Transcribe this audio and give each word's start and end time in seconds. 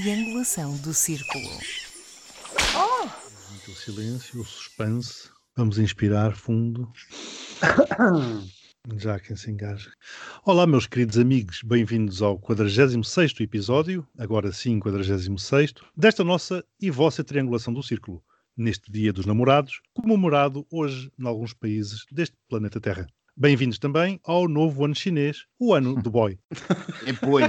triangulação 0.00 0.76
do 0.76 0.92
círculo. 0.92 1.48
Muito 3.48 3.70
silêncio, 3.80 4.42
o 4.42 4.44
suspense. 4.44 5.30
Vamos 5.56 5.78
inspirar 5.78 6.36
fundo. 6.36 6.92
Já 8.98 9.18
quem 9.18 9.34
se 9.34 9.50
engaja. 9.50 9.90
Olá, 10.44 10.66
meus 10.66 10.86
queridos 10.86 11.16
amigos, 11.16 11.62
bem-vindos 11.62 12.20
ao 12.20 12.38
46 12.38 13.40
episódio, 13.40 14.06
agora 14.18 14.52
sim 14.52 14.78
46, 14.78 15.72
desta 15.96 16.22
nossa 16.22 16.62
e 16.78 16.90
vossa 16.90 17.24
triangulação 17.24 17.72
do 17.72 17.82
círculo, 17.82 18.22
neste 18.54 18.92
Dia 18.92 19.14
dos 19.14 19.24
Namorados, 19.24 19.80
comemorado 19.94 20.66
hoje 20.70 21.10
em 21.18 21.26
alguns 21.26 21.54
países 21.54 22.04
deste 22.12 22.36
planeta 22.50 22.78
Terra. 22.78 23.06
Bem-vindos 23.34 23.78
também 23.78 24.20
ao 24.24 24.46
novo 24.46 24.84
ano 24.84 24.94
chinês, 24.94 25.46
o 25.58 25.72
ano 25.72 26.00
do 26.00 26.10
boy. 26.10 26.38
É 27.06 27.12
boi. 27.12 27.42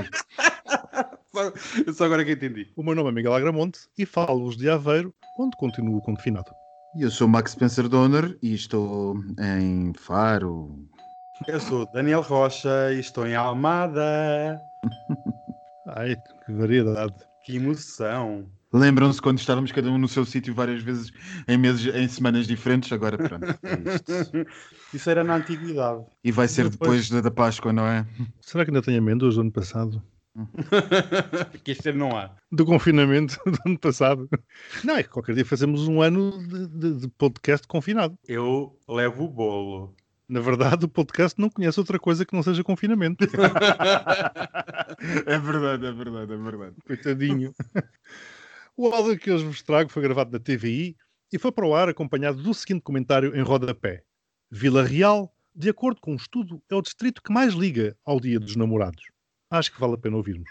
Só, 1.93 2.05
agora 2.05 2.23
que 2.25 2.31
entendi. 2.31 2.67
O 2.75 2.83
meu 2.83 2.95
nome 2.95 3.09
é 3.09 3.11
Miguel 3.11 3.33
Agramonte 3.33 3.79
e 3.97 4.05
falo-vos 4.05 4.57
de 4.57 4.69
Aveiro, 4.69 5.13
onde 5.39 5.55
continuo 5.57 6.01
confinado. 6.01 6.51
E 6.95 7.03
Eu 7.03 7.11
sou 7.11 7.27
Max 7.27 7.51
Spencer 7.51 7.87
Donner 7.87 8.37
e 8.41 8.53
estou 8.53 9.15
em 9.39 9.93
Faro. 9.93 10.87
Eu 11.47 11.59
sou 11.59 11.87
Daniel 11.93 12.21
Rocha 12.21 12.91
e 12.93 12.99
estou 12.99 13.27
em 13.27 13.35
Almada. 13.35 14.59
Ai, 15.95 16.15
que 16.45 16.51
variedade. 16.53 17.13
Que 17.45 17.55
emoção. 17.57 18.49
Lembram-se 18.73 19.21
quando 19.21 19.39
estávamos 19.39 19.71
cada 19.71 19.89
um 19.89 19.97
no 19.97 20.07
seu 20.09 20.25
sítio 20.25 20.53
várias 20.53 20.81
vezes 20.83 21.11
em 21.47 21.57
meses, 21.57 21.85
em 21.95 22.07
semanas 22.07 22.45
diferentes? 22.47 22.91
Agora 22.91 23.17
pronto. 23.17 23.45
é 23.45 23.95
isto. 23.95 24.45
Isso 24.93 25.09
era 25.09 25.23
na 25.23 25.35
antiguidade. 25.35 26.03
E 26.23 26.31
vai 26.31 26.47
ser 26.47 26.69
Depois- 26.69 27.07
depois 27.07 27.09
da, 27.09 27.21
da 27.21 27.31
Páscoa, 27.31 27.71
não 27.71 27.85
é? 27.85 28.05
Será 28.41 28.65
que 28.65 28.71
ainda 28.71 28.81
tem 28.81 28.97
amêndoas 28.97 29.35
do 29.35 29.41
ano 29.41 29.51
passado? 29.51 30.01
que 31.63 31.71
este 31.71 31.89
ano 31.89 31.99
não 31.99 32.17
há. 32.17 32.35
Do 32.51 32.65
confinamento 32.65 33.37
do 33.45 33.57
ano 33.65 33.79
passado? 33.79 34.29
Não, 34.83 34.95
é 34.95 35.03
que 35.03 35.09
qualquer 35.09 35.35
dia 35.35 35.45
fazemos 35.45 35.87
um 35.87 36.01
ano 36.01 36.37
de, 36.47 36.67
de- 36.67 36.99
de 37.01 37.07
podcast 37.09 37.67
confinado. 37.67 38.17
Eu 38.27 38.77
levo 38.87 39.25
o 39.25 39.29
bolo. 39.29 39.95
Na 40.29 40.41
verdade, 40.41 40.83
o 40.85 40.89
podcast 40.89 41.39
não 41.39 41.49
conhece 41.49 41.79
outra 41.79 41.97
coisa 41.97 42.25
que 42.25 42.35
não 42.35 42.43
seja 42.43 42.63
confinamento. 42.63 43.25
É 45.25 45.37
verdade, 45.37 45.85
é 45.85 45.91
verdade, 45.91 46.33
é 46.33 46.37
verdade. 46.37 46.75
Coitadinho. 46.85 47.53
O 48.75 48.87
áudio 48.87 49.17
que 49.17 49.31
hoje 49.31 49.45
vos 49.45 49.61
trago 49.61 49.89
foi 49.91 50.01
gravado 50.01 50.31
na 50.31 50.39
TVI 50.39 50.95
e 51.31 51.37
foi 51.39 51.51
para 51.51 51.65
o 51.67 51.75
ar 51.75 51.89
acompanhado 51.89 52.41
do 52.41 52.53
seguinte 52.53 52.81
comentário 52.81 53.35
em 53.35 53.41
rodapé. 53.41 54.03
Vila 54.49 54.83
Real, 54.83 55.33
de 55.55 55.69
acordo 55.69 55.99
com 56.01 56.13
um 56.13 56.15
estudo, 56.15 56.61
é 56.69 56.75
o 56.75 56.81
distrito 56.81 57.21
que 57.21 57.31
mais 57.33 57.53
liga 57.53 57.95
ao 58.05 58.19
Dia 58.19 58.39
dos 58.39 58.55
Namorados. 58.55 59.03
Acho 59.49 59.73
que 59.73 59.79
vale 59.79 59.93
a 59.93 59.97
pena 59.97 60.17
ouvirmos. 60.17 60.49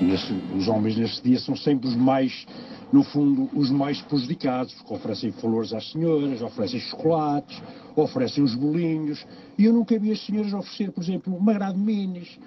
Nesse- 0.00 0.32
os 0.56 0.68
homens 0.68 0.96
nesse 0.96 1.22
dia 1.22 1.38
são 1.38 1.56
sempre 1.56 1.88
os 1.88 1.96
mais, 1.96 2.46
no 2.92 3.02
fundo, 3.02 3.48
os 3.56 3.70
mais 3.70 4.00
prejudicados, 4.02 4.74
porque 4.74 4.94
oferecem 4.94 5.32
flores 5.32 5.72
às 5.72 5.90
senhoras, 5.90 6.40
oferecem 6.40 6.80
chocolates, 6.80 7.60
oferecem 7.96 8.44
os 8.44 8.54
bolinhos, 8.54 9.26
e 9.56 9.64
eu 9.64 9.72
nunca 9.72 9.98
vi 9.98 10.12
as 10.12 10.24
senhoras 10.24 10.52
oferecer, 10.52 10.92
por 10.92 11.02
exemplo, 11.02 11.36
uma 11.36 11.52
grade 11.52 11.78
de 11.78 11.84
minis. 11.84 12.38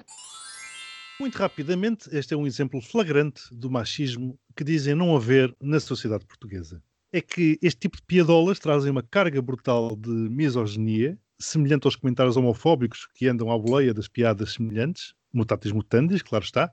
Muito 1.20 1.36
rapidamente, 1.38 2.10
este 2.12 2.34
é 2.34 2.38
um 2.38 2.48
exemplo 2.48 2.82
flagrante 2.82 3.44
do 3.52 3.70
machismo 3.70 4.38
que 4.56 4.64
dizem 4.64 4.95
não 4.95 5.16
haver 5.16 5.54
na 5.62 5.80
sociedade 5.80 6.26
portuguesa. 6.26 6.82
É 7.14 7.22
que 7.22 7.60
este 7.62 7.82
tipo 7.82 7.98
de 7.98 8.04
piadolas 8.04 8.60
trazem 8.60 8.92
uma 8.92 9.04
carga 9.04 9.42
brutal 9.42 9.95
de 9.95 10.10
misoginia, 10.10 11.18
semelhante 11.38 11.86
aos 11.86 11.95
comentários 11.95 12.38
homofóbicos 12.38 13.08
que 13.14 13.28
andam 13.28 13.52
à 13.52 13.58
boleia 13.58 13.94
das 13.94 14.08
piadas 14.08 14.54
semelhantes, 14.54 15.14
mutatis 15.33 15.71
mutandis, 15.71 16.21
claro 16.21 16.43
está, 16.43 16.71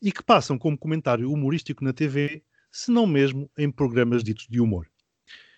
e 0.00 0.10
que 0.12 0.22
passam 0.22 0.58
como 0.58 0.78
comentário 0.78 1.30
humorístico 1.32 1.84
na 1.84 1.92
TV, 1.92 2.42
se 2.70 2.90
não 2.90 3.06
mesmo 3.06 3.50
em 3.56 3.70
programas 3.70 4.22
ditos 4.22 4.46
de 4.48 4.60
humor. 4.60 4.88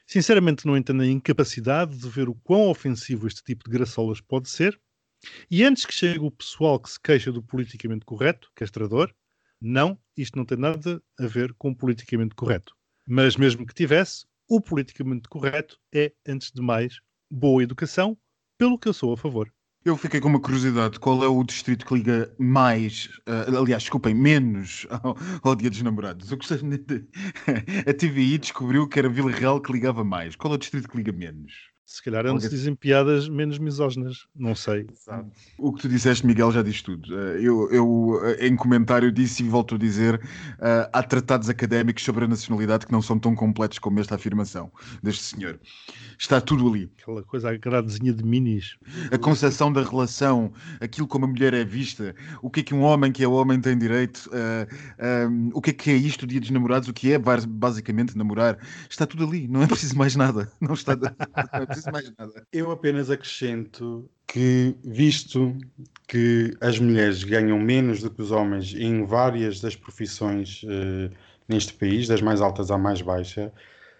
Sinceramente, 0.07 0.67
não 0.67 0.77
entendo 0.77 1.03
a 1.03 1.07
incapacidade 1.07 1.97
de 1.97 2.09
ver 2.09 2.29
o 2.29 2.35
quão 2.35 2.69
ofensivo 2.69 3.27
este 3.27 3.45
tipo 3.45 3.65
de 3.65 3.71
graçolas 3.71 4.21
pode 4.21 4.49
ser, 4.49 4.81
e 5.51 5.63
antes 5.63 5.85
que 5.85 5.93
chegue 5.93 6.19
o 6.19 6.31
pessoal 6.31 6.81
que 6.81 6.91
se 6.91 6.99
queixa 6.99 7.31
do 7.31 7.43
politicamente 7.43 8.05
correto, 8.05 8.51
castrador, 8.55 9.15
não, 9.61 9.99
isto 10.17 10.37
não 10.37 10.45
tem 10.45 10.59
nada 10.59 11.03
a 11.19 11.27
ver 11.27 11.53
com 11.55 11.71
o 11.71 11.77
politicamente 11.77 12.35
correto. 12.35 12.75
Mas 13.07 13.37
mesmo 13.37 13.67
que 13.67 13.75
tivesse, 13.75 14.27
o 14.49 14.61
politicamente 14.61 15.29
correto 15.29 15.79
é, 15.95 16.13
antes 16.27 16.51
de 16.51 16.63
mais, 16.63 16.99
boa 17.31 17.63
educação, 17.63 18.19
pelo 18.59 18.79
que 18.79 18.89
eu 18.89 18.93
sou 18.93 19.13
a 19.13 19.17
favor. 19.17 19.53
Eu 19.83 19.97
fiquei 19.97 20.21
com 20.21 20.29
uma 20.29 20.41
curiosidade. 20.41 21.01
Qual 21.01 21.25
é 21.25 21.27
o 21.29 21.43
distrito 21.43 21.87
que 21.87 21.95
liga 21.95 22.31
mais, 22.39 23.09
ah, 23.27 23.47
aliás, 23.59 23.83
desculpem, 23.83 24.15
menos 24.15 24.87
ao, 24.91 25.17
ao 25.43 25.57
Dia 25.57 25.71
dos 25.71 25.81
Namorados? 25.81 26.31
Eu 26.31 26.37
de... 26.85 27.07
A 27.89 27.95
TVI 27.95 28.37
descobriu 28.37 28.87
que 28.87 28.99
era 28.99 29.09
Vila 29.09 29.31
Real 29.31 29.61
que 29.61 29.73
ligava 29.73 30.05
mais. 30.05 30.37
Qual 30.37 30.53
é 30.53 30.57
o 30.57 30.59
distrito 30.59 30.87
que 30.87 30.99
liga 30.99 31.13
menos? 31.13 31.70
Se 31.93 32.01
calhar 32.05 32.25
é 32.25 32.31
onde 32.31 32.45
se 32.45 32.51
dizem 32.51 32.73
piadas 32.73 33.29
menos 33.29 33.59
misóginas, 33.59 34.29
não 34.33 34.55
sei. 34.55 34.87
Exato. 34.93 35.29
O 35.59 35.73
que 35.73 35.83
tu 35.83 35.89
disseste, 35.89 36.25
Miguel, 36.25 36.53
já 36.53 36.63
diz 36.63 36.81
tudo. 36.83 37.13
Eh, 37.19 37.41
Eu, 37.43 37.69
eu, 37.73 38.21
eh, 38.27 38.47
em 38.47 38.55
comentário, 38.55 39.11
disse 39.11 39.43
e 39.43 39.49
volto 39.49 39.75
a 39.75 39.79
dizer: 39.79 40.21
eh, 40.61 40.89
há 40.93 41.03
tratados 41.03 41.49
académicos 41.49 42.05
sobre 42.05 42.25
a 42.27 42.29
nacionalidade 42.29 42.87
que 42.87 42.93
não 42.93 43.03
são 43.03 43.19
tão 43.19 43.35
completos 43.35 43.81
como 43.81 43.99
esta 43.99 44.15
afirmação 44.15 44.71
deste 45.03 45.25
senhor. 45.25 45.59
Está 46.17 46.41
tudo 46.41 46.69
ali. 46.69 46.93
Aquela 47.03 47.25
coisa, 47.25 47.51
a 47.51 47.57
gradezinha 47.57 48.13
de 48.13 48.23
minis. 48.25 48.77
A 49.11 49.19
concepção 49.19 49.73
da 49.73 49.83
relação, 49.83 50.53
aquilo 50.81 51.09
como 51.09 51.25
a 51.25 51.29
mulher 51.29 51.55
é 51.55 51.65
vista, 51.65 52.15
o 52.41 52.49
que 52.49 52.61
é 52.61 52.63
que 52.63 52.75
um 52.75 52.83
homem 52.83 53.11
que 53.11 53.25
é 53.25 53.27
homem 53.27 53.61
tem 53.61 53.77
direito, 53.77 54.31
eh, 54.33 54.69
eh, 54.99 55.29
o 55.53 55.61
que 55.61 55.71
é 55.71 55.73
que 55.73 55.91
é 55.91 55.95
isto, 55.97 56.23
o 56.23 56.27
dia 56.29 56.39
dos 56.39 56.51
namorados, 56.51 56.89
o 56.89 56.93
que 56.93 57.11
é 57.13 57.19
bas- 57.19 57.45
basicamente 57.45 58.17
namorar. 58.17 58.59
Está 58.89 59.07
tudo 59.07 59.25
ali, 59.25 59.49
não 59.49 59.61
é 59.61 59.67
preciso 59.67 59.99
mais 59.99 60.15
nada. 60.15 60.53
Não, 60.61 60.75
está, 60.75 60.95
não 60.95 61.03
é 61.63 61.80
preciso 61.81 61.93
mais 61.93 62.13
nada. 62.19 62.47
Eu 62.53 62.71
apenas 62.71 63.11
acrescento 63.11 64.09
que, 64.27 64.77
visto 64.85 65.57
que 66.07 66.55
as 66.61 66.79
mulheres 66.79 67.25
ganham 67.25 67.59
menos 67.59 68.01
do 68.01 68.11
que 68.11 68.23
os 68.23 68.31
homens 68.31 68.75
em 68.75 69.05
várias 69.05 69.61
das 69.61 69.75
profissões 69.75 70.63
eh, 70.69 71.11
neste 71.49 71.73
país, 71.75 72.07
das 72.07 72.21
mais 72.21 72.41
altas 72.41 72.71
à 72.71 72.79
mais 72.79 73.03
baixa, 73.03 73.53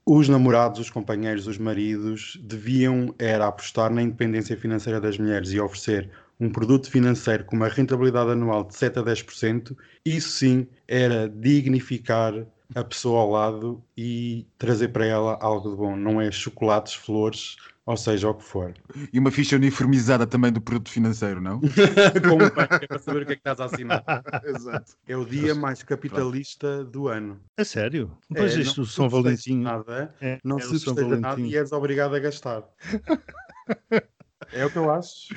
os 0.07 0.29
namorados, 0.29 0.81
os 0.81 0.91
companheiros, 0.91 1.47
os 1.47 1.59
maridos 1.59 2.39
deviam 2.43 3.15
era 3.19 3.47
apostar 3.47 3.91
na 3.91 4.03
independência 4.03 4.57
financeira 4.57 5.01
das 5.01 5.19
mulheres 5.19 5.53
e 5.53 5.61
oferecer 5.61 6.11
um 6.39 6.51
produto 6.51 6.91
financeiro 6.91 7.45
com 7.45 7.55
uma 7.55 7.69
rentabilidade 7.69 8.31
anual 8.31 8.65
de 8.65 8.75
7 8.75 8.99
a 8.99 9.03
10%, 9.03 9.77
isso 10.05 10.31
sim 10.31 10.67
era 10.89 11.29
dignificar 11.29 12.33
a 12.75 12.85
pessoa 12.85 13.21
ao 13.21 13.31
lado 13.31 13.83
e 13.97 14.47
trazer 14.59 14.89
para 14.89 15.05
ela 15.05 15.39
algo 15.41 15.71
de 15.71 15.77
bom, 15.77 15.97
não 15.97 16.21
é 16.21 16.31
chocolates, 16.31 16.95
flores, 16.95 17.57
ou 17.85 17.97
seja, 17.97 18.29
o 18.29 18.35
que 18.35 18.45
for. 18.45 18.73
E 19.13 19.19
uma 19.19 19.31
ficha 19.31 19.57
uniformizada 19.57 20.27
também 20.27 20.53
do 20.53 20.61
produto 20.61 20.91
financeiro, 20.91 21.41
não? 21.41 21.61
Como 22.29 22.43
é 22.45 22.51
para 22.51 22.99
saber 22.99 23.23
o 23.23 23.27
que 23.27 23.33
é 23.33 23.37
que 23.37 23.41
estás 23.41 23.59
a 23.61 23.65
assinar. 23.65 24.05
Exato. 24.45 24.93
É 25.09 25.17
o 25.17 25.25
dia 25.25 25.55
mais 25.55 25.83
capitalista 25.83 26.85
do 26.85 27.09
ano. 27.09 27.41
A 27.57 27.65
sério? 27.65 28.17
Pois 28.29 28.55
É, 28.57 28.61
isto, 28.61 28.87
São 28.87 29.09
Valentim. 29.09 29.63
Nada, 29.63 30.15
É, 30.21 30.39
não 30.45 30.59
é 30.59 30.61
se 30.61 30.79
São 30.79 30.95
festeja 30.95 31.21
nada 31.21 31.41
e 31.41 31.57
és 31.57 31.73
obrigado 31.73 32.15
a 32.15 32.21
gastar. 32.21 32.63
É 34.53 34.67
o 34.67 34.71
que 34.71 34.77
eu 34.79 34.91
acho. 34.91 35.29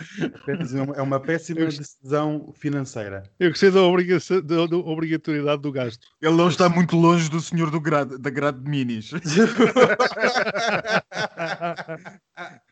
É 0.95 1.01
uma 1.01 1.19
péssima 1.19 1.59
Eu- 1.61 1.67
decisão 1.67 2.51
financeira. 2.55 3.23
Eu 3.39 3.49
gostei 3.49 3.69
da, 3.69 3.81
obrigação- 3.81 4.41
da- 4.41 4.65
da 4.65 4.77
obrigatoriedade 4.77 5.61
do 5.61 5.71
gasto. 5.71 6.07
Ele 6.21 6.35
não 6.35 6.47
está 6.49 6.67
muito 6.67 6.95
longe 6.95 7.29
do 7.29 7.39
senhor 7.39 7.69
do 7.69 7.79
grade, 7.79 8.17
da 8.17 8.29
grade 8.29 8.59
de 8.59 8.69
minis. 8.69 9.11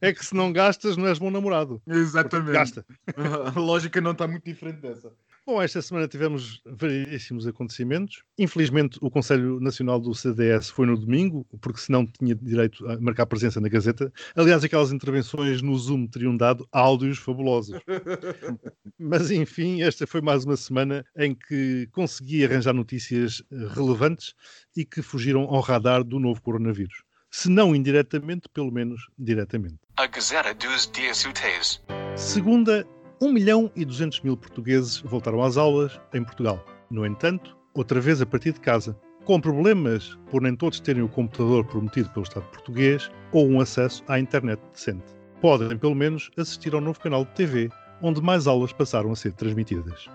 É 0.00 0.12
que 0.12 0.24
se 0.24 0.34
não 0.34 0.52
gastas, 0.52 0.96
não 0.96 1.06
és 1.06 1.18
bom 1.18 1.30
namorado. 1.30 1.80
Exatamente. 1.86 2.52
Gasta. 2.52 2.86
A 3.54 3.58
lógica 3.58 4.00
não 4.00 4.12
está 4.12 4.26
muito 4.26 4.44
diferente 4.44 4.80
dessa. 4.80 5.12
Bom, 5.46 5.60
esta 5.60 5.82
semana 5.82 6.08
tivemos 6.08 6.62
variedíssimos 6.64 7.46
acontecimentos. 7.46 8.22
Infelizmente, 8.38 8.98
o 9.02 9.10
Conselho 9.10 9.60
Nacional 9.60 10.00
do 10.00 10.14
CDS 10.14 10.70
foi 10.70 10.86
no 10.86 10.96
domingo, 10.96 11.46
porque 11.60 11.80
senão 11.80 12.06
tinha 12.06 12.34
direito 12.34 12.88
a 12.88 12.98
marcar 12.98 13.26
presença 13.26 13.60
na 13.60 13.68
Gazeta. 13.68 14.10
Aliás, 14.34 14.64
aquelas 14.64 14.90
intervenções 14.90 15.60
no 15.60 15.76
Zoom 15.76 16.06
teriam 16.06 16.34
dado 16.34 16.66
áudios 16.72 17.18
fabulosos. 17.18 17.78
Mas, 18.98 19.30
enfim, 19.30 19.82
esta 19.82 20.06
foi 20.06 20.22
mais 20.22 20.46
uma 20.46 20.56
semana 20.56 21.04
em 21.14 21.34
que 21.34 21.88
consegui 21.92 22.42
arranjar 22.42 22.72
notícias 22.72 23.42
relevantes 23.74 24.32
e 24.74 24.82
que 24.82 25.02
fugiram 25.02 25.42
ao 25.42 25.60
radar 25.60 26.02
do 26.02 26.18
novo 26.18 26.40
coronavírus. 26.40 27.04
Se 27.36 27.50
não 27.50 27.74
indiretamente, 27.74 28.48
pelo 28.48 28.70
menos 28.70 29.08
diretamente. 29.18 29.80
A 29.96 30.06
Gazeta 30.06 30.54
dos 30.54 30.88
Dias 30.92 31.24
Úteis. 31.24 31.82
Segunda, 32.14 32.86
1 33.20 33.32
milhão 33.32 33.72
e 33.74 33.84
200 33.84 34.20
mil 34.20 34.36
portugueses 34.36 35.00
voltaram 35.00 35.42
às 35.42 35.56
aulas 35.56 36.00
em 36.14 36.22
Portugal. 36.22 36.64
No 36.88 37.04
entanto, 37.04 37.56
outra 37.74 38.00
vez 38.00 38.22
a 38.22 38.26
partir 38.26 38.52
de 38.52 38.60
casa, 38.60 38.96
com 39.24 39.40
problemas 39.40 40.16
por 40.30 40.42
nem 40.42 40.54
todos 40.54 40.78
terem 40.78 41.02
o 41.02 41.08
computador 41.08 41.66
prometido 41.66 42.08
pelo 42.10 42.22
Estado 42.22 42.46
português 42.50 43.10
ou 43.32 43.48
um 43.48 43.60
acesso 43.60 44.04
à 44.06 44.20
internet 44.20 44.62
decente. 44.72 45.12
Podem, 45.40 45.76
pelo 45.76 45.96
menos, 45.96 46.30
assistir 46.36 46.72
ao 46.72 46.80
novo 46.80 47.00
canal 47.00 47.24
de 47.24 47.32
TV, 47.32 47.68
onde 48.00 48.22
mais 48.22 48.46
aulas 48.46 48.72
passaram 48.72 49.10
a 49.10 49.16
ser 49.16 49.32
transmitidas. 49.32 50.06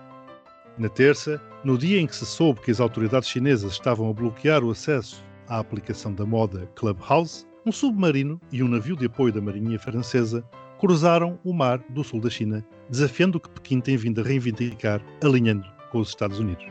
Na 0.78 0.88
terça, 0.88 1.38
no 1.62 1.76
dia 1.76 2.00
em 2.00 2.06
que 2.06 2.16
se 2.16 2.24
soube 2.24 2.62
que 2.62 2.70
as 2.70 2.80
autoridades 2.80 3.28
chinesas 3.28 3.72
estavam 3.72 4.08
a 4.08 4.14
bloquear 4.14 4.64
o 4.64 4.70
acesso 4.70 5.22
à 5.50 5.58
aplicação 5.58 6.14
da 6.14 6.24
moda 6.24 6.70
Clubhouse, 6.76 7.44
um 7.66 7.72
submarino 7.72 8.40
e 8.50 8.62
um 8.62 8.68
navio 8.68 8.96
de 8.96 9.04
apoio 9.04 9.32
da 9.32 9.40
Marinha 9.40 9.78
Francesa 9.78 10.42
cruzaram 10.78 11.38
o 11.44 11.52
mar 11.52 11.78
do 11.90 12.02
sul 12.02 12.20
da 12.20 12.30
China, 12.30 12.64
desafiando 12.88 13.36
o 13.36 13.40
que 13.40 13.50
Pequim 13.50 13.80
tem 13.80 13.96
vindo 13.98 14.22
a 14.22 14.24
reivindicar, 14.24 15.02
alinhando 15.22 15.66
com 15.90 15.98
os 15.98 16.08
Estados 16.08 16.38
Unidos. 16.38 16.64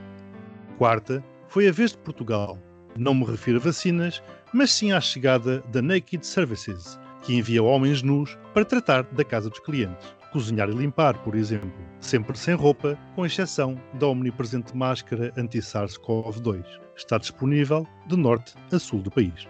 Quarta, 0.79 1.23
foi 1.47 1.67
a 1.67 1.71
vez 1.71 1.91
de 1.91 1.99
Portugal. 1.99 2.57
Não 2.97 3.13
me 3.13 3.25
refiro 3.25 3.59
a 3.59 3.61
vacinas, 3.61 4.23
mas 4.51 4.71
sim 4.71 4.91
à 4.93 4.99
chegada 4.99 5.61
da 5.71 5.81
Naked 5.81 6.25
Services, 6.25 6.97
que 7.21 7.35
envia 7.35 7.61
homens 7.61 8.01
nus 8.01 8.35
para 8.53 8.65
tratar 8.65 9.03
da 9.03 9.23
casa 9.23 9.49
dos 9.49 9.59
clientes. 9.59 10.19
Cozinhar 10.31 10.69
e 10.69 10.73
limpar, 10.73 11.17
por 11.23 11.35
exemplo, 11.35 11.71
sempre 11.99 12.37
sem 12.37 12.53
roupa, 12.53 12.97
com 13.15 13.25
exceção 13.25 13.75
da 13.95 14.07
omnipresente 14.07 14.77
máscara 14.77 15.33
anti-SARS-CoV-2. 15.35 16.63
Está 16.95 17.17
disponível 17.17 17.87
de 18.07 18.15
norte 18.15 18.53
a 18.71 18.77
sul 18.77 19.01
do 19.01 19.09
país. 19.09 19.47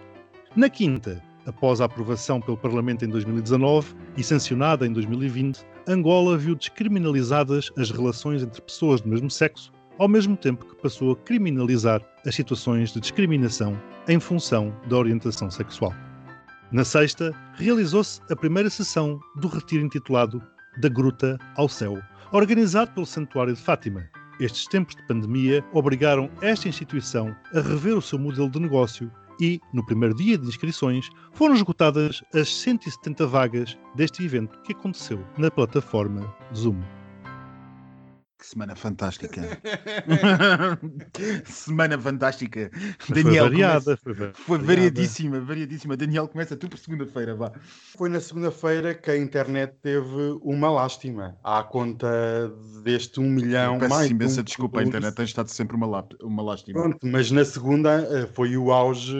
Na 0.56 0.70
quinta, 0.70 1.22
após 1.44 1.80
a 1.80 1.84
aprovação 1.84 2.40
pelo 2.40 2.56
Parlamento 2.56 3.04
em 3.04 3.08
2019 3.08 3.94
e 4.16 4.22
sancionada 4.22 4.86
em 4.86 4.92
2020, 4.92 5.64
Angola 5.86 6.38
viu 6.38 6.54
descriminalizadas 6.54 7.70
as 7.76 7.90
relações 7.90 8.42
entre 8.42 8.62
pessoas 8.62 9.02
do 9.02 9.08
mesmo 9.08 9.30
sexo, 9.30 9.70
ao 9.98 10.08
mesmo 10.08 10.34
tempo 10.34 10.64
que 10.64 10.80
passou 10.80 11.12
a 11.12 11.16
criminalizar 11.16 12.00
as 12.26 12.34
situações 12.34 12.92
de 12.92 13.00
discriminação 13.00 13.78
em 14.08 14.18
função 14.18 14.74
da 14.88 14.96
orientação 14.96 15.50
sexual. 15.50 15.92
Na 16.72 16.84
sexta, 16.84 17.34
realizou-se 17.54 18.20
a 18.30 18.36
primeira 18.36 18.70
sessão 18.70 19.20
do 19.36 19.48
retiro 19.48 19.84
intitulado 19.84 20.40
Da 20.78 20.88
Gruta 20.88 21.38
ao 21.56 21.68
Céu, 21.68 22.00
organizado 22.32 22.92
pelo 22.92 23.06
Santuário 23.06 23.54
de 23.54 23.60
Fátima. 23.60 24.08
Estes 24.38 24.66
tempos 24.66 24.94
de 24.94 25.02
pandemia 25.06 25.64
obrigaram 25.72 26.30
esta 26.40 26.68
instituição 26.68 27.34
a 27.54 27.60
rever 27.60 27.96
o 27.96 28.02
seu 28.02 28.18
modelo 28.18 28.48
de 28.48 28.60
negócio 28.60 29.10
e, 29.40 29.60
no 29.72 29.84
primeiro 29.84 30.14
dia 30.14 30.38
de 30.38 30.46
inscrições, 30.46 31.08
foram 31.32 31.54
esgotadas 31.54 32.22
as 32.34 32.54
170 32.54 33.26
vagas 33.26 33.76
deste 33.94 34.24
evento 34.24 34.60
que 34.62 34.72
aconteceu 34.72 35.24
na 35.36 35.50
plataforma 35.50 36.32
Zoom. 36.54 36.80
Que 38.40 38.46
semana 38.46 38.74
fantástica. 38.74 39.42
semana 41.44 41.98
fantástica. 41.98 42.70
Daniel, 43.08 43.44
foi 43.44 43.50
variada, 43.50 43.84
começa- 43.84 43.96
foi, 44.02 44.12
va- 44.14 44.32
foi 44.32 44.58
variadíssima, 44.58 45.40
variadíssima. 45.40 45.96
Daniel, 45.96 46.26
começa 46.26 46.56
tu 46.56 46.66
por 46.68 46.78
segunda-feira, 46.78 47.34
vá. 47.34 47.52
Foi 47.98 48.08
na 48.08 48.18
segunda-feira 48.18 48.94
que 48.94 49.10
a 49.10 49.16
internet 49.18 49.74
teve 49.82 50.38
uma 50.42 50.70
lástima 50.70 51.36
à 51.44 51.62
conta 51.62 52.08
deste 52.82 53.20
um 53.20 53.28
milhão 53.28 53.78
Peço 53.78 53.94
mais. 53.94 54.10
imensa 54.10 54.40
um 54.40 54.44
desculpa, 54.44 54.80
a 54.80 54.84
internet 54.84 55.14
tem 55.14 55.24
estado 55.26 55.48
sempre 55.48 55.76
uma, 55.76 55.86
láp- 55.86 56.16
uma 56.22 56.42
lástima. 56.42 56.80
Pronto, 56.80 56.98
mas 57.06 57.30
na 57.30 57.44
segunda 57.44 58.08
eh, 58.10 58.26
foi 58.32 58.56
o 58.56 58.72
auge 58.72 59.14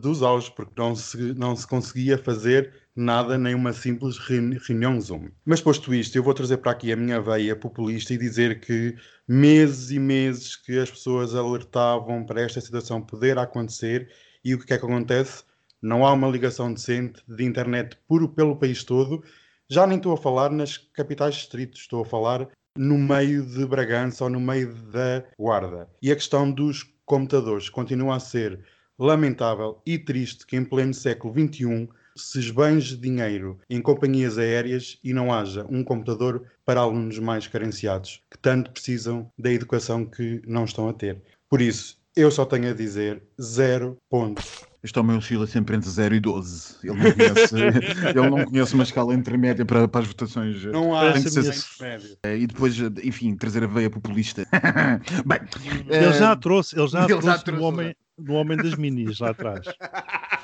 dos 0.00 0.22
auges, 0.22 0.50
porque 0.50 0.72
não 0.76 0.94
se, 0.94 1.16
não 1.34 1.56
se 1.56 1.66
conseguia 1.66 2.18
fazer 2.18 2.74
nada, 2.96 3.36
nem 3.36 3.54
uma 3.54 3.72
simples 3.72 4.16
reuni- 4.18 4.58
reunião 4.66 4.98
Zoom. 5.00 5.28
Mas 5.44 5.60
posto 5.60 5.94
isto, 5.94 6.16
eu 6.16 6.22
vou 6.22 6.32
trazer 6.32 6.56
para 6.56 6.72
aqui 6.72 6.90
a 6.90 6.96
minha 6.96 7.20
veia 7.20 7.54
populista 7.54 8.14
e 8.14 8.18
dizer 8.18 8.60
que 8.60 8.96
meses 9.28 9.90
e 9.90 9.98
meses 9.98 10.56
que 10.56 10.78
as 10.78 10.90
pessoas 10.90 11.34
alertavam 11.34 12.24
para 12.24 12.40
esta 12.40 12.60
situação 12.60 13.02
poder 13.02 13.38
acontecer 13.38 14.08
e 14.42 14.54
o 14.54 14.58
que 14.58 14.72
é 14.72 14.78
que 14.78 14.84
acontece? 14.84 15.44
Não 15.82 16.06
há 16.06 16.12
uma 16.12 16.28
ligação 16.28 16.72
decente 16.72 17.22
de 17.28 17.44
internet 17.44 17.98
puro 18.08 18.28
pelo 18.28 18.56
país 18.56 18.82
todo. 18.82 19.22
Já 19.68 19.86
nem 19.86 19.98
estou 19.98 20.14
a 20.14 20.16
falar 20.16 20.50
nas 20.50 20.78
capitais 20.78 21.34
distritos, 21.34 21.80
estou 21.80 22.02
a 22.02 22.06
falar 22.06 22.48
no 22.78 22.96
meio 22.96 23.44
de 23.44 23.66
Bragança 23.66 24.24
ou 24.24 24.30
no 24.30 24.40
meio 24.40 24.72
da 24.74 25.24
Guarda. 25.38 25.88
E 26.00 26.10
a 26.10 26.14
questão 26.14 26.50
dos 26.50 26.82
computadores 27.04 27.68
continua 27.68 28.16
a 28.16 28.20
ser 28.20 28.64
lamentável 28.98 29.80
e 29.84 29.98
triste 29.98 30.46
que 30.46 30.56
em 30.56 30.64
pleno 30.64 30.94
século 30.94 31.34
XXI 31.34 31.88
se 32.16 32.38
esbanje 32.38 32.96
dinheiro 32.96 33.58
em 33.68 33.80
companhias 33.80 34.38
aéreas 34.38 34.98
e 35.04 35.12
não 35.12 35.32
haja 35.32 35.66
um 35.68 35.84
computador 35.84 36.44
para 36.64 36.80
alunos 36.80 37.18
mais 37.18 37.46
carenciados, 37.46 38.22
que 38.30 38.38
tanto 38.38 38.70
precisam 38.70 39.30
da 39.38 39.52
educação 39.52 40.04
que 40.04 40.42
não 40.46 40.64
estão 40.64 40.88
a 40.88 40.92
ter. 40.92 41.22
Por 41.48 41.60
isso, 41.60 41.96
eu 42.16 42.30
só 42.30 42.44
tenho 42.44 42.70
a 42.70 42.74
dizer 42.74 43.22
zero 43.40 43.96
pontos. 44.10 44.64
Este 44.82 44.98
homem 45.00 45.16
oscila 45.16 45.46
sempre 45.48 45.74
entre 45.76 45.90
0 45.90 46.14
e 46.14 46.20
12. 46.20 46.76
Ele 46.84 46.94
não 46.94 47.12
conhece, 47.12 47.54
ele 48.08 48.30
não 48.30 48.44
conhece 48.44 48.74
uma 48.74 48.84
escala 48.84 49.14
intermédia 49.14 49.64
para, 49.64 49.88
para 49.88 50.00
as 50.02 50.06
votações. 50.06 50.64
Não 50.64 50.94
há 50.94 51.00
Parece 51.00 51.38
a 51.38 51.42
minha- 51.42 51.54
intermédio. 51.54 52.18
Eh, 52.22 52.38
E 52.38 52.46
depois, 52.46 52.78
enfim, 53.02 53.34
trazer 53.36 53.64
a 53.64 53.66
veia 53.66 53.90
populista. 53.90 54.46
Bem, 55.26 55.40
Ele 55.88 56.12
já 56.12 56.30
a 56.30 56.32
eh, 56.34 56.36
trouxe, 56.36 56.78
ele 56.78 56.86
já 56.86 57.00
ele 57.04 57.14
já 57.14 57.20
trouxe, 57.20 57.44
trouxe, 57.44 57.60
no, 57.60 57.66
homem, 57.66 57.96
no 58.16 58.34
homem 58.34 58.56
das 58.56 58.76
minis 58.76 59.18
lá 59.18 59.30
atrás. 59.30 59.66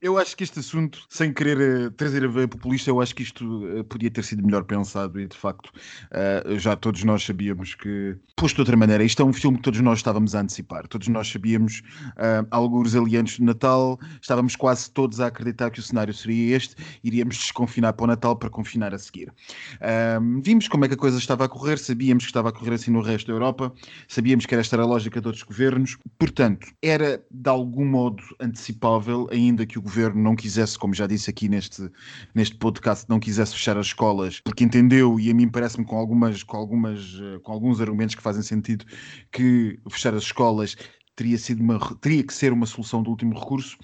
Eu 0.00 0.18
acho 0.18 0.36
que 0.36 0.44
este 0.44 0.60
assunto, 0.60 1.04
sem 1.08 1.32
querer 1.32 1.60
eh, 1.60 1.90
trazer 1.90 2.24
a 2.24 2.28
veia 2.28 2.46
populista, 2.46 2.90
eu 2.90 3.00
acho 3.00 3.14
que 3.14 3.22
isto 3.22 3.66
eh, 3.66 3.82
podia 3.82 4.10
ter 4.10 4.22
sido 4.22 4.44
melhor 4.44 4.64
pensado 4.64 5.20
e 5.20 5.26
de 5.26 5.36
facto 5.36 5.70
eh, 6.10 6.44
já 6.58 6.76
todos 6.76 7.02
nós 7.02 7.24
sabíamos 7.24 7.74
que, 7.74 8.16
posto 8.36 8.56
de 8.56 8.60
outra 8.62 8.76
maneira, 8.76 9.02
isto 9.02 9.22
é 9.22 9.24
um 9.24 9.32
filme 9.32 9.56
que 9.56 9.64
todos 9.64 9.80
nós 9.80 9.98
estávamos 9.98 10.34
a 10.34 10.40
antecipar. 10.40 10.86
Todos 10.86 11.08
nós 11.08 11.28
sabíamos, 11.28 11.82
uh, 12.16 12.46
alguns 12.50 12.94
ali 12.94 13.16
antes 13.16 13.38
do 13.38 13.44
Natal, 13.44 13.98
estávamos 14.20 14.56
quase 14.56 14.90
todos 14.90 15.20
a 15.20 15.26
acreditar 15.26 15.70
que 15.70 15.80
o 15.80 15.82
cenário 15.82 16.12
seria 16.12 16.56
este, 16.56 16.76
iríamos 17.02 17.36
desconfinar 17.36 17.92
para 17.94 18.04
o 18.04 18.06
Natal 18.06 18.36
para 18.36 18.50
confinar 18.50 18.94
a 18.94 18.98
seguir. 18.98 19.32
Ahm, 19.80 20.40
vimos 20.42 20.68
como 20.68 20.84
é 20.84 20.88
que 20.88 20.94
a 20.94 20.96
coisa 20.96 21.18
estava 21.18 21.44
a 21.44 21.48
correr, 21.48 21.78
sabíamos 21.78 22.24
que 22.24 22.30
estava 22.30 22.48
a 22.48 22.52
correr 22.52 22.74
assim 22.74 22.90
no 22.90 23.00
resto 23.00 23.28
da 23.28 23.32
Europa, 23.32 23.72
sabíamos 24.08 24.46
que 24.46 24.54
era 24.54 24.60
esta 24.60 24.76
era 24.76 24.82
a 24.82 24.86
lógica 24.86 25.20
de 25.20 25.26
outros 25.26 25.44
governos, 25.44 25.96
portanto, 26.18 26.66
era 26.82 27.24
de 27.30 27.50
algum 27.50 27.86
modo 27.86 28.22
antecipável, 28.40 29.28
ainda 29.30 29.63
que 29.66 29.78
o 29.78 29.82
governo 29.82 30.22
não 30.22 30.36
quisesse, 30.36 30.78
como 30.78 30.94
já 30.94 31.06
disse 31.06 31.30
aqui 31.30 31.48
neste, 31.48 31.90
neste 32.34 32.56
podcast, 32.56 33.06
não 33.08 33.18
quisesse 33.18 33.52
fechar 33.52 33.76
as 33.78 33.86
escolas, 33.86 34.40
porque 34.40 34.64
entendeu, 34.64 35.18
e 35.18 35.30
a 35.30 35.34
mim 35.34 35.48
parece-me 35.48 35.84
com, 35.84 35.96
algumas, 35.96 36.42
com, 36.42 36.56
algumas, 36.56 37.18
eh, 37.20 37.38
com 37.42 37.52
alguns 37.52 37.80
argumentos 37.80 38.14
que 38.14 38.22
fazem 38.22 38.42
sentido, 38.42 38.84
que 39.32 39.78
fechar 39.90 40.14
as 40.14 40.24
escolas 40.24 40.76
teria, 41.16 41.38
sido 41.38 41.62
uma, 41.62 41.78
teria 41.96 42.22
que 42.22 42.34
ser 42.34 42.52
uma 42.52 42.66
solução 42.66 43.02
de 43.02 43.08
último 43.08 43.38
recurso. 43.38 43.76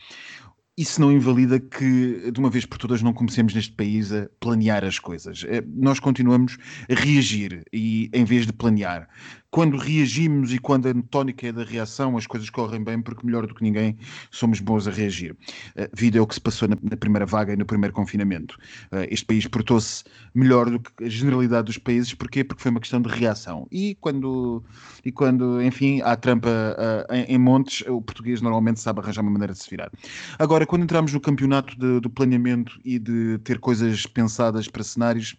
Isso 0.77 1.00
não 1.00 1.12
invalida 1.12 1.61
que, 1.61 2.31
de 2.31 2.40
uma 2.40 2.49
vez 2.49 2.64
por 2.64 2.78
todas, 2.78 3.02
não 3.02 3.12
comecemos 3.12 3.52
neste 3.52 3.73
país 3.73 4.12
a 4.12 4.28
planear 4.40 4.83
as 4.85 4.99
coisas. 4.99 5.45
Eh, 5.47 5.62
Nós 5.66 6.00
continuamos 6.00 6.57
a 6.90 6.95
reagir 6.95 7.64
e, 7.73 8.09
em 8.14 8.25
vez 8.25 8.47
de 8.47 8.52
planear. 8.52 9.09
Quando 9.50 9.76
reagimos 9.76 10.52
e 10.52 10.59
quando 10.59 10.88
a 10.88 10.95
tónica 11.11 11.49
é 11.49 11.52
da 11.52 11.64
reação, 11.64 12.16
as 12.16 12.25
coisas 12.25 12.49
correm 12.49 12.85
bem 12.85 13.02
porque, 13.02 13.26
melhor 13.26 13.47
do 13.49 13.54
que 13.54 13.64
ninguém, 13.64 13.97
somos 14.30 14.61
bons 14.61 14.87
a 14.87 14.92
reagir. 14.92 15.33
Uh, 15.33 15.88
vida 15.92 16.19
é 16.19 16.21
o 16.21 16.26
que 16.26 16.35
se 16.35 16.40
passou 16.40 16.69
na, 16.69 16.76
na 16.80 16.97
primeira 16.97 17.26
vaga 17.26 17.52
e 17.52 17.57
no 17.57 17.66
primeiro 17.66 17.92
confinamento. 17.92 18.57
Uh, 18.92 19.07
este 19.11 19.26
país 19.26 19.47
portou-se 19.49 20.04
melhor 20.33 20.71
do 20.71 20.78
que 20.78 21.04
a 21.04 21.09
generalidade 21.09 21.66
dos 21.66 21.78
países. 21.78 22.14
Porquê? 22.14 22.45
Porque 22.45 22.62
foi 22.62 22.71
uma 22.71 22.78
questão 22.78 23.02
de 23.02 23.09
reação. 23.09 23.66
E 23.73 23.97
quando, 24.00 24.62
e 25.04 25.11
quando 25.11 25.61
enfim, 25.61 26.00
há 26.02 26.16
trampa 26.16 26.49
uh, 26.49 27.12
em, 27.12 27.35
em 27.35 27.38
montes, 27.38 27.85
o 27.88 28.00
português 28.00 28.40
normalmente 28.40 28.78
sabe 28.78 29.00
arranjar 29.00 29.23
uma 29.23 29.33
maneira 29.33 29.52
de 29.52 29.59
se 29.59 29.69
virar. 29.69 29.90
Agora, 30.38 30.64
quando 30.64 30.85
entramos 30.85 31.12
no 31.12 31.21
campeonato 31.21 31.76
do 32.00 32.09
planeamento 32.09 32.78
e 32.85 33.00
de 33.00 33.38
ter 33.38 33.59
coisas 33.59 34.07
pensadas 34.07 34.69
para 34.69 34.85
cenários, 34.85 35.37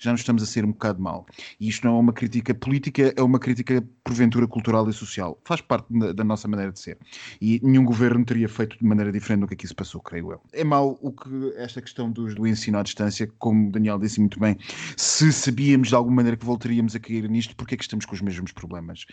já 0.00 0.10
nos 0.12 0.20
estamos 0.22 0.42
a 0.42 0.46
ser 0.46 0.64
um 0.64 0.72
bocado 0.72 1.00
mal. 1.00 1.26
E 1.60 1.68
isto 1.68 1.86
não 1.86 1.96
é 1.96 2.00
uma 2.00 2.12
crítica 2.12 2.54
política, 2.54 3.12
é 3.16 3.22
uma 3.22 3.38
crítica, 3.38 3.84
porventura, 4.02 4.46
cultural 4.48 4.88
e 4.88 4.92
social. 4.92 5.40
Faz 5.44 5.60
parte 5.60 5.86
da, 5.90 6.12
da 6.12 6.24
nossa 6.24 6.48
maneira 6.48 6.72
de 6.72 6.80
ser. 6.80 6.98
E 7.40 7.60
nenhum 7.62 7.84
governo 7.84 8.24
teria 8.24 8.48
feito 8.48 8.78
de 8.78 8.84
maneira 8.84 9.12
diferente 9.12 9.40
do 9.42 9.46
que 9.46 9.54
aqui 9.54 9.68
se 9.68 9.74
passou, 9.74 10.00
creio 10.00 10.32
eu. 10.32 10.40
É 10.52 10.64
mau 10.64 10.98
o 11.02 11.12
que 11.12 11.28
esta 11.56 11.80
questão 11.82 12.10
do, 12.10 12.34
do 12.34 12.46
ensino 12.46 12.78
à 12.78 12.82
distância, 12.82 13.30
como 13.38 13.70
Daniel 13.70 13.98
disse 13.98 14.18
muito 14.20 14.40
bem, 14.40 14.56
se 14.96 15.32
sabíamos 15.32 15.88
de 15.88 15.94
alguma 15.94 16.16
maneira 16.16 16.36
que 16.36 16.44
voltaríamos 16.46 16.96
a 16.96 17.00
cair 17.00 17.28
nisto, 17.28 17.54
porque 17.54 17.74
é 17.74 17.76
que 17.78 17.84
estamos 17.84 18.06
com 18.06 18.14
os 18.14 18.20
mesmos 18.22 18.52
problemas 18.52 19.04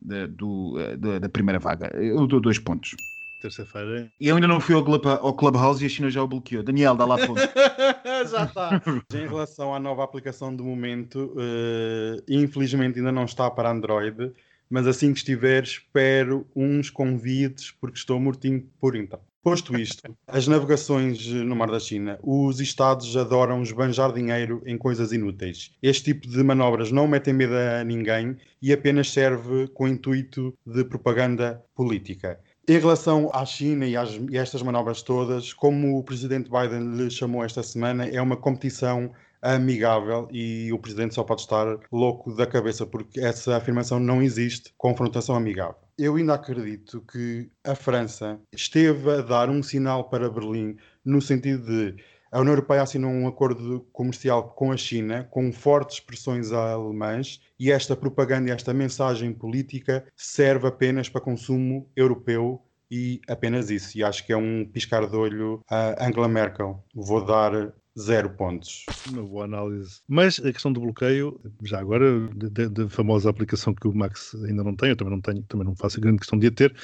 da- 0.00 0.26
do, 0.26 0.74
da, 0.98 1.18
da 1.18 1.28
primeira 1.28 1.58
vaga? 1.58 1.88
Eu 1.96 2.26
dou 2.26 2.40
dois 2.40 2.58
pontos. 2.58 2.96
Terça-feira. 3.40 4.10
E 4.20 4.28
eu 4.28 4.36
ainda 4.36 4.48
não 4.48 4.60
fui 4.60 4.74
ao, 4.74 4.84
Club, 4.84 5.06
ao 5.06 5.34
Clubhouse 5.34 5.82
e 5.82 5.86
a 5.86 5.88
China 5.90 6.10
já 6.10 6.22
o 6.22 6.26
bloqueou. 6.26 6.62
Daniel, 6.62 6.96
dá 6.96 7.04
lá 7.04 7.18
ponto. 7.18 7.40
Já 8.30 8.44
está. 8.44 8.82
em 9.14 9.28
relação 9.28 9.74
à 9.74 9.78
nova 9.78 10.02
aplicação 10.02 10.54
do 10.54 10.64
momento, 10.64 11.34
eh, 11.38 12.22
infelizmente 12.28 12.98
ainda 12.98 13.12
não 13.12 13.24
está 13.24 13.50
para 13.50 13.70
Android, 13.70 14.32
mas 14.70 14.86
assim 14.86 15.12
que 15.12 15.18
estiver, 15.18 15.62
espero 15.62 16.46
uns 16.56 16.90
convites, 16.90 17.70
porque 17.70 17.98
estou 17.98 18.18
mortinho 18.18 18.66
por 18.80 18.96
então. 18.96 19.20
Posto 19.46 19.78
isto, 19.78 20.02
as 20.26 20.48
navegações 20.48 21.24
no 21.28 21.54
Mar 21.54 21.70
da 21.70 21.78
China, 21.78 22.18
os 22.20 22.58
Estados 22.58 23.16
adoram 23.16 23.62
esbanjar 23.62 24.12
dinheiro 24.12 24.60
em 24.66 24.76
coisas 24.76 25.12
inúteis. 25.12 25.70
Este 25.80 26.12
tipo 26.12 26.26
de 26.26 26.42
manobras 26.42 26.90
não 26.90 27.06
metem 27.06 27.32
medo 27.32 27.54
a 27.54 27.84
ninguém 27.84 28.36
e 28.60 28.72
apenas 28.72 29.08
serve 29.12 29.68
com 29.68 29.84
o 29.84 29.88
intuito 29.88 30.52
de 30.66 30.84
propaganda 30.84 31.64
política. 31.76 32.40
Em 32.68 32.80
relação 32.80 33.30
à 33.32 33.44
China 33.44 33.86
e, 33.86 33.96
às, 33.96 34.18
e 34.28 34.36
a 34.36 34.42
estas 34.42 34.60
manobras 34.60 35.00
todas, 35.00 35.52
como 35.52 35.96
o 35.96 36.02
presidente 36.02 36.50
Biden 36.50 36.96
lhe 36.96 37.08
chamou 37.08 37.44
esta 37.44 37.62
semana, 37.62 38.08
é 38.08 38.20
uma 38.20 38.36
competição 38.36 39.12
amigável 39.40 40.26
e 40.32 40.72
o 40.72 40.78
presidente 40.78 41.14
só 41.14 41.22
pode 41.22 41.42
estar 41.42 41.78
louco 41.92 42.34
da 42.34 42.44
cabeça 42.44 42.84
porque 42.84 43.20
essa 43.20 43.56
afirmação 43.56 44.00
não 44.00 44.20
existe, 44.20 44.74
confrontação 44.76 45.36
amigável. 45.36 45.76
Eu 45.96 46.16
ainda 46.16 46.34
acredito 46.34 47.00
que 47.02 47.48
a 47.64 47.76
França 47.76 48.40
esteve 48.52 49.10
a 49.12 49.20
dar 49.20 49.48
um 49.48 49.62
sinal 49.62 50.10
para 50.10 50.28
Berlim 50.28 50.76
no 51.04 51.22
sentido 51.22 51.64
de 51.64 52.02
a 52.30 52.40
União 52.40 52.52
Europeia 52.52 52.82
assinou 52.82 53.10
um 53.10 53.26
acordo 53.26 53.86
comercial 53.92 54.50
com 54.50 54.72
a 54.72 54.76
China, 54.76 55.24
com 55.30 55.52
fortes 55.52 56.00
pressões 56.00 56.52
alemãs, 56.52 57.40
e 57.58 57.70
esta 57.70 57.96
propaganda 57.96 58.52
esta 58.52 58.74
mensagem 58.74 59.32
política 59.32 60.04
serve 60.14 60.66
apenas 60.66 61.08
para 61.08 61.20
consumo 61.20 61.88
europeu 61.96 62.62
e 62.90 63.20
apenas 63.28 63.70
isso. 63.70 63.96
E 63.98 64.04
acho 64.04 64.24
que 64.24 64.32
é 64.32 64.36
um 64.36 64.64
piscar 64.64 65.06
de 65.06 65.16
olho 65.16 65.60
a 65.68 66.06
Angela 66.06 66.28
Merkel. 66.28 66.84
Vou 66.94 67.24
dar 67.24 67.72
zero 67.98 68.30
pontos. 68.30 68.84
Uma 69.10 69.22
boa 69.22 69.44
análise. 69.44 70.00
Mas 70.06 70.38
a 70.38 70.52
questão 70.52 70.72
do 70.72 70.80
bloqueio, 70.80 71.40
já 71.62 71.80
agora, 71.80 72.28
da 72.70 72.88
famosa 72.88 73.30
aplicação 73.30 73.74
que 73.74 73.88
o 73.88 73.94
Max 73.94 74.34
ainda 74.46 74.62
não 74.62 74.74
tem, 74.74 74.90
eu 74.90 74.96
também 74.96 75.14
não 75.14 75.20
tenho, 75.20 75.42
também 75.44 75.66
não 75.66 75.74
faço 75.74 76.00
grande 76.00 76.18
questão 76.18 76.38
de 76.38 76.46
a 76.46 76.50
ter, 76.50 76.74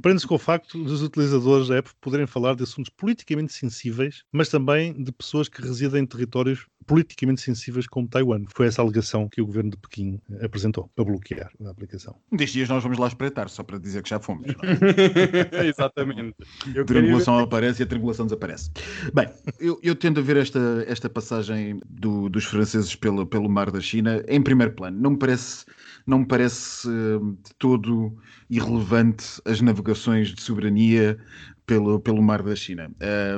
prende-se 0.00 0.26
com 0.26 0.36
o 0.36 0.38
facto 0.38 0.82
dos 0.82 1.02
utilizadores 1.02 1.68
da 1.68 1.76
app 1.76 1.90
poderem 2.00 2.26
falar 2.26 2.54
de 2.54 2.62
assuntos 2.62 2.90
politicamente 2.90 3.52
sensíveis, 3.52 4.24
mas 4.32 4.48
também 4.48 4.92
de 4.92 5.12
pessoas 5.12 5.48
que 5.48 5.60
residem 5.60 6.02
em 6.02 6.06
territórios 6.06 6.66
politicamente 6.86 7.40
sensíveis 7.40 7.86
como 7.86 8.08
Taiwan. 8.08 8.44
Foi 8.54 8.66
essa 8.66 8.82
alegação 8.82 9.28
que 9.28 9.40
o 9.40 9.46
governo 9.46 9.70
de 9.70 9.76
Pequim 9.76 10.20
apresentou 10.42 10.90
para 10.94 11.04
bloquear 11.04 11.50
a 11.64 11.70
aplicação. 11.70 12.16
Um 12.30 12.36
destes 12.36 12.54
dias 12.54 12.68
nós 12.68 12.82
vamos 12.82 12.98
lá 12.98 13.08
espreitar, 13.08 13.48
só 13.48 13.62
para 13.62 13.78
dizer 13.78 14.02
que 14.02 14.10
já 14.10 14.20
fomos. 14.20 14.46
É? 14.48 15.66
Exatamente. 15.66 16.34
a 16.78 16.84
triangulação 16.84 17.34
queria... 17.34 17.46
aparece 17.46 17.82
e 17.82 17.84
a 17.84 17.86
triangulação 17.86 18.26
desaparece. 18.26 18.70
Bem, 19.12 19.28
eu, 19.58 19.78
eu 19.82 19.94
tendo 19.94 20.20
a 20.20 20.22
ver 20.22 20.36
esta, 20.36 20.84
esta 20.86 21.08
passagem 21.08 21.80
do, 21.88 22.28
dos 22.28 22.44
franceses 22.44 22.94
pelo, 22.94 23.26
pelo 23.26 23.48
mar 23.48 23.70
da 23.70 23.80
China 23.80 24.22
em 24.28 24.42
primeiro 24.42 24.72
plano. 24.72 25.00
Não 25.00 25.12
me 25.12 25.18
parece, 25.18 25.64
não 26.06 26.20
me 26.20 26.26
parece 26.26 26.88
uh, 26.88 27.38
de 27.44 27.54
todo 27.58 28.16
irrelevante 28.50 29.40
as 29.44 29.60
navegações 29.60 30.28
de 30.28 30.42
soberania 30.42 31.18
pelo, 31.66 31.98
pelo 32.00 32.22
mar 32.22 32.42
da 32.42 32.54
China. 32.54 32.90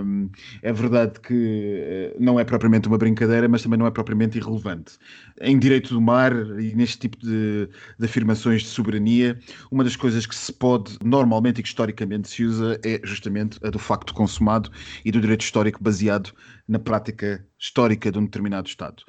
Um, 0.02 0.28
é 0.62 0.72
verdade 0.72 1.20
que 1.20 1.34
eh, 1.34 2.16
não 2.18 2.40
é 2.40 2.44
propriamente 2.44 2.88
uma 2.88 2.98
brincadeira, 2.98 3.48
mas 3.48 3.62
também 3.62 3.78
não 3.78 3.86
é 3.86 3.90
propriamente 3.90 4.38
irrelevante. 4.38 4.94
Em 5.40 5.58
direito 5.58 5.94
do 5.94 6.00
mar 6.00 6.32
e 6.32 6.74
neste 6.74 6.98
tipo 6.98 7.18
de, 7.18 7.68
de 7.98 8.04
afirmações 8.04 8.62
de 8.62 8.68
soberania, 8.68 9.38
uma 9.70 9.84
das 9.84 9.96
coisas 9.96 10.26
que 10.26 10.34
se 10.34 10.52
pode, 10.52 10.98
normalmente 11.04 11.60
e 11.60 11.62
que 11.62 11.68
historicamente 11.68 12.28
se 12.28 12.44
usa, 12.44 12.80
é 12.84 13.00
justamente 13.04 13.58
a 13.62 13.70
do 13.70 13.78
facto 13.78 14.12
consumado 14.12 14.70
e 15.04 15.12
do 15.12 15.20
direito 15.20 15.42
histórico 15.42 15.82
baseado 15.82 16.32
na 16.68 16.78
prática 16.78 17.46
histórica 17.58 18.10
de 18.10 18.18
um 18.18 18.24
determinado 18.24 18.68
Estado. 18.68 19.02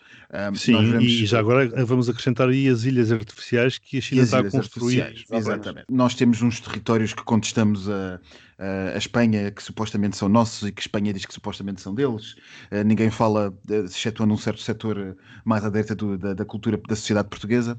Um, 0.51 0.55
Sim, 0.55 0.91
vemos... 0.91 1.03
e 1.03 1.25
já 1.25 1.39
agora 1.39 1.85
vamos 1.85 2.07
acrescentar 2.07 2.47
aí 2.49 2.67
as 2.67 2.83
ilhas 2.83 3.11
artificiais 3.11 3.77
que 3.77 3.97
a 3.97 4.01
China 4.01 4.21
está 4.21 4.39
a 4.39 4.49
construir. 4.49 5.25
Exatamente. 5.31 5.85
Nós 5.89 6.13
temos 6.13 6.41
uns 6.41 6.59
territórios 6.59 7.13
que 7.13 7.23
contestamos 7.23 7.89
a, 7.89 8.19
a 8.59 8.97
Espanha, 8.97 9.51
que 9.51 9.61
supostamente 9.61 10.17
são 10.17 10.27
nossos 10.27 10.67
e 10.67 10.71
que 10.71 10.79
a 10.79 10.83
Espanha 10.83 11.13
diz 11.13 11.25
que 11.25 11.33
supostamente 11.33 11.79
são 11.79 11.93
deles. 11.93 12.33
Uh, 12.71 12.83
ninguém 12.85 13.09
fala, 13.09 13.53
excetuando 13.85 14.33
um 14.33 14.37
certo 14.37 14.61
setor 14.61 15.15
mais 15.45 15.63
à 15.63 15.69
direita 15.69 15.95
do, 15.95 16.17
da, 16.17 16.33
da, 16.33 16.45
cultura 16.45 16.79
da 16.87 16.95
sociedade 16.95 17.29
portuguesa, 17.29 17.77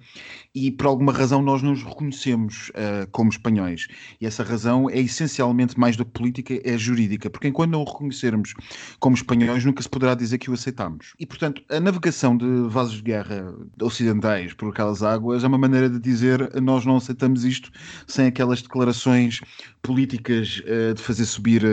e 0.54 0.70
por 0.70 0.86
alguma 0.86 1.12
razão 1.12 1.42
nós 1.42 1.62
nos 1.62 1.82
reconhecemos 1.82 2.70
uh, 2.70 3.08
como 3.10 3.30
espanhóis. 3.30 3.88
E 4.20 4.26
essa 4.26 4.44
razão 4.44 4.88
é 4.88 5.00
essencialmente 5.00 5.78
mais 5.78 5.96
do 5.96 6.04
que 6.04 6.12
política, 6.12 6.60
é 6.64 6.78
jurídica, 6.78 7.28
porque 7.28 7.48
enquanto 7.48 7.72
não 7.72 7.82
o 7.82 7.84
reconhecermos 7.84 8.54
como 9.00 9.16
espanhóis, 9.16 9.64
nunca 9.64 9.82
se 9.82 9.88
poderá 9.88 10.14
dizer 10.14 10.38
que 10.38 10.50
o 10.50 10.54
aceitamos. 10.54 11.14
E, 11.18 11.26
portanto, 11.26 11.62
a 11.68 11.80
navegação 11.80 12.36
de 12.36 12.46
vasos 12.68 12.96
de 12.96 13.02
guerra 13.02 13.52
ocidentais 13.82 14.52
por 14.52 14.70
aquelas 14.70 15.02
águas 15.02 15.42
é 15.42 15.46
uma 15.46 15.58
maneira 15.58 15.90
de 15.90 15.98
dizer 15.98 16.52
nós 16.60 16.84
não 16.84 16.96
aceitamos 16.96 17.44
isto 17.44 17.70
sem 18.06 18.26
aquelas 18.26 18.62
declarações 18.62 19.40
políticas 19.82 20.62
uh, 20.68 20.94
de 20.94 21.02
fazer 21.02 21.24
subir 21.24 21.64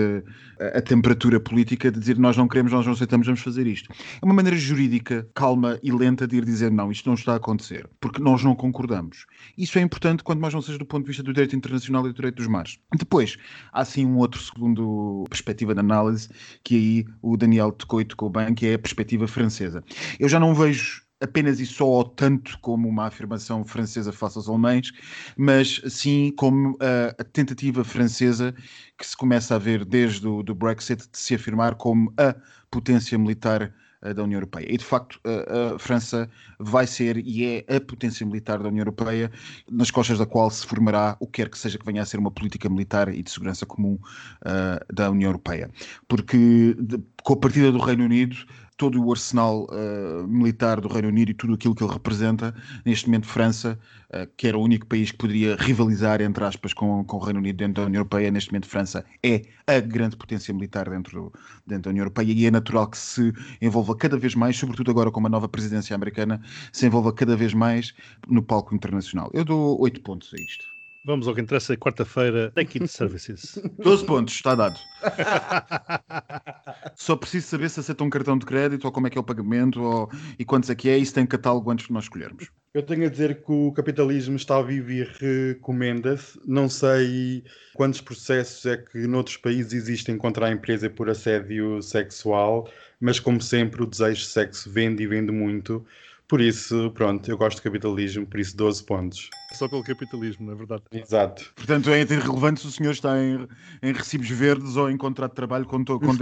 a, 0.60 0.78
a, 0.78 0.82
temperatura 0.82 1.40
política, 1.40 1.92
de 1.92 2.00
dizer 2.00 2.18
nós 2.18 2.38
não 2.38 2.48
queremos, 2.48 2.72
nós 2.72 2.86
não 2.86 2.94
aceitamos, 2.94 3.28
vamos 3.28 3.42
fazer 3.42 3.68
isto. 3.68 3.92
É 3.92 4.26
uma 4.26 4.34
maneira 4.34 4.58
jurídica, 4.58 5.28
calma 5.34 5.80
e 5.84 5.92
lenta 5.92 6.28
de 6.28 6.38
ir 6.38 6.46
dizer 6.46 6.72
não, 6.72 6.92
isto 6.92 7.08
não 7.08 7.16
está 7.16 7.34
a 7.34 7.36
acontecer, 7.38 7.90
porque 8.00 8.22
nós 8.22 8.44
não 8.44 8.56
concordamos. 8.56 9.26
Isso 9.58 9.78
é 9.78 9.82
importante 9.82 10.24
quanto 10.24 10.40
mais 10.40 10.54
não 10.54 10.62
seja 10.62 10.78
do 10.78 10.86
ponto 10.86 11.04
de 11.04 11.08
vista 11.10 11.24
do 11.24 11.34
direito 11.34 11.56
internacional 11.56 12.06
e 12.06 12.10
do 12.10 12.16
direito 12.16 12.36
dos 12.36 12.48
mares. 12.48 12.80
Depois, 12.98 13.38
há 13.72 13.84
sim 13.86 14.06
um 14.06 14.18
outro 14.18 14.42
segundo 14.42 15.26
perspectiva 15.30 15.74
de 15.74 15.80
análise, 15.80 16.30
que 16.64 16.76
aí 16.76 17.06
o 17.22 17.38
Daniel 17.38 17.72
tocou 17.72 18.02
e 18.02 18.06
tocou 18.06 18.30
bem, 18.30 18.54
que 18.56 18.68
é 18.68 18.74
a 18.76 18.80
perspectiva 18.80 19.28
francesa. 19.28 19.84
Eu 20.20 20.30
já 20.30 20.40
não 20.40 20.54
vejo 20.54 21.05
apenas 21.22 21.60
e 21.60 21.66
só 21.66 22.04
tanto 22.04 22.58
como 22.60 22.88
uma 22.88 23.08
afirmação 23.08 23.64
francesa 23.64 24.12
face 24.12 24.38
aos 24.38 24.50
alemães, 24.50 24.92
mas 25.38 25.82
sim 25.88 26.32
como 26.38 26.78
a, 26.80 27.22
a 27.22 27.24
tentativa 27.24 27.84
francesa 27.84 28.54
que 28.98 29.06
se 29.06 29.16
começa 29.16 29.56
a 29.56 29.60
ver 29.60 29.86
desde 29.86 30.28
o 30.28 30.44
Brexit 30.44 31.10
de 31.10 31.18
se 31.18 31.36
afirmar 31.36 31.76
como 31.76 32.14
a 32.18 32.36
potência 32.70 33.18
militar 33.18 33.74
eh, 34.06 34.14
da 34.14 34.24
União 34.24 34.38
Europeia. 34.38 34.68
E 34.70 34.78
de 34.78 34.86
facto, 34.86 35.20
a, 35.24 35.76
a, 35.76 35.80
França 35.80 36.30
vai 36.60 36.86
ser 36.86 37.18
e 37.18 37.46
é 37.68 37.76
a 37.76 37.82
potência 37.82 38.26
militar 38.26 38.60
da 38.60 38.68
União 38.68 38.82
Europeia, 38.82 39.32
nas 39.70 39.90
costas 39.90 40.20
da 40.20 40.26
qual 40.26 40.50
se 40.52 40.66
formará 40.66 41.18
o 41.20 41.26
que 41.26 41.42
quer 41.42 41.50
que 41.50 41.58
seja 41.58 41.78
que 41.78 41.86
venha 41.86 42.02
a 42.02 42.06
ser 42.06 42.18
uma 42.18 42.32
política 42.32 42.70
militar 42.70 43.14
e 43.14 43.24
de 43.24 43.32
segurança 43.32 43.66
comum 43.66 43.96
uh, 43.96 44.94
da 44.94 45.10
União 45.10 45.30
Europeia. 45.30 45.72
Porque 46.08 46.76
de, 46.80 47.02
com 47.24 47.34
a 47.34 47.38
partida 47.38 47.72
do 47.72 47.80
Reino 47.80 48.04
Unido, 48.04 48.36
todo 48.78 49.02
o 49.04 49.12
arsenal 49.12 49.68
uh, 49.70 50.28
militar 50.28 50.82
do 50.82 50.88
Reino 50.88 51.08
Unido 51.08 51.32
e 51.32 51.34
tudo 51.34 51.54
aquilo 51.54 51.74
que 51.74 51.84
ele 51.84 51.94
representa, 51.94 52.54
neste 52.86 53.08
momento 53.08 53.28
França, 53.28 53.80
uh, 54.10 54.28
que 54.36 54.48
era 54.48 54.58
o 54.58 54.62
único 54.62 54.86
país 54.86 55.12
que 55.12 55.18
poderia 55.18 55.56
rivalizar, 55.56 56.22
entre 56.22 56.44
aspas, 56.44 56.74
com, 56.74 57.04
com 57.06 57.18
o 57.18 57.20
Reino 57.20 57.40
Unido 57.40 57.58
dentro 57.58 57.76
da 57.76 57.88
União 57.88 58.00
Europeia, 58.00 58.30
neste 58.32 58.52
momento 58.52 58.68
França 58.68 59.06
é 59.24 59.44
a 59.68 59.80
grande 59.80 60.18
potência 60.18 60.54
militar 60.54 60.90
dentro, 60.90 61.32
dentro 61.66 61.84
da 61.84 61.90
União 61.92 62.04
Europeia 62.04 62.32
e 62.32 62.46
é 62.46 62.52
natural 62.52 62.88
que 62.88 62.98
se 62.98 63.34
envolva 63.62 63.96
cada 63.96 64.18
vez 64.18 64.36
mais, 64.36 64.58
sobretudo 64.58 64.92
agora 64.92 65.10
com 65.10 65.20
uma 65.20 65.30
nova 65.30 65.48
presidência 65.48 65.96
americana, 65.96 66.42
se 66.72 66.86
envolva 66.86 67.14
cada 67.14 67.36
vez 67.36 67.54
mais 67.54 67.94
no 68.28 68.44
palco 68.44 68.76
internacional. 68.76 69.30
Eu 69.34 69.46
dou 69.46 69.80
oito 69.82 70.02
pontos 70.02 70.34
a 70.34 70.38
isto. 70.38 70.75
Vamos 71.06 71.28
ao 71.28 71.36
que 71.36 71.42
interessa, 71.42 71.78
quarta-feira, 71.78 72.52
Naked 72.56 72.88
Services. 72.88 73.60
12 73.78 74.06
pontos, 74.08 74.34
está 74.34 74.56
dado. 74.56 74.80
Só 76.96 77.16
preciso 77.16 77.46
saber 77.46 77.70
se 77.70 77.80
aceita 77.80 78.04
um 78.04 78.10
cartão 78.10 78.36
de 78.36 78.46
crédito 78.46 78.86
ou 78.86 78.92
como 78.92 79.06
é 79.06 79.12
que 79.12 79.18
é 79.18 79.22
o 79.22 79.24
pagamento 79.24 79.84
ou, 79.84 80.10
e 80.40 80.44
quantos 80.44 80.68
é 80.72 80.74
que 80.74 80.90
é 80.90 81.06
se 81.06 81.14
tem 81.14 81.24
catálogo 81.24 81.70
antes 81.70 81.86
de 81.86 81.94
nós 81.94 82.06
escolhermos. 82.06 82.50
Eu 82.74 82.82
tenho 82.82 83.06
a 83.06 83.10
dizer 83.10 83.44
que 83.44 83.52
o 83.52 83.72
capitalismo 83.72 84.36
está 84.36 84.60
vivo 84.64 84.92
e 84.92 85.04
recomenda-se. 85.04 86.40
Não 86.44 86.68
sei 86.68 87.44
quantos 87.76 88.02
processos 88.02 88.66
é 88.66 88.76
que 88.76 89.06
noutros 89.06 89.38
países 89.38 89.74
existem 89.74 90.18
contra 90.18 90.48
a 90.48 90.52
empresa 90.52 90.90
por 90.90 91.08
assédio 91.08 91.84
sexual, 91.84 92.68
mas 93.00 93.20
como 93.20 93.40
sempre 93.40 93.84
o 93.84 93.86
desejo 93.86 94.22
de 94.22 94.28
sexo 94.28 94.72
vende 94.72 95.04
e 95.04 95.08
vende 95.08 95.32
muito. 95.32 95.86
Por 96.28 96.42
isso, 96.42 96.92
pronto, 96.92 97.30
eu 97.30 97.38
gosto 97.38 97.58
de 97.58 97.64
capitalismo, 97.64 98.26
por 98.26 98.40
isso 98.40 98.58
12 98.58 98.84
pontos. 98.84 99.30
Só 99.54 99.68
pelo 99.68 99.84
capitalismo, 99.84 100.46
não 100.48 100.54
é 100.54 100.56
verdade? 100.56 100.84
Exato. 100.92 101.54
Portanto, 101.56 101.90
é 101.92 102.02
irrelevante 102.02 102.62
se 102.62 102.68
o 102.68 102.72
senhor 102.72 102.92
está 102.92 103.22
em, 103.22 103.48
em 103.84 103.94
recibos 103.94 104.30
verdes 104.30 104.76
ou 104.76 104.90
em 104.90 104.98
contrato 104.98 105.32
de 105.32 105.36
trabalho 105.36 105.66
com, 105.66 105.86
com, 105.86 106.00
com 106.00 106.16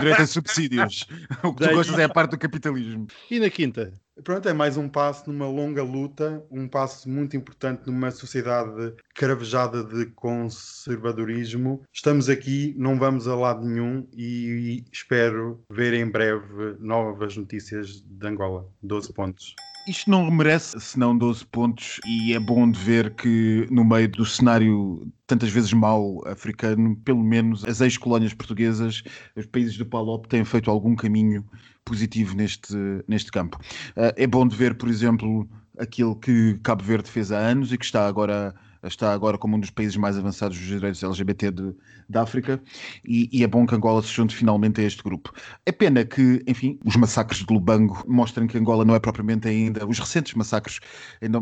direito 0.00 0.22
a 0.22 0.26
subsídios. 0.26 1.06
O 1.42 1.52
que 1.52 1.58
tu 1.58 1.66
Daí... 1.66 1.74
gostas 1.74 1.98
é 1.98 2.04
a 2.04 2.08
parte 2.08 2.32
do 2.32 2.38
capitalismo. 2.38 3.06
E 3.30 3.38
na 3.38 3.48
quinta? 3.48 3.92
Pronto, 4.22 4.48
é 4.48 4.52
mais 4.52 4.76
um 4.76 4.88
passo 4.88 5.28
numa 5.30 5.48
longa 5.48 5.82
luta, 5.82 6.46
um 6.48 6.68
passo 6.68 7.10
muito 7.10 7.36
importante 7.36 7.86
numa 7.86 8.12
sociedade 8.12 8.94
caravejada 9.12 9.82
de 9.82 10.06
conservadorismo. 10.12 11.82
Estamos 11.92 12.28
aqui, 12.28 12.72
não 12.78 12.96
vamos 12.96 13.26
a 13.26 13.34
lado 13.34 13.66
nenhum 13.66 14.06
e 14.16 14.84
espero 14.92 15.60
ver 15.68 15.94
em 15.94 16.08
breve 16.08 16.76
novas 16.78 17.36
notícias 17.36 18.04
de 18.06 18.26
Angola. 18.26 18.64
12 18.84 19.12
pontos. 19.12 19.56
Isto 19.88 20.08
não 20.08 20.30
merece 20.30 20.80
senão 20.80 21.18
12 21.18 21.44
pontos 21.46 22.00
e 22.06 22.32
é 22.34 22.38
bom 22.38 22.70
de 22.70 22.78
ver 22.78 23.14
que 23.16 23.66
no 23.68 23.84
meio 23.84 24.08
do 24.08 24.24
cenário 24.24 25.12
tantas 25.26 25.50
vezes 25.50 25.72
mau 25.72 26.26
africano, 26.26 26.96
pelo 27.04 27.22
menos 27.22 27.64
as 27.64 27.80
ex-colónias 27.80 28.32
portuguesas, 28.32 29.02
os 29.36 29.46
países 29.46 29.76
do 29.76 29.84
PALOP 29.84 30.26
têm 30.28 30.44
feito 30.44 30.70
algum 30.70 30.94
caminho 30.94 31.44
positivo 31.84 32.34
neste, 32.34 32.74
neste 33.06 33.30
campo. 33.30 33.58
Uh, 33.96 34.12
é 34.16 34.26
bom 34.26 34.46
de 34.46 34.56
ver, 34.56 34.74
por 34.74 34.88
exemplo, 34.88 35.48
aquilo 35.78 36.16
que 36.16 36.58
Cabo 36.62 36.82
Verde 36.82 37.10
fez 37.10 37.30
há 37.32 37.38
anos 37.38 37.72
e 37.72 37.78
que 37.78 37.84
está 37.84 38.06
agora 38.06 38.54
está 38.88 39.12
agora 39.12 39.38
como 39.38 39.56
um 39.56 39.60
dos 39.60 39.70
países 39.70 39.96
mais 39.96 40.18
avançados 40.18 40.58
dos 40.58 40.66
direitos 40.66 41.02
LGBT 41.02 41.50
de, 41.50 41.74
da 42.08 42.22
África 42.22 42.60
e, 43.04 43.28
e, 43.32 43.42
é 43.42 43.46
bom 43.46 43.66
que 43.66 43.74
Angola 43.74 44.02
se 44.02 44.08
junte 44.08 44.34
finalmente 44.34 44.80
a 44.80 44.84
este 44.84 45.02
grupo. 45.02 45.32
É 45.64 45.72
pena 45.72 46.04
que, 46.04 46.42
enfim, 46.46 46.78
os 46.84 46.96
massacres 46.96 47.44
de 47.44 47.52
Lubango 47.52 48.04
mostrem 48.06 48.46
que 48.46 48.58
Angola 48.58 48.84
não 48.84 48.94
é 48.94 49.00
propriamente 49.00 49.48
ainda, 49.48 49.86
os 49.86 49.98
recentes 49.98 50.34
massacres 50.34 50.80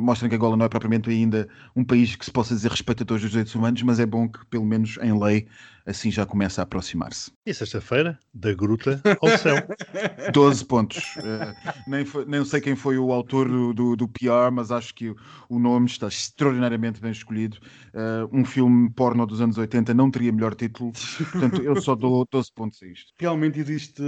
mostram 0.00 0.28
que 0.28 0.36
Angola 0.36 0.56
não 0.56 0.64
é 0.64 0.68
propriamente 0.68 1.10
ainda 1.10 1.48
um 1.74 1.84
país 1.84 2.14
que 2.16 2.24
se 2.24 2.30
possa 2.30 2.54
dizer 2.54 2.70
respeitador 2.70 3.18
dos 3.18 3.30
direitos 3.30 3.54
humanos, 3.54 3.82
mas 3.82 3.98
é 3.98 4.06
bom 4.06 4.28
que, 4.28 4.44
pelo 4.46 4.64
menos 4.64 4.98
em 5.02 5.18
lei, 5.18 5.46
assim 5.86 6.10
já 6.10 6.24
começa 6.24 6.62
a 6.62 6.64
aproximar-se. 6.64 7.32
E 7.44 7.52
sexta-feira, 7.52 8.18
da 8.32 8.52
gruta 8.54 9.00
ao 9.20 9.38
céu. 9.38 9.56
12 10.32 10.64
pontos. 10.64 10.98
Uh, 11.16 11.72
nem, 11.86 12.04
foi, 12.04 12.24
nem 12.24 12.44
sei 12.44 12.60
quem 12.60 12.76
foi 12.76 12.98
o 12.98 13.12
autor 13.12 13.48
do, 13.48 13.72
do, 13.72 13.96
do, 13.96 14.08
PR, 14.08 14.50
mas 14.52 14.70
acho 14.70 14.94
que 14.94 15.14
o 15.48 15.58
nome 15.58 15.86
está 15.86 16.08
extraordinariamente 16.08 17.00
bem 17.00 17.10
escolhido. 17.10 17.58
Uh, 17.94 18.28
um 18.32 18.44
filme 18.44 18.90
porno 18.90 19.26
dos 19.26 19.40
anos 19.40 19.58
80 19.58 19.92
não 19.94 20.10
teria 20.10 20.32
melhor 20.32 20.54
título, 20.54 20.92
portanto 21.32 21.62
eu 21.62 21.80
só 21.80 21.94
dou 21.94 22.26
12 22.30 22.52
pontos 22.52 22.82
a 22.82 22.86
isto. 22.86 23.12
Realmente 23.18 23.58
existe 23.58 24.02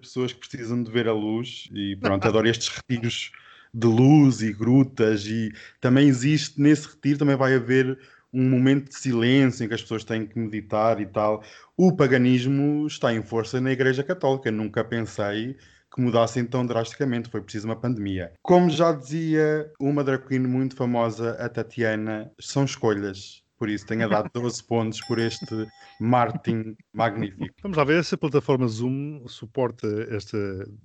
pessoas 0.00 0.32
que 0.32 0.40
precisam 0.40 0.82
de 0.82 0.90
ver 0.90 1.08
a 1.08 1.12
luz 1.12 1.68
e 1.72 1.96
pronto, 1.96 2.26
adoro 2.26 2.48
estes 2.48 2.68
retiros 2.68 3.32
de 3.72 3.86
luz 3.86 4.42
e 4.42 4.52
grutas 4.52 5.26
e 5.26 5.52
também 5.80 6.08
existe 6.08 6.60
nesse 6.60 6.88
retiro 6.88 7.18
também 7.18 7.36
vai 7.36 7.54
haver 7.54 7.98
um 8.32 8.48
momento 8.48 8.90
de 8.90 8.96
silêncio 8.96 9.64
em 9.64 9.68
que 9.68 9.74
as 9.74 9.82
pessoas 9.82 10.04
têm 10.04 10.26
que 10.26 10.38
meditar 10.38 11.00
e 11.00 11.06
tal. 11.06 11.42
O 11.76 11.94
paganismo 11.94 12.86
está 12.86 13.12
em 13.12 13.22
força 13.22 13.60
na 13.60 13.72
Igreja 13.72 14.02
Católica. 14.02 14.50
Nunca 14.50 14.84
pensei 14.84 15.56
que 15.92 16.00
mudassem 16.00 16.44
tão 16.44 16.64
drasticamente. 16.64 17.30
Foi 17.30 17.40
preciso 17.42 17.66
uma 17.66 17.76
pandemia. 17.76 18.32
Como 18.42 18.70
já 18.70 18.92
dizia 18.92 19.70
uma 19.80 20.04
drag 20.04 20.26
queen 20.26 20.40
muito 20.40 20.76
famosa, 20.76 21.32
a 21.32 21.48
Tatiana, 21.48 22.30
são 22.40 22.64
escolhas. 22.64 23.42
Por 23.60 23.68
isso 23.68 23.84
tenha 23.86 24.08
dado 24.08 24.30
12 24.32 24.64
pontos 24.64 25.02
por 25.02 25.18
este 25.18 25.68
marketing 26.00 26.74
magnífico. 26.94 27.54
Vamos 27.62 27.76
lá 27.76 27.84
ver 27.84 28.02
se 28.02 28.14
a 28.14 28.18
plataforma 28.18 28.66
Zoom 28.66 29.28
suporta 29.28 29.86
esta 30.08 30.38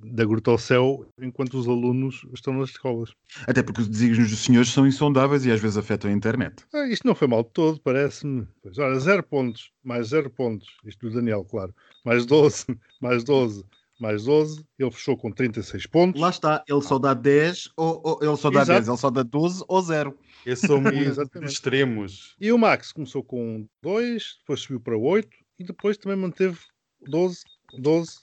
da 0.04 0.26
gruta 0.26 0.52
ao 0.52 0.58
céu 0.58 1.10
enquanto 1.22 1.54
os 1.58 1.70
alunos 1.70 2.28
estão 2.34 2.54
nas 2.54 2.72
escolas. 2.72 3.14
Até 3.48 3.64
porque 3.64 3.80
os 3.80 3.88
desígnios 3.88 4.30
dos 4.30 4.44
senhores 4.44 4.72
são 4.72 4.86
insondáveis 4.86 5.46
e 5.46 5.52
às 5.54 5.62
vezes 5.62 5.78
afetam 5.78 6.12
a 6.12 6.14
internet. 6.14 6.66
Ah, 6.74 6.86
isto 6.86 7.08
não 7.08 7.16
foi 7.16 7.30
mal 7.30 7.44
de 7.44 7.52
todo, 7.52 7.80
parece-me. 7.80 8.46
Ora, 8.78 9.00
zero 9.00 9.24
pontos, 9.24 9.72
mais 9.82 10.10
zero 10.10 10.30
pontos. 10.30 10.68
Isto 10.86 11.08
do 11.08 11.16
Daniel, 11.16 11.46
claro. 11.46 11.74
Mais 12.04 12.26
12, 12.26 12.66
mais 13.00 13.24
12 13.24 13.64
mais 14.00 14.26
12, 14.26 14.66
ele 14.78 14.92
fechou 14.92 15.18
com 15.18 15.32
36 15.32 15.86
pontos. 15.88 16.22
Lá 16.22 16.30
está, 16.30 16.64
ele 16.68 16.82
só 16.82 17.00
dá 17.00 17.14
10 17.14 17.70
ou, 17.78 18.02
ou 18.04 18.20
ele 18.22 18.38
só 18.38 18.50
dá 18.50 18.62
Exato. 18.62 18.80
10, 18.80 18.88
ele 18.90 18.98
só 18.98 19.10
dá 19.10 19.24
12 19.24 19.64
ou 19.68 19.82
0. 19.82 20.18
Esses 20.46 20.68
são 20.68 20.82
muito 20.82 21.44
extremos. 21.44 22.36
E 22.40 22.52
o 22.52 22.58
Max 22.58 22.92
começou 22.92 23.24
com 23.24 23.68
2, 23.82 24.38
depois 24.40 24.60
subiu 24.60 24.80
para 24.80 24.98
8 24.98 25.30
e 25.60 25.64
depois 25.64 25.98
também 25.98 26.18
manteve 26.18 26.60
12, 27.08 27.42
12, 27.80 28.20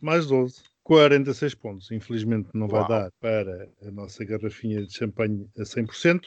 mais 0.00 0.26
12. 0.26 0.62
46 0.86 1.54
pontos. 1.56 1.90
Infelizmente 1.90 2.48
não 2.54 2.68
vai 2.68 2.80
Uau. 2.80 2.88
dar 2.88 3.10
para 3.20 3.68
a 3.82 3.90
nossa 3.90 4.24
garrafinha 4.24 4.86
de 4.86 4.96
champanhe 4.96 5.50
a 5.58 5.62
100%, 5.62 6.20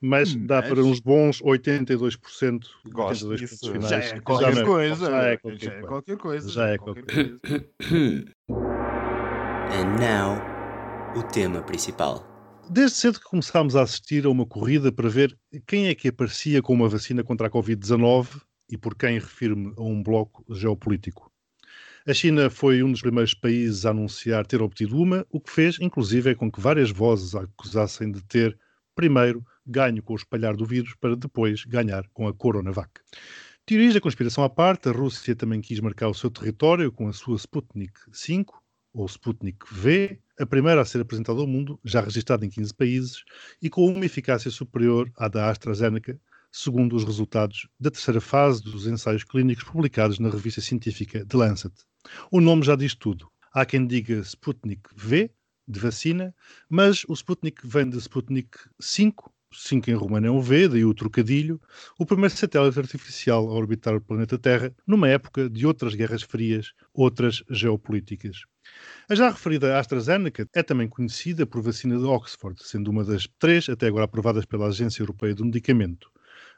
mas 0.00 0.34
hum, 0.34 0.46
dá 0.46 0.62
mas... 0.62 0.70
para 0.70 0.82
uns 0.82 1.00
bons 1.00 1.42
82%. 1.42 2.64
Gosto 2.86 3.28
82 3.28 3.40
disso. 3.40 3.70
Finais, 3.70 3.90
já 3.90 3.98
é 3.98 4.20
qualquer 4.20 4.54
já 4.54 4.64
coisa. 4.64 5.10
Já 5.10 5.22
é 5.22 5.36
qualquer, 5.36 5.60
já 5.60 5.72
é 5.72 5.80
qualquer 5.82 6.16
coisa. 6.16 6.48
Já 6.48 6.68
é 6.68 6.78
qualquer 6.78 7.04
coisa. 7.04 7.40
And 9.68 9.98
now, 10.00 10.38
o 11.14 11.22
tema 11.24 11.62
principal. 11.62 12.26
Desde 12.70 12.96
cedo 12.96 13.20
que 13.20 13.26
começámos 13.26 13.76
a 13.76 13.82
assistir 13.82 14.24
a 14.24 14.30
uma 14.30 14.46
corrida 14.46 14.90
para 14.90 15.10
ver 15.10 15.38
quem 15.66 15.88
é 15.88 15.94
que 15.94 16.08
aparecia 16.08 16.62
com 16.62 16.72
uma 16.72 16.88
vacina 16.88 17.22
contra 17.22 17.48
a 17.48 17.50
Covid-19 17.50 18.40
e 18.70 18.78
por 18.78 18.96
quem 18.96 19.18
refiro-me 19.18 19.74
a 19.76 19.82
um 19.82 20.02
bloco 20.02 20.42
geopolítico. 20.48 21.30
A 22.08 22.14
China 22.14 22.48
foi 22.48 22.84
um 22.84 22.92
dos 22.92 23.00
primeiros 23.00 23.34
países 23.34 23.84
a 23.84 23.90
anunciar 23.90 24.46
ter 24.46 24.62
obtido 24.62 24.96
uma, 24.96 25.26
o 25.28 25.40
que 25.40 25.50
fez, 25.50 25.76
inclusive, 25.80 26.30
é 26.30 26.34
com 26.36 26.48
que 26.48 26.60
várias 26.60 26.88
vozes 26.88 27.34
a 27.34 27.40
acusassem 27.40 28.12
de 28.12 28.22
ter, 28.22 28.56
primeiro, 28.94 29.44
ganho 29.66 30.00
com 30.00 30.12
o 30.12 30.16
espalhar 30.16 30.54
do 30.54 30.64
vírus 30.64 30.94
para 31.00 31.16
depois 31.16 31.64
ganhar 31.64 32.06
com 32.14 32.28
a 32.28 32.32
Coronavac. 32.32 33.00
Teorias 33.66 33.92
da 33.92 34.00
conspiração 34.00 34.44
à 34.44 34.48
parte, 34.48 34.88
a 34.88 34.92
Rússia 34.92 35.34
também 35.34 35.60
quis 35.60 35.80
marcar 35.80 36.06
o 36.06 36.14
seu 36.14 36.30
território 36.30 36.92
com 36.92 37.08
a 37.08 37.12
sua 37.12 37.34
Sputnik 37.34 37.98
5, 38.12 38.62
ou 38.94 39.06
Sputnik 39.06 39.66
V, 39.68 40.20
a 40.38 40.46
primeira 40.46 40.82
a 40.82 40.84
ser 40.84 41.00
apresentada 41.00 41.40
ao 41.40 41.46
mundo, 41.48 41.76
já 41.84 42.00
registrada 42.00 42.46
em 42.46 42.48
15 42.48 42.72
países 42.72 43.24
e 43.60 43.68
com 43.68 43.84
uma 43.84 44.06
eficácia 44.06 44.52
superior 44.52 45.10
à 45.16 45.26
da 45.26 45.50
AstraZeneca, 45.50 46.20
segundo 46.56 46.96
os 46.96 47.04
resultados 47.04 47.68
da 47.78 47.90
terceira 47.90 48.20
fase 48.20 48.62
dos 48.62 48.86
ensaios 48.86 49.22
clínicos 49.22 49.64
publicados 49.64 50.18
na 50.18 50.30
revista 50.30 50.62
científica 50.62 51.22
The 51.26 51.36
Lancet. 51.36 51.74
O 52.30 52.40
nome 52.40 52.62
já 52.62 52.74
diz 52.74 52.94
tudo. 52.94 53.28
Há 53.52 53.66
quem 53.66 53.86
diga 53.86 54.14
Sputnik 54.20 54.88
V, 54.94 55.30
de 55.68 55.80
vacina, 55.80 56.34
mas 56.66 57.04
o 57.08 57.12
Sputnik 57.12 57.60
vem 57.62 57.90
de 57.90 57.98
Sputnik 57.98 58.56
5, 58.80 59.30
5 59.52 59.90
em 59.90 59.94
romano 59.94 60.28
é 60.28 60.30
um 60.30 60.40
V, 60.40 60.68
daí 60.68 60.84
o 60.84 60.94
trocadilho, 60.94 61.60
o 61.98 62.06
primeiro 62.06 62.34
satélite 62.34 62.78
artificial 62.78 63.46
a 63.50 63.52
orbitar 63.52 63.94
o 63.94 64.00
planeta 64.00 64.38
Terra, 64.38 64.74
numa 64.86 65.08
época 65.08 65.50
de 65.50 65.66
outras 65.66 65.94
guerras 65.94 66.22
frias, 66.22 66.72
outras 66.94 67.44
geopolíticas. 67.50 68.44
A 69.10 69.14
já 69.14 69.28
referida 69.28 69.78
AstraZeneca 69.78 70.48
é 70.54 70.62
também 70.62 70.88
conhecida 70.88 71.46
por 71.46 71.60
vacina 71.60 71.98
de 71.98 72.04
Oxford, 72.04 72.58
sendo 72.64 72.90
uma 72.90 73.04
das 73.04 73.28
três 73.38 73.68
até 73.68 73.88
agora 73.88 74.06
aprovadas 74.06 74.46
pela 74.46 74.68
Agência 74.68 75.02
Europeia 75.02 75.34
do 75.34 75.44
Medicamento. 75.44 76.10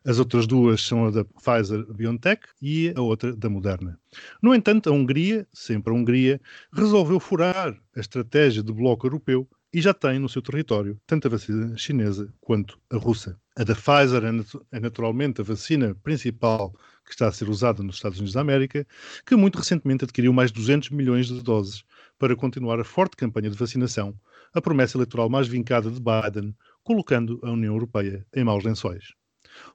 As 0.04 0.18
outras 0.18 0.46
duas 0.46 0.80
são 0.80 1.06
a 1.06 1.11
da 1.11 1.24
Pfizer 1.24 1.84
BioNTech 1.92 2.46
e 2.62 2.92
a 2.96 3.00
outra 3.00 3.34
da 3.34 3.48
Moderna. 3.48 3.98
No 4.42 4.54
entanto, 4.54 4.88
a 4.88 4.92
Hungria, 4.92 5.46
sempre 5.52 5.92
a 5.92 5.96
Hungria, 5.96 6.40
resolveu 6.72 7.18
furar 7.18 7.76
a 7.96 8.00
estratégia 8.00 8.62
do 8.62 8.74
bloco 8.74 9.06
europeu 9.06 9.48
e 9.72 9.80
já 9.80 9.92
tem 9.92 10.18
no 10.18 10.28
seu 10.28 10.40
território 10.40 10.98
tanto 11.06 11.26
a 11.26 11.30
vacina 11.30 11.76
chinesa 11.76 12.32
quanto 12.40 12.78
a 12.90 12.96
russa. 12.96 13.38
A 13.56 13.64
da 13.64 13.74
Pfizer 13.74 14.22
é, 14.24 14.76
é 14.76 14.80
naturalmente 14.80 15.40
a 15.40 15.44
vacina 15.44 15.94
principal 16.02 16.72
que 17.04 17.12
está 17.12 17.26
a 17.26 17.32
ser 17.32 17.48
usada 17.48 17.82
nos 17.82 17.96
Estados 17.96 18.18
Unidos 18.18 18.34
da 18.34 18.40
América, 18.40 18.87
que 19.26 19.34
muito 19.34 19.58
recentemente 19.58 20.04
adquiriu 20.04 20.32
mais 20.32 20.52
200 20.52 20.90
milhões 20.90 21.26
de 21.26 21.42
doses 21.42 21.82
para 22.18 22.37
continuar 22.37 22.78
a 22.78 22.84
forte 22.84 23.16
campanha 23.16 23.50
de 23.50 23.56
vacinação, 23.56 24.14
a 24.54 24.61
promessa 24.61 24.96
eleitoral 24.96 25.28
mais 25.28 25.48
vincada 25.48 25.90
de 25.90 26.00
Biden, 26.00 26.54
colocando 26.82 27.40
a 27.42 27.50
União 27.50 27.74
Europeia 27.74 28.26
em 28.34 28.44
maus 28.44 28.62
lençóis. 28.64 29.17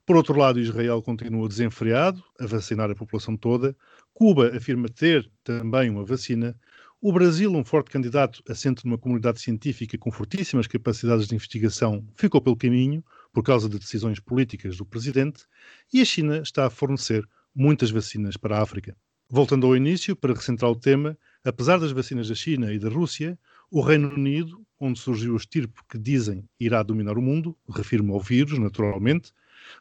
Por 0.06 0.16
outro 0.16 0.38
lado, 0.38 0.60
Israel 0.60 1.02
continua 1.02 1.48
desenfreado 1.48 2.24
a 2.40 2.46
vacinar 2.46 2.92
a 2.92 2.96
população 2.96 3.38
toda, 3.38 3.76
Cuba 4.14 4.56
afirma 4.56 4.88
ter 4.90 5.30
também 5.44 5.90
uma 5.90 6.06
vacina, 6.06 6.56
o 7.02 7.12
Brasil, 7.12 7.52
um 7.52 7.66
forte 7.66 7.90
candidato 7.90 8.42
assente 8.48 8.86
numa 8.86 8.98
comunidade 8.98 9.42
científica 9.42 9.98
com 9.98 10.12
fortíssimas 10.12 10.68
capacidades 10.68 11.28
de 11.28 11.36
investigação, 11.36 12.08
ficou 12.16 12.40
pelo 12.40 12.56
caminho 12.56 13.04
por 13.34 13.44
causa 13.44 13.68
de 13.68 13.78
decisões 13.78 14.20
políticas 14.20 14.78
do 14.78 14.86
presidente, 14.86 15.44
e 15.92 16.00
a 16.00 16.06
China 16.06 16.38
está 16.38 16.66
a 16.66 16.70
fornecer 16.70 17.28
muitas 17.54 17.92
vacinas 17.92 18.38
para 18.38 18.58
a 18.58 18.62
África. 18.62 18.96
Voltando 19.30 19.66
ao 19.66 19.76
início, 19.76 20.16
para 20.16 20.34
recentrar 20.34 20.70
o 20.70 20.80
tema, 20.80 21.18
apesar 21.44 21.80
das 21.80 21.92
vacinas 21.92 22.30
da 22.30 22.36
China 22.36 22.72
e 22.72 22.80
da 22.80 22.88
Rússia, 22.88 23.38
o 23.72 23.82
Reino 23.82 24.14
Unido, 24.14 24.66
onde 24.80 25.00
surgiu 25.00 25.34
o 25.34 25.38
estirpe 25.38 25.82
que 25.90 25.98
dizem 25.98 26.48
irá 26.60 26.84
dominar 26.84 27.18
o 27.18 27.22
mundo, 27.22 27.58
refiro-me 27.68 28.12
ao 28.12 28.20
vírus, 28.20 28.60
naturalmente, 28.60 29.34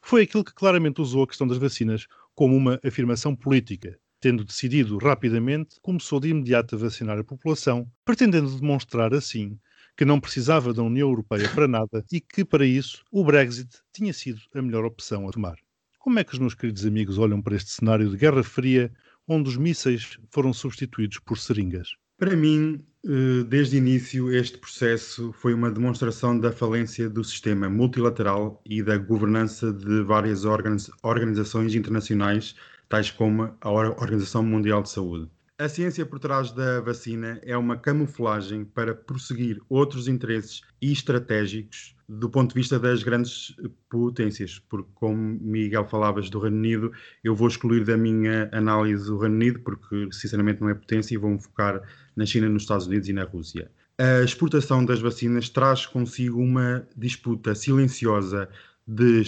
foi 0.02 0.22
aquilo 0.22 0.44
que 0.44 0.54
claramente 0.54 1.00
usou 1.00 1.22
a 1.22 1.26
questão 1.26 1.46
das 1.46 1.58
vacinas 1.58 2.06
como 2.34 2.56
uma 2.56 2.80
afirmação 2.84 3.34
política. 3.34 3.98
Tendo 4.20 4.44
decidido 4.44 4.98
rapidamente, 4.98 5.76
começou 5.82 6.20
de 6.20 6.28
imediato 6.28 6.74
a 6.74 6.78
vacinar 6.78 7.18
a 7.18 7.24
população, 7.24 7.90
pretendendo 8.04 8.56
demonstrar 8.58 9.12
assim 9.12 9.58
que 9.96 10.04
não 10.04 10.20
precisava 10.20 10.72
da 10.72 10.82
União 10.82 11.08
Europeia 11.08 11.48
para 11.50 11.68
nada 11.68 12.04
e 12.10 12.20
que, 12.20 12.44
para 12.44 12.64
isso, 12.64 13.02
o 13.10 13.24
Brexit 13.24 13.80
tinha 13.92 14.12
sido 14.12 14.40
a 14.54 14.62
melhor 14.62 14.84
opção 14.84 15.28
a 15.28 15.32
tomar. 15.32 15.56
Como 15.98 16.18
é 16.18 16.24
que 16.24 16.32
os 16.32 16.38
meus 16.38 16.54
queridos 16.54 16.86
amigos 16.86 17.18
olham 17.18 17.42
para 17.42 17.56
este 17.56 17.70
cenário 17.70 18.08
de 18.08 18.16
Guerra 18.16 18.42
Fria 18.42 18.92
onde 19.28 19.48
os 19.48 19.56
mísseis 19.56 20.18
foram 20.30 20.52
substituídos 20.52 21.18
por 21.18 21.38
seringas? 21.38 21.90
Para 22.22 22.36
mim, 22.36 22.86
eh, 23.04 23.42
desde 23.48 23.76
o 23.76 23.78
início, 23.78 24.32
este 24.32 24.56
processo 24.56 25.32
foi 25.32 25.52
uma 25.52 25.72
demonstração 25.72 26.38
da 26.38 26.52
falência 26.52 27.10
do 27.10 27.24
sistema 27.24 27.68
multilateral 27.68 28.62
e 28.64 28.80
da 28.80 28.96
governança 28.96 29.72
de 29.72 30.02
várias 30.04 30.44
organizações 30.44 31.74
internacionais, 31.74 32.54
tais 32.88 33.10
como 33.10 33.52
a 33.60 33.70
Organização 33.72 34.44
Mundial 34.44 34.84
de 34.84 34.90
Saúde. 34.90 35.28
A 35.58 35.68
ciência 35.68 36.04
por 36.04 36.18
trás 36.18 36.50
da 36.50 36.80
vacina 36.80 37.40
é 37.44 37.56
uma 37.56 37.76
camuflagem 37.76 38.64
para 38.64 38.94
prosseguir 38.94 39.60
outros 39.68 40.08
interesses 40.08 40.62
e 40.80 40.90
estratégicos 40.90 41.94
do 42.08 42.28
ponto 42.28 42.50
de 42.50 42.60
vista 42.60 42.78
das 42.78 43.02
grandes 43.02 43.54
potências, 43.88 44.58
porque 44.58 44.90
como 44.94 45.38
Miguel 45.40 45.86
falavas 45.86 46.28
do 46.28 46.38
Reino 46.38 46.56
Unido, 46.58 46.92
eu 47.24 47.34
vou 47.34 47.48
excluir 47.48 47.84
da 47.84 47.96
minha 47.96 48.50
análise 48.52 49.10
o 49.10 49.18
Reino 49.18 49.36
Unido, 49.36 49.60
porque 49.60 50.08
sinceramente 50.10 50.60
não 50.60 50.68
é 50.68 50.74
potência 50.74 51.14
e 51.14 51.18
vou-me 51.18 51.40
focar 51.40 51.80
na 52.14 52.26
China, 52.26 52.48
nos 52.48 52.62
Estados 52.62 52.86
Unidos 52.86 53.08
e 53.08 53.12
na 53.12 53.24
Rússia. 53.24 53.70
A 53.98 54.22
exportação 54.22 54.84
das 54.84 55.00
vacinas 55.00 55.48
traz 55.48 55.86
consigo 55.86 56.40
uma 56.40 56.86
disputa 56.96 57.54
silenciosa 57.54 58.48
de 58.86 59.22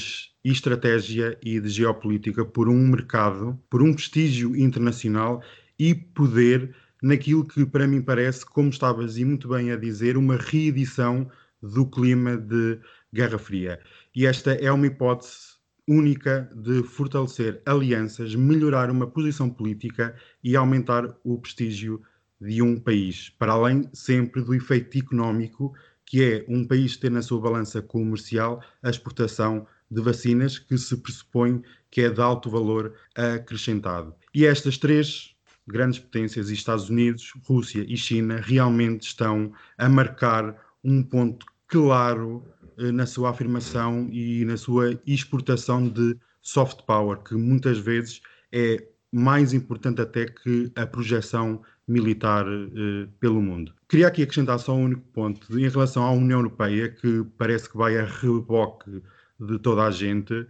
estratégia 0.45 1.39
e 1.43 1.61
de 1.61 1.69
geopolítica 1.69 2.45
por 2.45 2.69
um 2.69 2.89
mercado, 2.89 3.59
por 3.71 3.83
um 3.83 3.95
prestígio 3.95 4.57
internacional 4.57 5.43
e 5.79 5.95
poder 5.95 6.75
naquilo 7.03 7.47
que 7.47 7.67
para 7.67 7.87
mim 7.87 8.01
parece, 8.01 8.47
como 8.47 8.71
estavas 8.71 9.19
e 9.19 9.25
muito 9.25 9.49
bem 9.49 9.71
a 9.71 9.77
dizer, 9.77 10.17
uma 10.17 10.37
reedição 10.37 11.31
do 11.63 11.87
clima 11.87 12.37
de 12.37 12.79
Guerra 13.13 13.39
Fria. 13.39 13.81
E 14.15 14.27
esta 14.27 14.53
é 14.53 14.71
uma 14.71 14.87
hipótese 14.87 15.55
única 15.87 16.51
de 16.55 16.83
fortalecer 16.83 17.61
alianças, 17.67 18.35
melhorar 18.35 18.91
uma 18.91 19.07
posição 19.07 19.51
política 19.51 20.17
e 20.43 20.57
aumentar 20.57 21.15
o 21.23 21.39
prestígio 21.39 22.01
de 22.41 22.63
um 22.63 22.79
país, 22.79 23.31
para 23.39 23.53
além 23.53 23.89
sempre 23.93 24.43
do 24.43 24.55
efeito 24.55 24.99
económico, 24.99 25.75
que 26.07 26.23
é 26.23 26.45
um 26.49 26.67
país 26.67 26.97
ter 26.97 27.11
na 27.11 27.23
sua 27.23 27.41
balança 27.41 27.81
comercial 27.83 28.63
a 28.83 28.91
exportação 28.91 29.67
de 29.91 30.01
vacinas 30.01 30.59
que 30.59 30.77
se 30.77 30.97
pressupõe 30.97 31.63
que 31.91 32.03
é 32.03 32.11
de 32.11 32.21
alto 32.21 32.51
valor 32.51 32.95
acrescentado. 33.15 34.15
E 34.35 34.45
estas 34.45 34.77
três 34.77 35.34
grandes 35.66 35.98
potências, 35.98 36.50
Estados 36.50 36.88
Unidos, 36.88 37.33
Rússia 37.44 37.85
e 37.88 37.96
China, 37.96 38.40
realmente 38.42 39.07
estão 39.07 39.53
a 39.79 39.88
marcar 39.88 40.57
um 40.83 41.03
ponto 41.03 41.46
claro 41.66 42.44
eh, 42.79 42.92
na 42.92 43.07
sua 43.07 43.31
afirmação 43.31 44.09
e 44.11 44.44
na 44.44 44.57
sua 44.57 45.00
exportação 45.07 45.88
de 45.88 46.16
soft 46.42 46.83
power, 46.83 47.18
que 47.18 47.35
muitas 47.35 47.79
vezes 47.79 48.20
é 48.53 48.87
mais 49.11 49.53
importante 49.53 50.00
até 50.00 50.27
que 50.27 50.70
a 50.74 50.87
projeção 50.87 51.62
militar 51.87 52.46
eh, 52.46 53.09
pelo 53.20 53.40
mundo. 53.40 53.72
Queria 53.88 54.09
aqui 54.09 54.22
acrescentar 54.22 54.59
só 54.59 54.74
um 54.74 54.85
único 54.85 55.03
ponto 55.12 55.59
em 55.59 55.68
relação 55.68 56.03
à 56.03 56.11
União 56.11 56.40
Europeia, 56.40 56.88
que 56.88 57.24
parece 57.38 57.70
que 57.70 57.77
vai 57.77 57.98
a 57.98 58.05
reboque 58.05 59.03
de 59.38 59.59
toda 59.59 59.85
a 59.85 59.90
gente. 59.90 60.46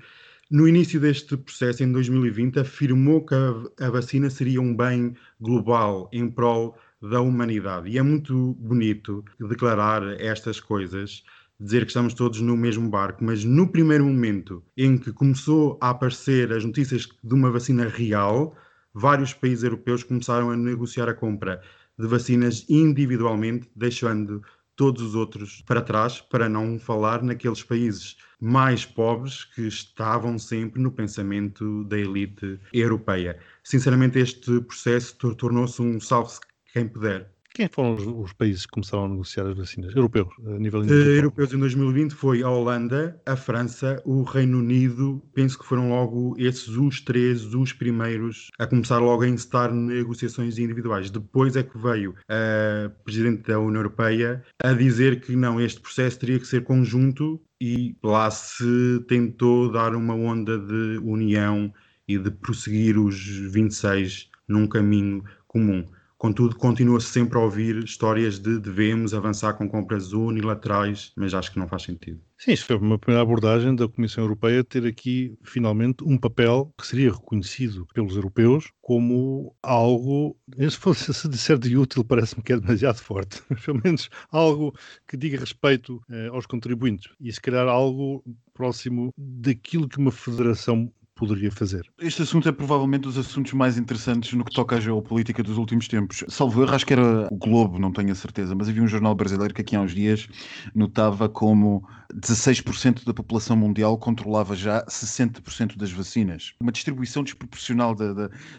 No 0.50 0.68
início 0.68 1.00
deste 1.00 1.37
processo, 1.37 1.83
em 1.83 1.90
2020, 1.90 2.59
afirmou 2.59 3.24
que 3.24 3.35
a, 3.35 3.87
a 3.87 3.90
vacina 3.90 4.28
seria 4.28 4.61
um 4.61 4.76
bem 4.76 5.16
global 5.40 6.09
em 6.12 6.30
prol 6.30 6.76
da 7.00 7.20
humanidade. 7.20 7.88
E 7.88 7.98
é 7.98 8.02
muito 8.02 8.54
bonito 8.54 9.24
declarar 9.40 10.02
estas 10.20 10.61
coisas, 10.61 11.24
dizer 11.59 11.83
que 11.83 11.90
estamos 11.90 12.12
todos 12.12 12.40
no 12.40 12.57
mesmo 12.57 12.90
barco, 12.90 13.24
mas 13.24 13.42
no 13.42 13.68
primeiro 13.68 14.04
momento 14.04 14.62
em 14.76 14.98
que 14.98 15.12
começou 15.12 15.78
a 15.80 15.90
aparecer 15.90 16.52
as 16.52 16.64
notícias 16.64 17.09
de 17.22 17.35
uma 17.35 17.50
vacina 17.50 17.88
real, 17.88 18.54
vários 18.92 19.33
países 19.33 19.64
europeus 19.64 20.02
começaram 20.02 20.50
a 20.50 20.57
negociar 20.57 21.09
a 21.09 21.14
compra 21.14 21.62
de 21.98 22.07
vacinas 22.07 22.66
individualmente, 22.68 23.70
deixando 23.74 24.42
todos 24.76 25.02
os 25.02 25.14
outros 25.14 25.62
para 25.62 25.80
trás, 25.80 26.20
para 26.20 26.48
não 26.48 26.78
falar 26.78 27.22
naqueles 27.22 27.62
países 27.62 28.16
mais 28.40 28.85
pobres 28.85 29.44
que 29.44 29.66
estavam 29.66 30.38
sempre 30.38 30.81
no 30.81 30.90
pensamento 30.92 31.85
da 31.85 31.99
elite 31.99 32.59
europeia. 32.73 33.38
Sinceramente, 33.62 34.18
este 34.18 34.61
processo 34.61 35.16
tornou-se 35.35 35.81
um 35.81 36.01
salve-se 36.01 36.40
quem 36.73 36.88
puder. 36.88 37.34
Quem 37.57 37.69
foram 37.69 37.95
os, 37.95 38.05
os, 38.05 38.33
países 38.33 38.67
que 38.67 38.73
começaram 38.73 39.05
a 39.05 39.09
negociar 39.09 39.47
as 39.47 39.57
vacinas? 39.57 39.95
Europeus, 39.95 40.27
a 40.45 40.59
nível 40.59 40.81
uh, 40.81 40.90
Europeus 40.90 41.53
em 41.53 41.59
2020 41.59 42.11
foi 42.11 42.43
a 42.43 42.51
Holanda, 42.51 43.23
a 43.25 43.37
França, 43.37 44.03
o 44.05 44.25
Reino 44.25 44.59
Unido. 44.59 45.23
Penso 45.33 45.57
que 45.57 45.64
foram 45.64 45.90
logo 45.90 46.35
esses 46.37 46.67
os 46.71 47.01
três, 47.01 47.55
os 47.55 47.73
primeiros 47.73 48.49
a 48.59 48.67
começar 48.67 48.99
logo 48.99 49.23
a 49.23 49.29
encetar 49.29 49.73
negociações 49.73 50.59
individuais. 50.59 51.11
Depois 51.11 51.55
é 51.55 51.62
que 51.62 51.79
veio 51.79 52.17
a 52.29 52.88
Presidente 53.05 53.43
da 53.43 53.61
União 53.61 53.83
Europeia 53.83 54.43
a 54.61 54.73
dizer 54.73 55.21
que 55.21 55.37
não, 55.37 55.61
este 55.61 55.81
processo 55.81 56.19
teria 56.19 56.40
que 56.40 56.49
ser 56.49 56.64
conjunto 56.64 57.40
e 57.61 57.97
lá 58.03 58.29
se 58.33 59.01
tentou 59.07 59.71
dar 59.71 59.95
uma 59.95 60.14
onda 60.14 60.59
de 60.59 60.99
união 61.05 61.73
e 62.09 62.19
de 62.19 62.33
prosseguir 62.33 62.99
os 62.99 63.17
26 63.17 64.29
num 64.49 64.67
caminho 64.67 65.23
comum. 65.47 65.87
Contudo, 66.25 66.57
continua-se 66.57 67.09
sempre 67.09 67.37
a 67.37 67.43
ouvir 67.43 67.85
histórias 67.85 68.39
de 68.39 68.59
devemos 68.59 69.13
avançar 69.13 69.53
com 69.53 69.69
compras 69.69 70.15
unilaterais, 70.15 71.13
mas 71.15 71.35
acho 71.35 71.53
que 71.53 71.59
não 71.59 71.69
faz 71.69 71.83
sentido. 71.83 72.19
Sim, 72.39 72.53
isto 72.53 72.65
foi 72.65 72.77
uma 72.77 72.99
primeira 72.99 73.21
abordagem 73.21 73.77
da 73.77 73.87
Comissão 73.87 74.25
Europeia 74.25 74.65
ter 74.65 74.87
aqui, 74.87 75.37
finalmente, 75.43 76.03
um 76.03 76.17
papel 76.17 76.73
que 76.79 76.87
seria 76.87 77.13
reconhecido 77.13 77.87
pelos 77.93 78.17
europeus 78.17 78.73
como 78.81 79.55
algo, 79.63 80.35
se 80.59 80.79
fosse 80.79 81.13
se 81.13 81.29
disser 81.29 81.59
de 81.59 81.77
útil, 81.77 82.03
parece-me 82.03 82.43
que 82.43 82.55
é 82.55 82.59
demasiado 82.59 83.03
forte, 83.03 83.43
mas 83.51 83.61
pelo 83.61 83.83
menos 83.85 84.09
algo 84.31 84.75
que 85.07 85.19
diga 85.19 85.39
respeito 85.39 86.01
eh, 86.09 86.29
aos 86.29 86.47
contribuintes 86.47 87.13
e 87.21 87.31
se 87.31 87.41
calhar 87.41 87.69
algo 87.69 88.25
próximo 88.55 89.11
daquilo 89.15 89.87
que 89.87 89.99
uma 89.99 90.11
federação 90.11 90.91
poderia 91.14 91.50
fazer. 91.50 91.87
Este 92.00 92.22
assunto 92.22 92.48
é 92.48 92.53
provavelmente 92.53 93.03
dos 93.03 93.16
assuntos 93.16 93.53
mais 93.53 93.79
interessantes 93.79 94.33
no 94.33 94.44
que 94.44 94.53
toca 94.53 94.77
à 94.77 94.81
geopolítica 94.81 95.42
dos 95.42 95.57
últimos 95.57 95.87
tempos. 95.87 96.24
Salvo 96.29 96.62
erro, 96.62 96.74
acho 96.74 96.87
que 96.87 96.92
era 96.92 97.29
o 97.31 97.37
Globo, 97.37 97.79
não 97.79 97.92
tenho 97.92 98.12
a 98.12 98.14
certeza, 98.14 98.55
mas 98.55 98.68
havia 98.68 98.83
um 98.83 98.88
jornal 98.88 99.14
brasileiro 99.14 99.55
que 99.55 99.61
aqui 99.61 99.77
há 99.77 99.81
uns 99.81 99.94
dias 99.94 100.29
notava 100.74 101.29
como 101.29 101.87
16% 102.12 103.05
da 103.05 103.14
população 103.14 103.57
mundial 103.57 103.96
controlava 103.96 104.55
já 104.55 104.85
60% 104.87 105.77
das 105.77 105.90
vacinas. 105.90 106.53
Uma 106.61 106.72
distribuição 106.72 107.22
desproporcional 107.22 107.94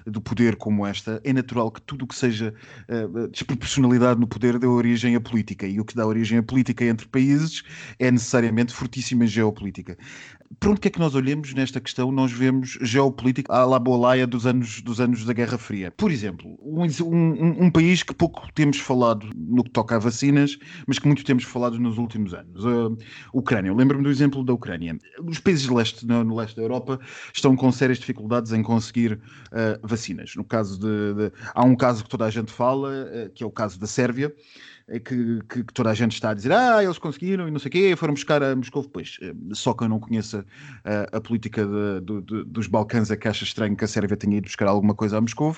do 0.05 0.21
poder 0.21 0.55
como 0.55 0.85
esta, 0.85 1.21
é 1.23 1.33
natural 1.33 1.71
que 1.71 1.81
tudo 1.81 2.05
o 2.05 2.07
que 2.07 2.15
seja 2.15 2.53
uh, 2.89 3.27
desproporcionalidade 3.29 4.19
no 4.19 4.27
poder 4.27 4.57
dê 4.59 4.67
origem 4.67 5.15
à 5.15 5.21
política. 5.21 5.67
E 5.67 5.79
o 5.79 5.85
que 5.85 5.95
dá 5.95 6.05
origem 6.05 6.37
à 6.37 6.43
política 6.43 6.85
entre 6.85 7.07
países 7.07 7.63
é 7.99 8.09
necessariamente 8.09 8.73
fortíssima 8.73 9.27
geopolítica. 9.27 9.97
Por 10.59 10.71
onde 10.71 10.87
é 10.87 10.89
que 10.89 10.99
nós 10.99 11.15
olhemos 11.15 11.53
nesta 11.53 11.81
questão? 11.81 12.11
Nós 12.11 12.31
vemos 12.31 12.44
geopolítica 12.81 13.53
à 13.53 13.65
la 13.65 13.79
bolaia 13.79 14.27
dos 14.27 14.45
anos, 14.45 14.81
dos 14.81 14.99
anos 14.99 15.25
da 15.25 15.34
Guerra 15.34 15.58
Fria. 15.58 15.91
Por 15.91 16.12
exemplo, 16.12 16.58
um, 16.62 16.84
um, 16.84 17.65
um, 17.65 17.71
país 17.71 18.03
que 18.03 18.13
pouco 18.13 18.47
temos 18.53 18.79
falado 18.79 19.27
no 19.36 19.63
que 19.63 19.69
toca 19.69 19.95
a 19.95 19.99
vacinas, 19.99 20.58
mas 20.88 20.99
que 20.99 21.08
muito 21.08 21.23
temos 21.23 21.43
falado 21.43 21.79
nos 21.79 21.97
últimos 21.97 22.34
anos. 22.34 22.63
Uh, 22.63 22.97
Ucrânia. 23.34 23.69
Eu 23.69 23.75
lembro-me 23.75 24.03
do 24.03 24.10
exemplo 24.10 24.43
da 24.43 24.53
Ucrânia. 24.53 24.97
Os 25.23 25.39
países 25.39 25.67
leste, 25.67 26.05
no, 26.05 26.23
no, 26.23 26.36
leste 26.36 26.55
da 26.55 26.62
Europa 26.62 26.99
estão 27.34 27.55
com 27.55 27.71
sérias 27.71 27.99
dificuldades 27.99 28.51
em 28.51 28.63
conseguir 28.63 29.13
uh, 29.13 29.88
vacinas. 29.88 30.34
No 30.36 30.43
caso 30.43 30.79
de, 30.79 31.13
de, 31.13 31.31
Há 31.53 31.63
um 31.63 31.75
caso 31.75 32.03
que 32.03 32.10
toda 32.10 32.25
a 32.25 32.29
gente 32.29 32.51
fala, 32.51 32.89
uh, 32.89 33.29
que 33.31 33.43
é 33.43 33.47
o 33.47 33.51
caso 33.51 33.79
da 33.79 33.88
Sérvia 33.88 34.34
que, 34.87 34.99
que, 35.49 35.63
que, 35.63 35.73
toda 35.73 35.89
a 35.89 35.93
gente 35.93 36.13
está 36.13 36.29
a 36.29 36.33
dizer 36.33 36.51
ah, 36.51 36.83
eles 36.83 36.97
conseguiram 36.97 37.47
e 37.47 37.51
não 37.51 37.59
sei 37.59 37.69
o 37.69 37.71
quê, 37.71 37.95
foram 37.95 38.13
buscar 38.13 38.43
a 38.43 38.55
Moscou 38.55 38.83
depois. 38.83 39.17
Eh, 39.21 39.33
só 39.53 39.73
que 39.73 39.83
eu 39.83 39.89
não 39.89 39.99
conheço 39.99 40.45
a, 40.83 41.17
a 41.17 41.21
política 41.21 41.65
de, 41.65 42.43
dos 42.45 42.67
Balcãs 42.67 43.09
é 43.09 43.15
que 43.17 43.27
acha 43.27 43.43
estranho 43.43 43.75
que 43.75 43.83
a 43.83 43.87
Sérvia 43.87 44.15
tenha 44.15 44.37
ido 44.37 44.45
buscar 44.45 44.67
alguma 44.67 44.93
coisa 44.93 45.17
a 45.17 45.21
Moscou, 45.21 45.55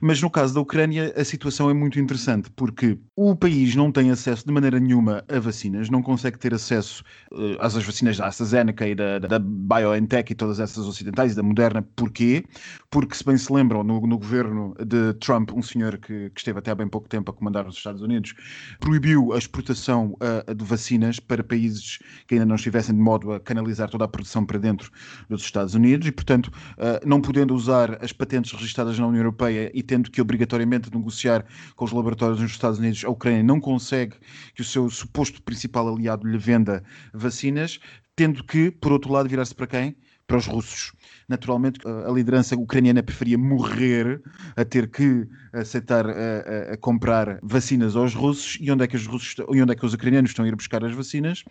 mas 0.00 0.20
no 0.20 0.30
caso 0.30 0.54
da 0.54 0.60
Ucrânia 0.60 1.12
a 1.16 1.24
situação 1.24 1.70
é 1.70 1.74
muito 1.74 1.98
interessante 1.98 2.50
porque 2.50 2.98
o 3.14 3.34
país 3.34 3.74
não 3.74 3.90
tem 3.90 4.10
acesso 4.10 4.46
de 4.46 4.52
maneira 4.52 4.78
nenhuma 4.78 5.24
a 5.28 5.38
vacinas, 5.38 5.88
não 5.88 6.02
consegue 6.02 6.38
ter 6.38 6.52
acesso 6.52 7.02
uh, 7.32 7.56
às 7.60 7.74
vacinas 7.74 8.18
da 8.18 8.26
AstraZeneca 8.26 8.86
e 8.86 8.94
da, 8.94 9.18
da, 9.18 9.38
BioNTech 9.38 10.32
e 10.32 10.34
todas 10.34 10.60
essas 10.60 10.86
ocidentais 10.86 11.32
e 11.32 11.36
da 11.36 11.42
Moderna. 11.42 11.82
Porquê? 11.96 12.44
Porque, 12.90 13.14
se 13.14 13.24
bem 13.24 13.36
se 13.36 13.52
lembram, 13.52 13.82
no, 13.82 14.00
no 14.06 14.18
governo 14.18 14.74
de 14.84 15.14
Trump, 15.14 15.52
um 15.52 15.62
senhor 15.62 15.98
que, 15.98 16.30
que 16.30 16.40
esteve 16.40 16.58
até 16.58 16.70
há 16.70 16.74
bem 16.74 16.88
pouco 16.88 17.08
tempo 17.08 17.30
a 17.30 17.34
comandar 17.34 17.66
os 17.66 17.76
Estados 17.76 18.02
Unidos, 18.02 18.34
proibiu 18.78 19.32
a 19.32 19.38
exportação 19.38 20.16
uh, 20.20 20.54
de 20.54 20.64
vacinas 20.64 21.20
para 21.20 21.42
países 21.42 21.98
que 22.26 22.34
ainda 22.34 22.46
não 22.46 22.56
estivessem 22.56 22.94
de 22.94 23.00
modo 23.00 23.32
a 23.32 23.40
canalizar 23.40 23.88
toda 23.88 24.04
a 24.04 24.08
produção 24.08 24.44
para 24.44 24.58
dentro 24.58 24.90
dos 25.28 25.42
Estados 25.42 25.74
Unidos 25.74 26.06
e, 26.06 26.12
portanto, 26.12 26.46
uh, 26.46 27.06
não 27.06 27.20
podendo 27.20 27.54
usar 27.54 28.02
as 28.02 28.12
patentes 28.12 28.52
registradas 28.52 28.98
na 28.98 29.06
União 29.06 29.20
Europeia 29.20 29.70
e 29.74 29.82
tendo 29.82 30.10
que 30.10 30.20
obrigatoriamente 30.20 30.94
negociar 30.94 31.44
com 31.74 31.84
os 31.84 31.92
laboratórios 31.92 32.40
nos 32.40 32.50
Estados 32.50 32.78
Unidos, 32.78 33.04
a 33.04 33.10
Ucrânia 33.10 33.42
não 33.42 33.60
consegue 33.60 34.14
que 34.54 34.62
o 34.62 34.64
seu 34.64 34.88
suposto 34.90 35.42
principal 35.42 35.88
aliado 35.88 36.26
lhe 36.26 36.38
venda 36.38 36.82
vacinas, 37.12 37.80
tendo 38.14 38.42
que, 38.44 38.70
por 38.70 38.92
outro 38.92 39.12
lado, 39.12 39.28
virar-se 39.28 39.54
para 39.54 39.66
quem? 39.66 39.96
para 40.26 40.38
os 40.38 40.46
russos. 40.46 40.92
Naturalmente, 41.28 41.80
a 41.86 42.10
liderança 42.12 42.54
ucraniana 42.54 43.02
preferia 43.02 43.36
morrer 43.36 44.22
a 44.54 44.64
ter 44.64 44.88
que 44.88 45.26
aceitar 45.52 46.06
a, 46.08 46.72
a, 46.72 46.76
comprar 46.76 47.38
vacinas 47.42 47.96
aos 47.96 48.14
russos. 48.14 48.58
E 48.60 48.70
onde 48.70 48.84
é 48.84 48.86
que 48.86 48.96
os 48.96 49.06
russos 49.06 49.34
e 49.52 49.60
onde 49.60 49.72
é 49.72 49.74
que 49.74 49.84
os 49.84 49.92
ucranianos 49.92 50.30
estão 50.30 50.44
a 50.44 50.48
ir 50.48 50.54
buscar 50.54 50.84
as 50.84 50.92
vacinas? 50.92 51.42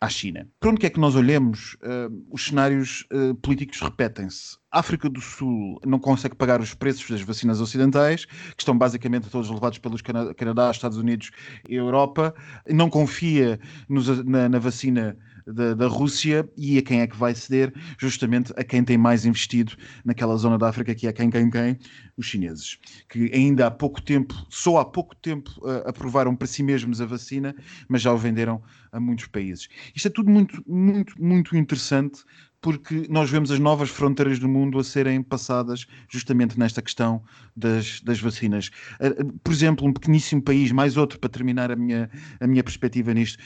À 0.00 0.08
China. 0.08 0.46
Para 0.60 0.70
onde 0.70 0.80
quer 0.80 0.90
que 0.90 1.00
nós 1.00 1.16
olhemos, 1.16 1.74
uh, 1.82 2.26
os 2.30 2.46
cenários 2.46 3.04
uh, 3.12 3.34
políticos 3.34 3.80
repetem-se. 3.80 4.56
A 4.70 4.78
África 4.78 5.10
do 5.10 5.20
Sul 5.20 5.80
não 5.84 5.98
consegue 5.98 6.36
pagar 6.36 6.60
os 6.60 6.72
preços 6.72 7.10
das 7.10 7.20
vacinas 7.22 7.60
ocidentais, 7.60 8.24
que 8.24 8.60
estão 8.60 8.78
basicamente 8.78 9.28
todos 9.28 9.50
levados 9.50 9.78
pelos 9.78 10.00
Canadá, 10.00 10.70
Estados 10.70 10.98
Unidos 10.98 11.32
e 11.68 11.74
Europa. 11.74 12.32
Não 12.68 12.88
confia 12.88 13.58
nos, 13.88 14.24
na, 14.24 14.48
na 14.48 14.60
vacina 14.60 15.16
da, 15.52 15.74
da, 15.74 15.86
Rússia 15.86 16.48
e 16.56 16.78
a 16.78 16.82
quem 16.82 17.00
é 17.00 17.06
que 17.06 17.16
vai 17.16 17.34
ceder? 17.34 17.72
Justamente 17.98 18.52
a 18.56 18.64
quem 18.64 18.84
tem 18.84 18.98
mais 18.98 19.24
investido 19.24 19.72
naquela 20.04 20.36
zona 20.36 20.58
da 20.58 20.68
África, 20.68 20.94
que 20.94 21.06
é 21.06 21.12
quem, 21.12 21.30
quem, 21.30 21.50
quem? 21.50 21.78
Os 22.16 22.26
chineses, 22.26 22.78
que 23.08 23.30
ainda 23.32 23.66
há 23.66 23.70
pouco 23.70 24.02
tempo, 24.02 24.34
só 24.50 24.78
há 24.78 24.84
pouco 24.84 25.14
tempo, 25.16 25.50
uh, 25.58 25.88
aprovaram 25.88 26.34
para 26.34 26.46
si 26.46 26.62
mesmos 26.62 27.00
a 27.00 27.06
vacina, 27.06 27.54
mas 27.88 28.02
já 28.02 28.12
o 28.12 28.18
venderam 28.18 28.62
a 28.90 28.98
muitos 28.98 29.26
países. 29.26 29.68
Isto 29.94 30.08
é 30.08 30.10
tudo 30.10 30.30
muito, 30.30 30.62
muito, 30.66 31.14
muito 31.22 31.56
interessante 31.56 32.22
porque 32.60 33.06
nós 33.08 33.30
vemos 33.30 33.52
as 33.52 33.60
novas 33.60 33.88
fronteiras 33.88 34.40
do 34.40 34.48
mundo 34.48 34.80
a 34.80 34.84
serem 34.84 35.22
passadas 35.22 35.86
justamente 36.08 36.58
nesta 36.58 36.82
questão 36.82 37.22
das, 37.56 38.00
das 38.00 38.20
vacinas. 38.20 38.68
Uh, 39.00 39.32
por 39.44 39.52
exemplo, 39.52 39.86
um 39.86 39.92
pequeníssimo 39.92 40.42
país, 40.42 40.72
mais 40.72 40.96
outro 40.96 41.20
para 41.20 41.30
terminar 41.30 41.70
a 41.70 41.76
minha, 41.76 42.10
a 42.40 42.46
minha 42.48 42.64
perspectiva 42.64 43.14
nisto, 43.14 43.38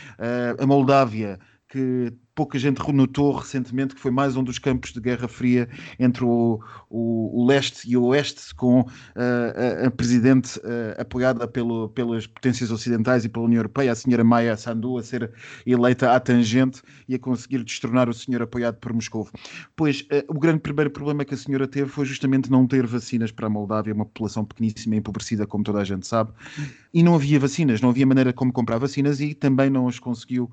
a 0.58 0.66
Moldávia, 0.66 1.38
que 1.72 2.12
pouca 2.34 2.58
gente 2.58 2.80
notou 2.92 3.32
recentemente 3.32 3.94
que 3.94 4.00
foi 4.00 4.10
mais 4.10 4.36
um 4.36 4.44
dos 4.44 4.58
campos 4.58 4.92
de 4.92 5.00
guerra 5.00 5.26
fria 5.26 5.68
entre 5.98 6.22
o, 6.22 6.60
o, 6.90 7.40
o 7.42 7.46
leste 7.46 7.90
e 7.90 7.96
o 7.96 8.04
oeste, 8.04 8.54
com 8.54 8.80
uh, 8.80 8.86
a, 9.82 9.86
a, 9.86 9.90
presidente 9.90 10.58
uh, 10.58 11.00
apoiada 11.00 11.48
pelo, 11.48 11.88
pelas 11.90 12.26
potências 12.26 12.70
ocidentais 12.70 13.24
e 13.24 13.28
pela 13.28 13.46
União 13.46 13.58
Europeia, 13.58 13.92
a 13.92 13.94
senhora 13.94 14.22
Maia 14.22 14.56
Sandu, 14.56 14.98
a 14.98 15.02
ser 15.02 15.32
eleita 15.66 16.12
à 16.12 16.20
tangente 16.20 16.82
e 17.08 17.14
a 17.14 17.18
conseguir 17.18 17.64
destronar 17.64 18.08
o 18.08 18.14
senhor 18.14 18.42
apoiado 18.42 18.76
por 18.76 18.92
Moscou. 18.92 19.26
Pois 19.74 20.02
uh, 20.02 20.24
o 20.28 20.38
grande 20.38 20.60
primeiro 20.60 20.90
problema 20.90 21.24
que 21.24 21.32
a 21.32 21.38
senhora 21.38 21.66
teve 21.66 21.88
foi 21.88 22.04
justamente 22.04 22.50
não 22.50 22.66
ter 22.66 22.86
vacinas 22.86 23.30
para 23.30 23.46
a 23.46 23.50
Moldávia, 23.50 23.94
uma 23.94 24.04
população 24.04 24.44
pequeníssima 24.44 24.94
e 24.94 24.98
empobrecida, 24.98 25.46
como 25.46 25.64
toda 25.64 25.80
a 25.80 25.84
gente 25.84 26.06
sabe, 26.06 26.32
e 26.92 27.02
não 27.02 27.14
havia 27.14 27.40
vacinas, 27.40 27.80
não 27.80 27.88
havia 27.88 28.06
maneira 28.06 28.32
como 28.32 28.52
comprar 28.52 28.76
vacinas 28.76 29.20
e 29.20 29.34
também 29.34 29.70
não 29.70 29.88
as 29.88 29.98
conseguiu 29.98 30.50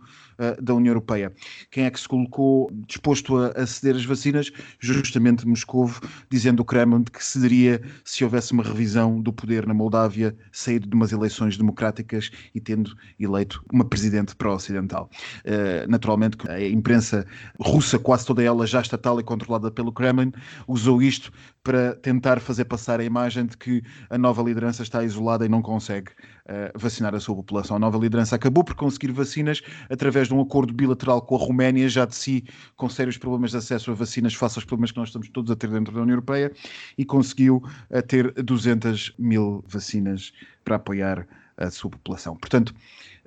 da 0.62 0.74
União 0.74 0.92
Europeia 0.92 1.34
quem 1.72 1.86
é 1.86 1.92
que 1.92 2.00
se 2.00 2.08
colocou 2.08 2.70
disposto 2.88 3.38
a, 3.38 3.48
a 3.50 3.68
ceder 3.68 3.96
as 3.96 4.06
vacinas? 4.06 4.52
Justamente 4.80 5.48
Moscou, 5.48 5.92
dizendo 6.30 6.62
o 6.62 6.66
Kremlin 6.66 7.04
que 7.04 7.24
cederia 7.24 7.82
se 8.04 8.24
houvesse 8.24 8.52
uma 8.52 8.64
revisão 8.64 9.22
do 9.22 9.32
poder 9.32 9.66
na 9.68 9.74
Moldávia, 9.74 10.36
saído 10.52 10.88
de 10.88 10.96
umas 10.96 11.12
eleições 11.12 11.58
democráticas 11.58 12.32
e 12.54 12.60
tendo 12.60 12.96
eleito 13.20 13.64
uma 13.72 13.86
presidente 13.86 14.36
pró-ocidental. 14.36 15.10
Uh, 15.46 15.90
naturalmente, 15.90 16.38
a 16.50 16.68
imprensa 16.68 17.26
russa, 17.60 18.00
quase 18.00 18.26
toda 18.26 18.44
ela 18.44 18.66
já 18.66 18.82
estatal 18.82 19.20
e 19.20 19.24
controlada 19.24 19.72
pelo 19.72 19.92
Kremlin, 19.92 20.32
usou 20.68 21.02
isto 21.02 21.32
para 21.64 21.96
tentar 21.96 22.40
fazer 22.40 22.66
passar 22.66 23.00
a 23.00 23.04
imagem 23.04 23.46
de 23.46 23.58
que 23.58 23.84
a 24.10 24.18
nova 24.18 24.42
liderança 24.42 24.84
está 24.84 25.04
isolada 25.04 25.46
e 25.46 25.50
não 25.50 25.62
consegue 25.62 26.12
uh, 26.12 26.78
vacinar 26.78 27.14
a 27.14 27.20
sua 27.20 27.36
população. 27.36 27.76
A 27.76 27.80
nova 27.80 27.98
liderança 27.98 28.36
acabou 28.36 28.64
por 28.64 28.76
conseguir 28.76 29.12
vacinas 29.12 29.62
através 29.90 30.28
de 30.28 30.34
um 30.34 30.42
acordo 30.42 30.74
bilateral 30.74 31.22
com 31.22 31.36
a 31.36 31.40
Roménia, 31.40 31.90
já 31.90 32.06
de 32.06 32.16
si 32.16 32.46
com 32.76 32.90
sérios 32.90 33.18
problemas 33.18 33.52
de 33.52 33.58
acesso 33.58 33.92
a 33.92 33.94
vacinas 33.94 34.34
face 34.34 34.58
aos 34.58 34.66
problemas 34.66 34.92
que 34.92 34.98
nós 34.98 35.10
estamos 35.10 35.30
todos 35.30 35.52
a 35.52 35.56
ter 35.56 35.70
dentro 35.70 35.94
da 35.94 36.02
União 36.02 36.14
Europeia, 36.14 36.52
e 36.98 37.04
conseguiu 37.06 37.58
uh, 37.58 38.02
ter 38.08 38.32
200 38.34 39.16
mil 39.20 39.64
vacinas 39.68 40.32
para 40.64 40.78
apoiar 40.78 41.28
a 41.58 41.70
sua 41.70 41.90
população. 41.90 42.38
Portanto, 42.38 42.70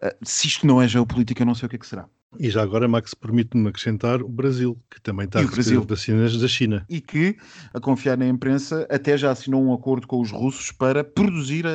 uh, 0.03 0.11
se 0.23 0.49
isto 0.49 0.66
não 0.66 0.81
é 0.81 0.88
geopolítica, 0.88 1.45
não 1.45 1.55
sei 1.55 1.66
o 1.66 1.68
que 1.68 1.77
é 1.77 1.79
que 1.79 1.87
será. 1.87 2.09
E 2.38 2.51
já 2.51 2.62
agora, 2.62 2.88
Max, 2.88 3.14
permite-me 3.14 3.68
acrescentar 3.68 4.23
o 4.23 4.29
Brasil, 4.29 4.79
que 4.90 5.01
também 5.01 5.27
está 5.27 5.40
E 5.40 5.45
a 5.45 5.47
receber 5.47 5.85
vacinas 5.87 6.38
da 6.38 6.49
China. 6.49 6.85
e 6.88 7.01
que, 7.01 7.37
a 7.75 7.81
confiar 7.81 8.16
na 8.16 8.27
imprensa, 8.27 8.87
até 8.90 9.16
já 9.16 9.31
assinou 9.31 9.62
um 9.62 9.73
acordo 9.73 10.07
com 10.07 10.21
os 10.21 10.31
russos 10.31 10.73
para 10.73 11.05
produzir 11.05 11.66
a, 11.66 11.71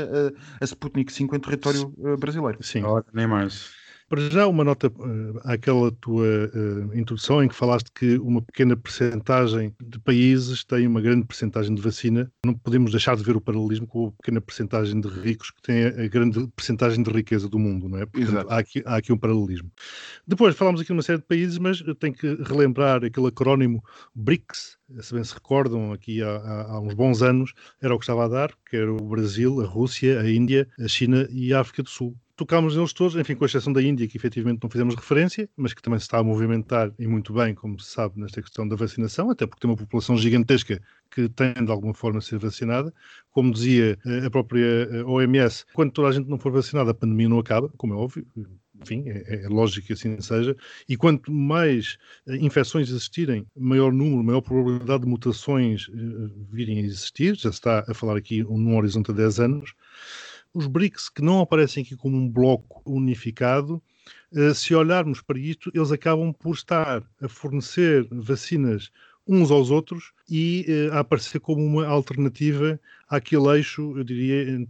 a, 0.60 0.66
Sputnik 0.66 1.12
5 1.14 1.36
em 1.36 1.40
território 1.40 1.94
eh, 2.04 2.18
brasileiro. 2.18 2.58
Sim. 2.62 2.84
Ora, 2.84 3.06
nem 3.14 3.28
mais. 3.28 3.77
Para 4.10 4.22
já, 4.30 4.48
uma 4.48 4.64
nota 4.64 4.88
uh, 4.88 5.40
àquela 5.44 5.92
tua 5.92 6.26
uh, 6.26 6.98
introdução 6.98 7.44
em 7.44 7.50
que 7.50 7.56
falaste 7.56 7.92
que 7.94 8.18
uma 8.20 8.42
pequena 8.42 8.78
percentagem 8.78 9.76
de 9.82 10.00
países 10.00 10.64
tem 10.64 10.88
uma 10.88 11.02
grande 11.02 11.26
percentagem 11.26 11.76
de 11.76 11.82
vacina. 11.82 12.32
Não 12.46 12.54
podemos 12.54 12.92
deixar 12.92 13.18
de 13.18 13.24
ver 13.24 13.36
o 13.36 13.42
paralelismo 13.42 13.86
com 13.86 14.08
a 14.08 14.12
pequena 14.12 14.40
percentagem 14.40 15.02
de 15.02 15.10
ricos 15.10 15.52
que 15.52 15.62
tem 15.62 15.84
a 15.88 16.08
grande 16.08 16.48
percentagem 16.56 17.04
de 17.04 17.12
riqueza 17.12 17.50
do 17.50 17.60
mundo, 17.60 17.90
não 17.90 17.98
é? 17.98 18.06
Portanto, 18.06 18.30
Exato. 18.32 18.50
há 18.50 18.58
aqui, 18.58 18.82
há 18.86 18.96
aqui 18.96 19.12
um 19.12 19.18
paralelismo. 19.18 19.70
Depois, 20.26 20.56
falámos 20.56 20.80
aqui 20.80 20.88
de 20.88 20.94
uma 20.94 21.04
série 21.04 21.20
de 21.20 21.26
países, 21.26 21.58
mas 21.58 21.82
eu 21.86 21.94
tenho 21.94 22.14
que 22.14 22.34
relembrar 22.44 23.04
aquele 23.04 23.28
acrónimo 23.28 23.84
BRICS, 24.16 24.78
se 25.02 25.14
bem 25.14 25.24
se 25.26 25.34
recordam, 25.34 25.92
aqui 25.92 26.24
há, 26.24 26.30
há- 26.30 26.72
há 26.72 26.80
uns 26.80 26.94
bons 26.94 27.22
anos, 27.22 27.52
era 27.82 27.94
o 27.94 27.98
que 28.00 28.04
estava 28.06 28.24
a 28.24 28.30
dar, 28.30 28.54
que 28.70 28.78
era 28.78 28.90
o 28.90 29.10
Brasil, 29.10 29.60
a 29.60 29.66
Rússia, 29.66 30.22
a 30.22 30.32
Índia, 30.32 30.66
a 30.80 30.88
China 30.88 31.28
e 31.30 31.54
a 31.54 31.60
África 31.60 31.84
do 31.84 31.90
Sul. 31.90 32.16
Tocámos 32.38 32.76
neles 32.76 32.94
todos, 32.94 33.16
enfim, 33.16 33.34
com 33.34 33.46
exceção 33.46 33.74
da 33.74 33.82
Índia, 33.82 34.08
que 34.08 34.16
efetivamente 34.16 34.60
não 34.62 34.70
fizemos 34.70 34.94
referência, 34.94 35.50
mas 35.58 35.74
que 35.74 35.82
também 35.82 36.00
se 36.00 36.04
está 36.04 36.20
a 36.20 36.24
movimentar 36.24 36.94
e 37.00 37.08
muito 37.08 37.34
bem, 37.34 37.56
como 37.56 37.80
se 37.80 37.90
sabe, 37.90 38.22
nesta 38.22 38.44
questão 38.44 38.68
da 38.68 38.76
vacinação, 38.76 39.32
até 39.32 39.48
porque 39.48 39.60
tem 39.60 39.72
uma 39.72 39.76
população 39.76 40.16
gigantesca 40.16 40.80
que 41.10 41.28
tem 41.30 41.52
de 41.56 41.72
alguma 41.72 41.96
forma 41.96 42.20
de 42.20 42.26
ser 42.26 42.38
vacinada. 42.38 42.94
Como 43.32 43.52
dizia 43.52 43.98
eh, 44.06 44.28
a 44.28 44.30
própria 44.30 44.64
eh, 44.64 45.04
OMS, 45.04 45.66
quando 45.74 45.92
toda 45.92 46.10
a 46.10 46.12
gente 46.12 46.30
não 46.30 46.38
for 46.38 46.52
vacinada, 46.52 46.92
a 46.92 46.94
pandemia 46.94 47.28
não 47.28 47.40
acaba, 47.40 47.70
como 47.76 47.96
é 47.96 47.98
óbvio, 47.98 48.24
enfim, 48.84 49.06
é, 49.08 49.46
é 49.46 49.48
lógico 49.48 49.88
que 49.88 49.94
assim 49.94 50.22
seja, 50.22 50.56
e 50.88 50.96
quanto 50.96 51.32
mais 51.32 51.98
eh, 52.28 52.38
infecções 52.38 52.88
existirem, 52.88 53.48
maior 53.58 53.92
número, 53.92 54.24
maior 54.24 54.42
probabilidade 54.42 55.06
de 55.06 55.10
mutações 55.10 55.88
virem 56.52 56.78
a 56.78 56.84
existir, 56.84 57.34
já 57.34 57.52
se 57.52 57.58
está 57.58 57.84
a 57.88 57.96
falar 57.96 58.16
aqui 58.16 58.44
num 58.44 58.78
horizonte 58.78 59.08
de 59.08 59.18
10 59.18 59.40
anos. 59.40 59.74
Os 60.58 60.66
BRICS, 60.66 61.08
que 61.10 61.22
não 61.22 61.40
aparecem 61.40 61.84
aqui 61.84 61.96
como 61.96 62.18
um 62.18 62.28
bloco 62.28 62.82
unificado, 62.84 63.80
eh, 64.34 64.56
se 64.56 64.74
olharmos 64.74 65.22
para 65.22 65.38
isto, 65.38 65.70
eles 65.72 65.92
acabam 65.92 66.34
por 66.34 66.56
estar 66.56 67.04
a 67.22 67.30
fornecer 67.30 68.08
vacinas 68.10 68.90
uns 69.28 69.52
aos 69.52 69.70
outros 69.70 70.14
e 70.28 70.66
eh, 70.68 70.90
a 70.92 71.02
aparecer 71.02 71.40
como 71.42 71.64
uma 71.64 71.86
alternativa 71.86 72.80
àquele 73.08 73.56
eixo, 73.56 73.94
eu 74.00 74.04
diria, 74.04 74.52
eh, 74.52 74.68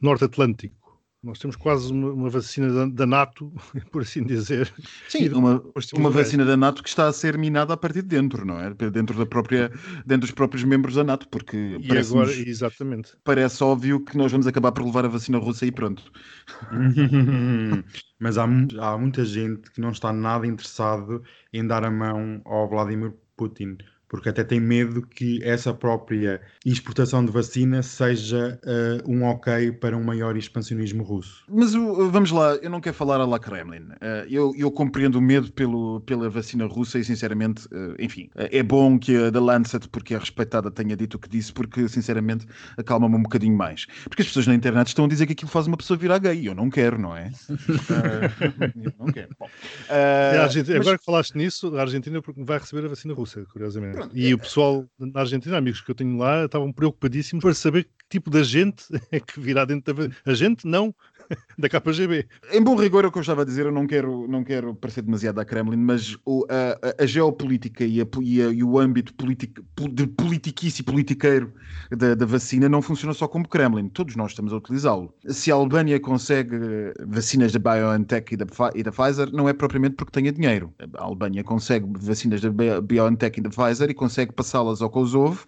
norte-atlântico. 0.00 0.77
Nós 1.20 1.40
temos 1.40 1.56
quase 1.56 1.92
uma, 1.92 2.12
uma 2.12 2.30
vacina 2.30 2.72
da, 2.72 2.86
da 2.86 3.06
NATO, 3.06 3.52
por 3.90 4.02
assim 4.02 4.22
dizer. 4.22 4.72
Sim, 5.08 5.28
uma, 5.30 5.62
uma 5.94 6.10
vacina 6.10 6.44
da 6.44 6.56
NATO 6.56 6.80
que 6.82 6.88
está 6.88 7.08
a 7.08 7.12
ser 7.12 7.36
minada 7.36 7.74
a 7.74 7.76
partir 7.76 8.02
de 8.02 8.08
dentro, 8.08 8.44
não 8.44 8.58
é? 8.60 8.72
Dentro, 8.72 9.18
da 9.18 9.26
própria, 9.26 9.68
dentro 10.06 10.26
dos 10.26 10.30
próprios 10.30 10.62
membros 10.62 10.94
da 10.94 11.02
NATO, 11.02 11.28
porque 11.28 11.56
E 11.56 11.88
parece, 11.88 12.12
agora, 12.12 12.32
exatamente. 12.32 13.16
parece 13.24 13.64
óbvio 13.64 14.04
que 14.04 14.16
nós 14.16 14.30
vamos 14.30 14.46
acabar 14.46 14.70
por 14.70 14.84
levar 14.84 15.04
a 15.04 15.08
vacina 15.08 15.38
russa 15.38 15.66
e 15.66 15.72
pronto. 15.72 16.12
Mas 18.20 18.38
há, 18.38 18.44
há 18.44 18.98
muita 18.98 19.24
gente 19.24 19.70
que 19.72 19.80
não 19.80 19.90
está 19.90 20.12
nada 20.12 20.46
interessado 20.46 21.22
em 21.52 21.66
dar 21.66 21.84
a 21.84 21.90
mão 21.90 22.40
ao 22.44 22.68
Vladimir 22.68 23.12
Putin, 23.36 23.78
porque 24.08 24.28
até 24.28 24.42
tem 24.42 24.58
medo 24.60 25.02
que 25.02 25.42
essa 25.44 25.72
própria 25.74 26.40
exportação 26.64 27.24
de 27.24 27.30
vacina 27.30 27.82
seja 27.82 28.58
eh, 28.64 29.02
um 29.06 29.24
ok 29.24 29.72
para 29.72 29.96
um 29.96 30.02
maior 30.04 30.36
expansionismo 30.36 31.02
russo. 31.02 31.44
Mas 31.48 31.74
o- 31.74 32.10
vamos 32.10 32.30
lá, 32.30 32.54
eu 32.56 32.70
não 32.70 32.80
quero 32.80 32.94
falar 32.96 33.20
a 33.20 33.26
la 33.26 33.38
Kremlin. 33.38 33.88
Eh, 34.00 34.26
eu, 34.30 34.52
eu 34.56 34.70
compreendo 34.70 35.18
o 35.18 35.22
medo 35.22 35.52
pelo, 35.52 36.00
pela 36.02 36.28
vacina 36.30 36.64
russa 36.66 36.98
e, 36.98 37.04
sinceramente, 37.04 37.66
enfim, 37.98 38.30
é 38.34 38.62
bom 38.62 38.98
que 38.98 39.16
a 39.16 39.30
The 39.30 39.40
Lancet, 39.40 39.88
porque 39.88 40.14
é 40.14 40.18
respeitada, 40.18 40.70
tenha 40.70 40.96
dito 40.96 41.14
o 41.16 41.18
que 41.18 41.28
disse, 41.28 41.52
porque, 41.52 41.88
sinceramente, 41.88 42.46
acalma-me 42.76 43.16
um 43.16 43.22
bocadinho 43.22 43.56
mais. 43.56 43.86
Porque 44.04 44.22
as 44.22 44.28
pessoas 44.28 44.46
na 44.46 44.54
internet 44.54 44.88
estão 44.88 45.04
a 45.04 45.08
dizer 45.08 45.26
que 45.26 45.32
aquilo 45.32 45.50
faz 45.50 45.66
uma 45.66 45.76
pessoa 45.76 45.96
virar 45.98 46.18
gay. 46.18 46.48
Eu 46.48 46.54
não 46.54 46.70
quero, 46.70 46.98
não 46.98 47.16
é? 47.16 47.30
Eu 48.84 48.92
não 48.98 49.06
quero. 49.12 49.28
Bom, 49.38 49.48
a 49.88 50.42
Argentina- 50.44 50.78
mas- 50.78 50.86
Agora 50.86 50.98
que 50.98 51.04
falaste 51.04 51.34
nisso, 51.36 51.76
a 51.76 51.80
Argentina 51.82 52.20
vai 52.38 52.58
receber 52.58 52.84
a 52.86 52.88
vacina 52.88 53.14
russa, 53.14 53.44
curiosamente. 53.52 53.97
Pronto, 53.98 54.16
e 54.16 54.30
é- 54.30 54.34
o 54.34 54.38
pessoal 54.38 54.88
na 54.98 55.20
Argentina, 55.20 55.56
amigos 55.58 55.80
que 55.80 55.90
eu 55.90 55.94
tenho 55.94 56.16
lá, 56.16 56.44
estavam 56.44 56.72
preocupadíssimos 56.72 57.42
para 57.42 57.54
saber 57.54 57.84
que 57.84 57.90
tipo 58.08 58.30
de 58.30 58.38
agente 58.38 58.84
é 59.12 59.20
que 59.20 59.40
virá 59.40 59.64
dentro 59.64 59.92
da 59.94 60.02
va- 60.08 60.14
Agente? 60.24 60.66
Não, 60.66 60.94
da 61.58 61.68
KGB. 61.68 62.26
Em 62.52 62.62
bom 62.62 62.74
rigor, 62.76 63.04
é 63.04 63.08
o 63.08 63.12
que 63.12 63.18
eu 63.18 63.22
estava 63.22 63.42
a 63.42 63.44
dizer, 63.44 63.66
eu 63.66 63.72
não 63.72 63.86
quero, 63.86 64.26
não 64.28 64.42
quero 64.44 64.74
parecer 64.74 65.02
demasiado 65.02 65.38
à 65.40 65.44
Kremlin, 65.44 65.76
mas 65.76 66.16
o- 66.24 66.46
a, 66.48 67.02
a- 67.02 67.06
geopolítica 67.06 67.84
e, 67.84 68.00
a 68.00 68.06
e 68.22 68.42
a- 68.42 68.50
e 68.50 68.62
o 68.64 68.78
âmbito 68.78 69.14
político, 69.14 69.62
pol- 69.74 69.88
de 69.88 70.06
politiquice 70.06 70.82
e 70.82 70.84
politiqueiro 70.84 71.52
da, 71.90 72.14
da 72.14 72.26
vacina 72.26 72.68
não 72.68 72.80
funciona 72.82 73.12
só 73.14 73.26
como 73.28 73.48
Kremlin, 73.48 73.88
todos 73.88 74.16
nós 74.16 74.32
estamos 74.32 74.52
a 74.52 74.56
utilizá-lo. 74.56 75.12
Se 75.28 75.50
a 75.50 75.54
Albânia 75.54 75.98
consegue 76.00 76.56
eh, 76.56 76.92
vacinas 77.06 77.52
da 77.52 77.58
BioNTech 77.58 78.34
e 78.34 78.36
da, 78.36 78.46
e 78.74 78.82
da 78.82 78.92
Pfizer, 78.92 79.30
não 79.32 79.48
é 79.48 79.52
propriamente 79.52 79.96
porque 79.96 80.12
tenha 80.12 80.32
dinheiro. 80.32 80.72
A 80.96 81.02
Albânia 81.02 81.42
consegue 81.44 81.86
vacinas 81.98 82.40
da 82.40 82.50
Bi- 82.50 82.80
BioNTech 82.82 83.38
e 83.38 83.42
da 83.42 83.50
Pfizer 83.50 83.90
e 83.90 83.94
consegue 83.94 84.32
passá-las 84.32 84.80
ao 84.82 84.90
Kosovo. 84.90 85.44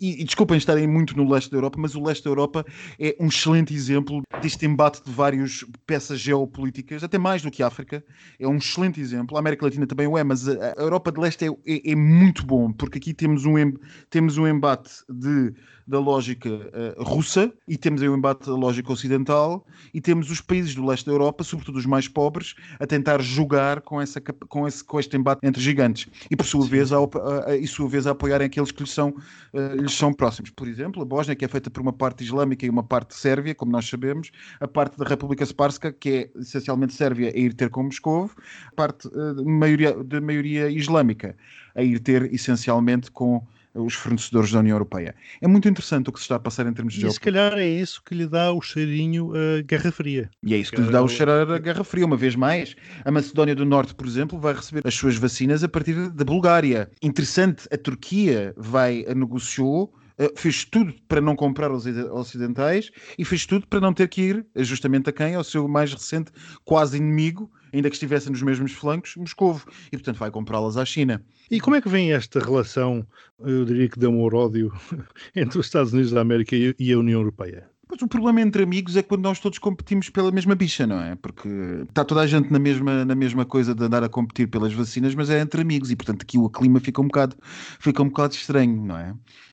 E, 0.00 0.20
e 0.20 0.24
desculpem 0.24 0.56
estarem 0.58 0.86
muito 0.86 1.16
no 1.16 1.28
leste 1.30 1.50
da 1.50 1.56
Europa, 1.56 1.78
mas 1.80 1.94
o 1.94 2.02
leste 2.02 2.24
da 2.24 2.30
Europa 2.30 2.64
é 2.98 3.16
um 3.20 3.26
excelente 3.26 3.74
exemplo 3.74 4.22
deste 4.42 4.64
embate 4.66 5.02
de 5.04 5.10
várias 5.20 5.64
peças 5.86 6.18
geopolíticas, 6.20 7.04
até 7.04 7.18
mais 7.18 7.42
do 7.42 7.50
que 7.50 7.62
a 7.62 7.66
África. 7.66 8.02
É 8.38 8.46
um 8.48 8.56
excelente 8.56 9.00
exemplo. 9.00 9.36
A 9.36 9.40
América 9.40 9.64
Latina 9.66 9.86
também 9.86 10.06
o 10.06 10.16
é, 10.16 10.24
mas 10.24 10.48
a 10.48 10.74
Europa 10.78 11.12
de 11.12 11.20
Leste 11.20 11.44
é, 11.44 11.48
é- 11.66 11.92
é 11.92 11.94
muito 11.94 12.44
bom, 12.44 12.72
porque 12.72 12.98
aqui 12.98 13.12
temos 13.12 13.44
um, 13.44 13.58
em- 13.58 13.74
temos 14.08 14.38
um 14.38 14.46
embate 14.46 14.90
de, 15.08 15.52
da 15.86 15.98
lógica 15.98 16.48
eh, 16.72 16.94
russa 16.98 17.52
e 17.68 17.76
temos 17.76 18.00
aí 18.02 18.08
um 18.08 18.16
embate 18.16 18.46
da 18.46 18.54
lógica 18.54 18.92
ocidental 18.92 19.66
e 19.92 20.00
temos 20.00 20.30
os 20.30 20.40
países 20.40 20.74
do 20.74 20.86
leste 20.86 21.04
da 21.06 21.12
Europa, 21.12 21.44
sobretudo 21.44 21.78
os 21.78 21.86
mais 21.86 22.08
pobres, 22.08 22.54
a 22.78 22.86
tentar 22.86 23.20
jogar 23.20 23.80
com, 23.82 24.00
essa, 24.00 24.20
com, 24.20 24.66
esse, 24.68 24.82
com 24.84 24.98
este 25.00 25.16
embate 25.16 25.40
entre 25.46 25.60
gigantes 25.62 26.06
e, 26.30 26.36
por 26.36 26.46
sua 26.46 26.66
vez, 26.66 26.92
a, 26.92 26.96
a, 26.98 27.50
a, 27.50 27.56
e 27.56 27.66
sua 27.66 27.88
vez, 27.88 28.06
a 28.06 28.12
apoiarem 28.12 28.46
aqueles 28.46 28.70
que 28.70 28.82
lhes 28.82 28.92
são, 28.92 29.14
eh, 29.52 29.74
lhes 29.76 29.92
são 29.94 30.12
próximos. 30.12 30.50
Por 30.50 30.68
exemplo, 30.68 31.02
a 31.02 31.04
Bósnia, 31.04 31.34
que 31.36 31.44
é 31.44 31.48
feita 31.48 31.70
por 31.70 31.80
uma 31.80 31.92
parte 31.92 32.22
islâmica 32.24 32.64
e 32.66 32.70
uma 32.70 32.82
parte 32.82 33.14
sérvia, 33.16 33.54
como 33.54 33.72
nós 33.72 33.88
sabemos, 33.88 34.30
a 34.60 34.68
parte 34.68 34.96
da 34.96 35.04
República 35.10 35.44
Spárska, 35.44 35.92
que 35.92 36.08
é 36.10 36.40
essencialmente 36.40 36.94
Sérvia, 36.94 37.32
a 37.34 37.38
ir 37.38 37.54
ter 37.54 37.70
com 37.70 37.84
Moscovo, 37.84 38.34
parte 38.74 39.08
uh, 39.08 39.34
de, 39.34 39.44
maioria, 39.44 39.92
de 39.92 40.20
maioria 40.20 40.68
islâmica, 40.68 41.36
a 41.74 41.82
ir 41.82 41.98
ter 42.00 42.32
essencialmente 42.32 43.10
com 43.10 43.46
os 43.74 43.94
fornecedores 43.94 44.50
da 44.50 44.58
União 44.58 44.74
Europeia. 44.74 45.14
É 45.40 45.46
muito 45.46 45.68
interessante 45.68 46.08
o 46.08 46.12
que 46.12 46.18
se 46.18 46.24
está 46.24 46.36
a 46.36 46.40
passar 46.40 46.66
em 46.66 46.72
termos 46.72 46.94
de 46.94 47.06
E 47.06 47.10
se 47.10 47.20
calhar 47.20 47.52
é 47.54 47.66
isso 47.66 48.02
que 48.04 48.14
lhe 48.14 48.26
dá 48.26 48.52
o 48.52 48.60
cheirinho 48.60 49.32
a 49.32 49.62
Guerra 49.62 49.92
Fria. 49.92 50.28
E 50.42 50.54
é 50.54 50.58
isso 50.58 50.72
que 50.72 50.80
lhe 50.80 50.90
dá 50.90 51.02
o 51.02 51.08
cheirar 51.08 51.48
a 51.48 51.58
Guerra 51.58 51.84
Fria. 51.84 52.04
Uma 52.04 52.16
vez 52.16 52.34
mais, 52.34 52.74
a 53.04 53.10
Macedónia 53.10 53.54
do 53.54 53.64
Norte, 53.64 53.94
por 53.94 54.06
exemplo, 54.06 54.38
vai 54.38 54.54
receber 54.54 54.82
as 54.84 54.94
suas 54.94 55.16
vacinas 55.16 55.62
a 55.62 55.68
partir 55.68 56.10
da 56.10 56.24
Bulgária. 56.24 56.90
Interessante, 57.02 57.68
a 57.72 57.76
Turquia 57.76 58.52
vai 58.56 59.04
negociou 59.14 59.94
fez 60.36 60.64
tudo 60.64 60.94
para 61.08 61.20
não 61.20 61.34
comprar 61.34 61.70
os 61.70 61.86
ocidentais 61.86 62.90
e 63.18 63.24
fez 63.24 63.46
tudo 63.46 63.66
para 63.66 63.80
não 63.80 63.92
ter 63.92 64.08
que 64.08 64.22
ir 64.22 64.46
justamente 64.56 65.08
a 65.10 65.12
quem? 65.12 65.34
Ao 65.34 65.44
seu 65.44 65.66
mais 65.68 65.92
recente 65.92 66.30
quase 66.64 66.96
inimigo, 66.96 67.50
ainda 67.72 67.88
que 67.88 67.96
estivesse 67.96 68.30
nos 68.30 68.42
mesmos 68.42 68.72
flancos, 68.72 69.16
Moscovo. 69.16 69.64
E 69.86 69.96
portanto 69.96 70.18
vai 70.18 70.30
comprá-las 70.30 70.76
à 70.76 70.84
China. 70.84 71.24
E 71.50 71.60
como 71.60 71.76
é 71.76 71.80
que 71.80 71.88
vem 71.88 72.12
esta 72.12 72.40
relação, 72.40 73.06
eu 73.40 73.64
diria 73.64 73.88
que 73.88 73.98
de 73.98 74.06
amor-ódio, 74.06 74.72
entre 75.34 75.58
os 75.58 75.66
Estados 75.66 75.92
Unidos 75.92 76.12
da 76.12 76.20
América 76.20 76.56
e 76.56 76.92
a 76.92 76.98
União 76.98 77.20
Europeia? 77.20 77.68
Pois 77.90 78.02
o 78.02 78.06
problema 78.06 78.40
entre 78.40 78.62
amigos 78.62 78.96
é 78.96 79.02
quando 79.02 79.22
nós 79.22 79.40
todos 79.40 79.58
competimos 79.58 80.08
pela 80.10 80.30
mesma 80.30 80.54
bicha, 80.54 80.86
não 80.86 81.00
é? 81.00 81.16
Porque 81.16 81.48
está 81.88 82.04
toda 82.04 82.20
a 82.20 82.26
gente 82.26 82.48
na 82.48 82.58
mesma, 82.60 83.04
na 83.04 83.16
mesma 83.16 83.44
coisa 83.44 83.74
de 83.74 83.82
andar 83.82 84.04
a 84.04 84.08
competir 84.08 84.46
pelas 84.46 84.72
vacinas, 84.72 85.12
mas 85.12 85.28
é 85.28 85.40
entre 85.40 85.62
amigos 85.62 85.90
e 85.90 85.96
portanto 85.96 86.22
aqui 86.22 86.38
o 86.38 86.48
clima 86.48 86.78
fica 86.78 87.00
um 87.00 87.06
bocado, 87.06 87.34
fica 87.80 88.00
um 88.00 88.06
bocado 88.06 88.34
estranho, 88.34 88.80
não 88.80 88.96
é? 88.96 89.12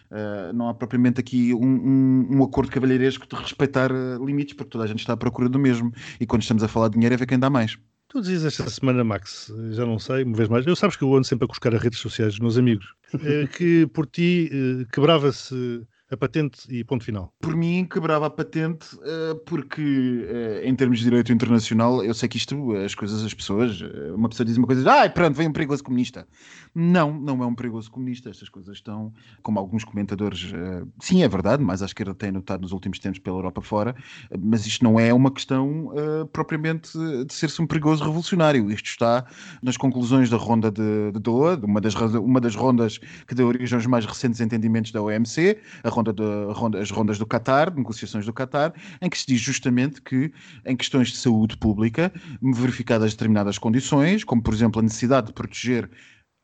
Uh, 0.09 0.53
não 0.53 0.69
há 0.69 0.73
propriamente 0.73 1.19
aqui 1.19 1.53
um, 1.53 1.59
um, 1.59 2.37
um, 2.37 2.43
acordo 2.43 2.71
cavalheiresco 2.71 3.27
de 3.27 3.35
respeitar 3.35 3.91
uh, 3.91 4.25
limites, 4.25 4.55
porque 4.55 4.69
toda 4.69 4.85
a 4.85 4.87
gente 4.87 4.99
está 4.99 5.13
à 5.13 5.17
procura 5.17 5.49
do 5.49 5.59
mesmo. 5.59 5.91
E 6.19 6.25
quando 6.25 6.41
estamos 6.41 6.63
a 6.63 6.67
falar 6.67 6.87
de 6.87 6.93
dinheiro 6.93 7.13
é 7.13 7.17
ver 7.17 7.25
quem 7.25 7.39
dá 7.39 7.49
mais. 7.49 7.77
Tu 8.09 8.21
dizes 8.21 8.45
esta 8.45 8.69
semana, 8.69 9.03
Max, 9.03 9.51
já 9.71 9.85
não 9.85 9.99
sei, 9.99 10.23
uma 10.23 10.37
vez 10.37 10.47
mais, 10.47 10.65
eu 10.65 10.77
sabes 10.77 10.95
que 10.95 11.03
eu 11.03 11.13
ando 11.13 11.27
sempre 11.27 11.43
a 11.43 11.47
buscar 11.47 11.75
as 11.75 11.81
redes 11.81 11.99
sociais 11.99 12.33
dos 12.33 12.39
meus 12.39 12.57
amigos, 12.57 12.93
eh, 13.21 13.47
que 13.47 13.85
por 13.87 14.07
ti 14.07 14.49
quebrava-se 14.93 15.85
a 16.09 16.15
patente 16.15 16.61
e 16.69 16.83
ponto 16.83 17.03
final. 17.03 17.33
Por 17.41 17.55
mim, 17.55 17.85
quebrava 17.85 18.27
a 18.27 18.29
patente 18.29 18.95
uh, 18.95 19.35
porque, 19.45 19.81
uh, 19.81 20.65
em 20.65 20.73
termos 20.75 20.99
de 20.99 21.03
direito 21.03 21.33
internacional, 21.33 22.03
eu 22.03 22.13
sei 22.13 22.29
que 22.29 22.37
isto, 22.37 22.73
as 22.75 22.95
coisas, 22.95 23.23
as 23.23 23.33
pessoas, 23.33 23.81
uma 24.15 24.29
pessoa 24.29 24.45
diz 24.45 24.57
uma 24.57 24.65
coisa, 24.65 24.89
ah, 24.89 25.09
pronto, 25.09 25.35
vem 25.35 25.47
um 25.47 25.53
perigoso 25.53 25.83
comunista. 25.83 26.27
Não, 26.73 27.13
não 27.19 27.43
é 27.43 27.45
um 27.45 27.55
perigoso 27.55 27.91
comunista. 27.91 28.29
Estas 28.29 28.49
coisas 28.49 28.77
estão, 28.77 29.13
como 29.41 29.59
alguns 29.59 29.83
comentadores, 29.83 30.53
sim, 31.01 31.23
é 31.23 31.27
verdade, 31.27 31.63
mas 31.63 31.81
à 31.81 31.85
esquerda 31.85 32.13
tem 32.13 32.31
notado 32.31 32.61
nos 32.61 32.71
últimos 32.71 32.99
tempos 32.99 33.19
pela 33.19 33.37
Europa 33.37 33.61
fora, 33.61 33.95
mas 34.39 34.65
isto 34.65 34.83
não 34.83 34.99
é 34.99 35.13
uma 35.13 35.31
questão 35.31 35.91
propriamente 36.31 36.91
de 37.25 37.33
ser-se 37.33 37.61
um 37.61 37.67
perigoso 37.67 38.03
revolucionário. 38.03 38.69
Isto 38.71 38.85
está 38.85 39.25
nas 39.61 39.75
conclusões 39.75 40.29
da 40.29 40.37
ronda 40.37 40.71
de, 40.71 41.11
de 41.11 41.19
Doha, 41.19 41.59
uma 41.63 41.81
das, 41.81 41.95
uma 41.95 42.39
das 42.39 42.55
rondas 42.55 42.99
que 43.27 43.33
deu 43.33 43.47
origem 43.47 43.75
aos 43.75 43.85
mais 43.85 44.05
recentes 44.05 44.39
entendimentos 44.39 44.91
da 44.91 45.01
OMC, 45.01 45.59
a 45.83 45.89
ronda 45.97 46.13
de, 46.13 46.23
ronda, 46.53 46.79
as 46.79 46.91
rondas 46.91 47.17
do 47.17 47.25
Qatar, 47.25 47.73
negociações 47.73 48.25
do 48.25 48.33
Qatar, 48.33 48.73
em 49.01 49.09
que 49.09 49.17
se 49.17 49.25
diz 49.27 49.41
justamente 49.41 50.01
que, 50.01 50.31
em 50.65 50.75
questões 50.75 51.09
de 51.09 51.17
saúde 51.17 51.57
pública, 51.57 52.11
verificadas 52.41 53.13
determinadas 53.13 53.57
condições, 53.57 54.23
como 54.23 54.41
por 54.41 54.53
exemplo 54.53 54.79
a 54.79 54.83
necessidade 54.83 55.27
de 55.27 55.33
proteger 55.33 55.89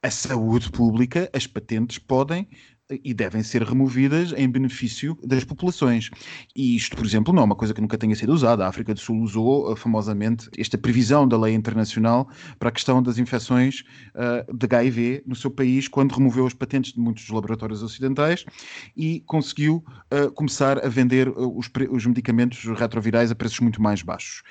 a 0.02 0.12
saúde 0.12 0.70
pública, 0.70 1.30
as 1.34 1.48
patentes 1.48 1.98
podem 1.98 2.48
e 3.04 3.14
devem 3.14 3.44
ser 3.44 3.64
removidas 3.64 4.34
em 4.36 4.50
benefício 4.50 5.18
das 5.24 5.44
populações. 5.44 6.10
E 6.56 6.76
isto, 6.76 6.96
por 6.96 7.06
exemplo, 7.06 7.34
não 7.34 7.44
é 7.44 7.46
uma 7.46 7.56
coisa 7.56 7.74
que 7.74 7.82
nunca 7.82 7.98
tenha 7.98 8.16
sido 8.16 8.34
usada. 8.34 8.66
A 8.66 8.68
África 8.68 8.94
do 8.94 9.00
Sul 9.00 9.22
usou 9.22 9.72
uh, 9.72 9.76
famosamente 9.76 10.50
esta 10.58 10.78
previsão 10.78 11.28
da 11.28 11.38
lei 11.38 11.54
internacional 11.54 12.30
para 12.60 12.70
a 12.70 12.72
questão 12.72 13.02
das 13.02 13.18
infecções 13.18 13.84
uh, 14.16 14.54
de 14.56 14.66
HIV 14.66 15.24
no 15.26 15.36
seu 15.36 15.52
país, 15.52 15.88
quando 15.88 16.14
removeu 16.14 16.46
as 16.46 16.54
patentes 16.54 16.94
de 16.94 17.00
muitos 17.00 17.28
laboratórios 17.30 17.84
ocidentais 17.84 18.46
e 18.96 19.22
conseguiu 19.26 19.84
uh, 20.12 20.32
começar 20.34 20.84
a 20.84 20.90
vender 20.90 21.30
os, 21.30 21.70
os, 21.90 22.06
medicamentos 22.06 22.64
retrovirais 22.78 23.32
a 23.32 23.36
preços 23.36 23.60
muito 23.60 23.82
mais 23.82 24.02
baixos. 24.02 24.44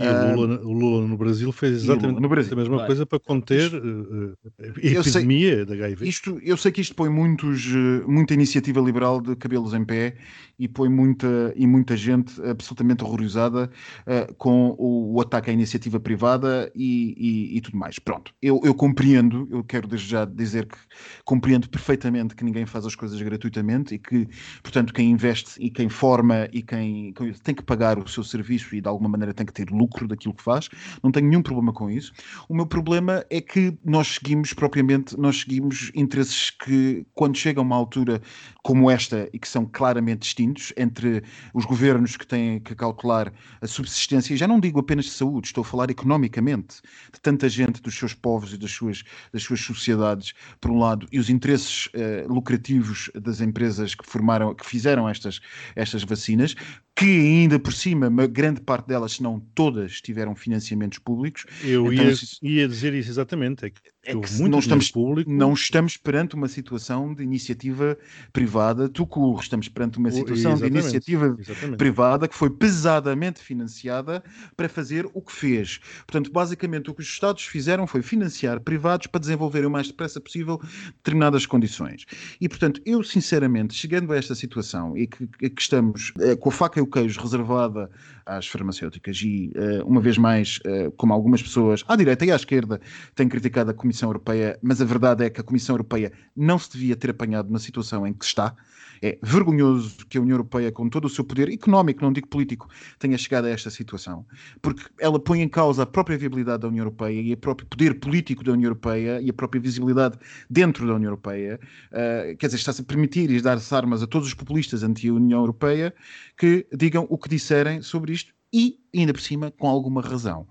E 0.00 0.08
o 0.08 0.34
Lula, 0.34 0.60
o 0.62 0.72
Lula 0.72 1.06
no 1.06 1.16
Brasil 1.16 1.52
fez 1.52 1.84
exatamente 1.84 2.26
Brasil, 2.26 2.54
a 2.54 2.56
mesma 2.56 2.86
coisa 2.86 3.04
para 3.04 3.20
conter 3.20 3.64
isto, 3.64 4.38
a 4.58 5.00
epidemia 5.00 5.56
sei, 5.56 5.64
da 5.66 5.74
HIV. 5.74 6.08
Isto, 6.08 6.40
eu 6.42 6.56
sei 6.56 6.72
que 6.72 6.80
isto 6.80 6.94
põe 6.94 7.10
muitos 7.10 7.66
muita 8.06 8.32
iniciativa 8.32 8.80
liberal 8.80 9.20
de 9.20 9.36
cabelos 9.36 9.74
em 9.74 9.84
pé 9.84 10.16
e 10.58 10.68
põe 10.68 10.88
muita, 10.88 11.52
e 11.54 11.66
muita 11.66 11.96
gente 11.96 12.40
absolutamente 12.42 13.04
horrorizada 13.04 13.70
uh, 14.06 14.34
com 14.34 14.74
o, 14.78 15.14
o, 15.14 15.20
ataque 15.20 15.50
à 15.50 15.52
iniciativa 15.52 15.98
privada 15.98 16.70
e, 16.74 17.14
e, 17.16 17.56
e 17.56 17.60
tudo 17.60 17.76
mais. 17.76 17.98
Pronto, 17.98 18.34
eu, 18.40 18.60
eu, 18.64 18.74
compreendo, 18.74 19.48
eu 19.50 19.64
quero 19.64 19.88
desde 19.88 20.08
já 20.08 20.24
dizer 20.24 20.66
que 20.66 20.76
compreendo 21.24 21.68
perfeitamente 21.68 22.34
que 22.34 22.44
ninguém 22.44 22.66
faz 22.66 22.86
as 22.86 22.94
coisas 22.94 23.20
gratuitamente 23.20 23.94
e 23.94 23.98
que, 23.98 24.28
portanto, 24.62 24.92
quem 24.92 25.10
investe 25.10 25.52
e 25.58 25.70
quem 25.70 25.88
forma 25.88 26.48
e 26.52 26.62
quem, 26.62 27.12
quem 27.12 27.32
tem 27.32 27.54
que 27.54 27.62
pagar 27.62 27.98
o 27.98 28.06
seu 28.06 28.22
serviço 28.22 28.74
e 28.74 28.80
de 28.80 28.88
alguma 28.88 29.08
maneira 29.08 29.32
tem 29.32 29.46
que 29.46 29.52
ter 29.52 29.70
lucro 29.70 29.89
daquilo 30.06 30.34
que 30.34 30.42
faz, 30.42 30.68
não 31.02 31.10
tenho 31.10 31.28
nenhum 31.28 31.42
problema 31.42 31.72
com 31.72 31.90
isso. 31.90 32.12
O 32.48 32.54
meu 32.54 32.66
problema 32.66 33.24
é 33.30 33.40
que 33.40 33.76
nós 33.84 34.14
seguimos 34.14 34.52
propriamente, 34.52 35.18
nós 35.18 35.40
seguimos 35.40 35.90
interesses 35.94 36.50
que, 36.50 37.06
quando 37.14 37.36
chegam 37.36 37.62
a 37.62 37.66
uma 37.66 37.76
altura 37.76 38.20
como 38.62 38.90
esta 38.90 39.28
e 39.32 39.38
que 39.38 39.48
são 39.48 39.66
claramente 39.66 40.20
distintos 40.20 40.72
entre 40.76 41.22
os 41.54 41.64
governos 41.64 42.16
que 42.16 42.26
têm 42.26 42.60
que 42.60 42.74
calcular 42.74 43.32
a 43.60 43.66
subsistência, 43.66 44.36
já 44.36 44.46
não 44.46 44.60
digo 44.60 44.80
apenas 44.80 45.06
de 45.06 45.12
saúde, 45.12 45.48
estou 45.48 45.62
a 45.62 45.64
falar 45.64 45.90
economicamente, 45.90 46.80
de 47.12 47.20
tanta 47.20 47.48
gente, 47.48 47.82
dos 47.82 47.94
seus 47.94 48.14
povos 48.14 48.52
e 48.52 48.58
das 48.58 48.70
suas, 48.70 49.02
das 49.32 49.42
suas 49.42 49.60
sociedades, 49.60 50.34
por 50.60 50.70
um 50.70 50.78
lado, 50.78 51.06
e 51.10 51.18
os 51.18 51.30
interesses 51.30 51.86
uh, 51.86 52.32
lucrativos 52.32 53.10
das 53.14 53.40
empresas 53.40 53.94
que 53.94 54.06
formaram, 54.06 54.54
que 54.54 54.66
fizeram 54.66 55.08
estas, 55.08 55.40
estas 55.74 56.04
vacinas, 56.04 56.54
que 57.00 57.06
ainda 57.06 57.58
por 57.58 57.72
cima, 57.72 58.08
uma 58.08 58.26
grande 58.26 58.60
parte 58.60 58.88
delas, 58.88 59.12
se 59.12 59.22
não 59.22 59.40
todas, 59.54 60.02
tiveram 60.02 60.34
financiamentos 60.34 60.98
públicos. 60.98 61.46
Eu 61.64 61.90
então, 61.90 62.04
ia, 62.04 62.14
ia 62.42 62.68
dizer 62.68 62.92
isso 62.92 63.08
exatamente, 63.08 63.64
é 63.64 63.70
que 63.70 63.80
é 64.02 64.12
que 64.12 64.32
muito 64.34 64.52
não 64.52 64.58
estamos, 64.58 64.90
público. 64.90 65.30
não 65.30 65.52
estamos 65.52 65.96
perante 65.96 66.34
uma 66.34 66.48
situação 66.48 67.12
de 67.12 67.22
iniciativa 67.22 67.98
privada 68.32 68.88
tucur, 68.88 69.40
estamos 69.40 69.68
perante 69.68 69.98
uma 69.98 70.10
situação 70.10 70.54
de 70.54 70.66
iniciativa 70.66 71.36
exatamente. 71.38 71.76
privada 71.76 72.26
que 72.26 72.34
foi 72.34 72.48
pesadamente 72.48 73.40
financiada 73.40 74.22
para 74.56 74.68
fazer 74.70 75.06
o 75.12 75.20
que 75.20 75.32
fez. 75.32 75.80
Portanto, 76.06 76.32
basicamente 76.32 76.90
o 76.90 76.94
que 76.94 77.02
os 77.02 77.08
Estados 77.08 77.44
fizeram 77.44 77.86
foi 77.86 78.00
financiar 78.00 78.60
privados 78.60 79.06
para 79.06 79.20
desenvolverem 79.20 79.68
o 79.68 79.70
mais 79.70 79.88
depressa 79.88 80.20
possível 80.20 80.58
determinadas 80.96 81.44
condições. 81.44 82.06
E, 82.40 82.48
portanto, 82.48 82.80
eu 82.86 83.02
sinceramente, 83.02 83.74
chegando 83.74 84.12
a 84.12 84.16
esta 84.16 84.34
situação 84.34 84.96
e 84.96 85.06
que, 85.06 85.26
que 85.26 85.60
estamos 85.60 86.12
é, 86.20 86.34
com 86.34 86.48
a 86.48 86.52
faca 86.52 86.78
e 86.78 86.82
o 86.82 86.86
queijo 86.86 87.20
reservada 87.20 87.90
às 88.30 88.46
farmacêuticas 88.46 89.20
e, 89.22 89.52
uh, 89.56 89.84
uma 89.86 90.00
vez 90.00 90.16
mais, 90.16 90.58
uh, 90.58 90.90
como 90.92 91.12
algumas 91.12 91.42
pessoas 91.42 91.84
à 91.88 91.96
direita 91.96 92.24
e 92.24 92.30
à 92.30 92.36
esquerda 92.36 92.80
têm 93.14 93.28
criticado 93.28 93.70
a 93.70 93.74
Comissão 93.74 94.08
Europeia, 94.08 94.58
mas 94.62 94.80
a 94.80 94.84
verdade 94.84 95.24
é 95.24 95.30
que 95.30 95.40
a 95.40 95.44
Comissão 95.44 95.74
Europeia 95.74 96.12
não 96.36 96.58
se 96.58 96.72
devia 96.72 96.96
ter 96.96 97.10
apanhado 97.10 97.50
na 97.50 97.58
situação 97.58 98.06
em 98.06 98.12
que 98.12 98.24
está. 98.24 98.54
É 99.02 99.18
vergonhoso 99.22 100.06
que 100.06 100.18
a 100.18 100.20
União 100.20 100.34
Europeia, 100.34 100.70
com 100.70 100.88
todo 100.88 101.06
o 101.06 101.08
seu 101.08 101.24
poder 101.24 101.48
económico, 101.48 102.02
não 102.02 102.12
digo 102.12 102.28
político, 102.28 102.68
tenha 102.98 103.16
chegado 103.16 103.46
a 103.46 103.48
esta 103.48 103.70
situação, 103.70 104.26
porque 104.60 104.82
ela 105.00 105.18
põe 105.18 105.40
em 105.40 105.48
causa 105.48 105.84
a 105.84 105.86
própria 105.86 106.18
viabilidade 106.18 106.60
da 106.62 106.68
União 106.68 106.82
Europeia 106.82 107.18
e 107.18 107.32
o 107.32 107.36
próprio 107.36 107.66
poder 107.66 107.98
político 107.98 108.44
da 108.44 108.52
União 108.52 108.68
Europeia 108.68 109.18
e 109.22 109.30
a 109.30 109.32
própria 109.32 109.60
visibilidade 109.60 110.18
dentro 110.50 110.86
da 110.86 110.94
União 110.94 111.08
Europeia. 111.08 111.58
Uh, 111.90 112.36
quer 112.36 112.46
dizer, 112.46 112.58
está-se 112.58 112.82
a 112.82 112.84
permitir 112.84 113.30
e 113.30 113.40
dar-se 113.40 113.74
armas 113.74 114.02
a 114.02 114.06
todos 114.06 114.28
os 114.28 114.34
populistas 114.34 114.82
anti 114.82 115.08
a 115.08 115.14
União 115.14 115.40
Europeia 115.40 115.94
que 116.36 116.66
digam 116.70 117.06
o 117.08 117.16
que 117.16 117.28
disserem 117.28 117.80
sobre 117.80 118.12
isto 118.12 118.19
e, 118.52 118.78
ainda 118.94 119.12
por 119.12 119.20
cima, 119.20 119.50
com 119.50 119.68
alguma 119.68 120.00
razão. 120.00 120.46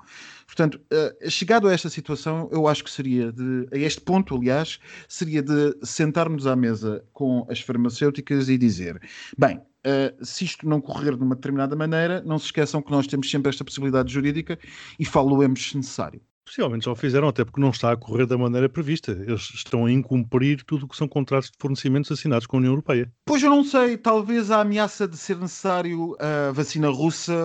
Portanto, 0.46 0.82
uh, 0.92 1.30
chegado 1.30 1.68
a 1.68 1.74
esta 1.74 1.90
situação, 1.90 2.50
eu 2.52 2.68
acho 2.68 2.84
que 2.84 2.90
seria 2.90 3.32
de, 3.32 3.68
a 3.72 3.78
este 3.78 4.02
ponto, 4.02 4.36
aliás, 4.36 4.80
seria 5.08 5.44
de 5.44 5.78
sentarmos 5.84 6.48
à 6.48 6.56
mesa 6.56 7.04
com 7.14 7.46
as 7.50 7.60
farmacêuticas 7.62 8.50
e 8.50 8.58
dizer: 8.58 9.00
bem, 9.38 9.58
uh, 9.58 10.26
se 10.26 10.46
isto 10.46 10.68
não 10.68 10.82
correr 10.82 11.16
de 11.16 11.24
uma 11.24 11.36
determinada 11.36 11.76
maneira, 11.76 12.22
não 12.26 12.40
se 12.40 12.46
esqueçam 12.46 12.82
que 12.82 12.92
nós 12.92 13.06
temos 13.06 13.30
sempre 13.30 13.50
esta 13.50 13.64
possibilidade 13.64 14.12
jurídica 14.12 14.58
e 14.98 15.06
falo-emos 15.06 15.70
se 15.70 15.78
necessário. 15.78 16.22
Possivelmente 16.50 16.86
já 16.86 16.92
o 16.92 16.96
fizeram, 16.96 17.28
até 17.28 17.46
porque 17.46 17.62
não 17.62 17.70
está 17.70 17.92
a 17.92 17.96
correr 17.96 18.26
da 18.26 18.36
maneira 18.36 18.68
prevista. 18.68 19.12
Eles 19.12 19.52
estão 19.54 19.86
a 19.86 19.92
incumprir 19.92 20.64
tudo 20.66 20.88
o 20.88 20.90
que 20.90 20.98
são 20.98 21.08
contratos 21.08 21.52
de 21.52 21.58
fornecimentos 21.60 22.12
assinados 22.12 22.48
com 22.48 22.58
a 22.58 22.60
União 22.60 22.72
Europeia. 22.72 23.12
Pois 23.24 23.44
eu 23.44 23.52
não 23.52 23.64
sei, 23.64 23.96
talvez 23.98 24.50
a 24.50 24.62
ameaça 24.62 25.08
de 25.08 25.16
ser 25.16 25.38
necessário 25.38 26.18
a 26.20 26.52
vacina 26.52 26.90
russa 26.90 27.36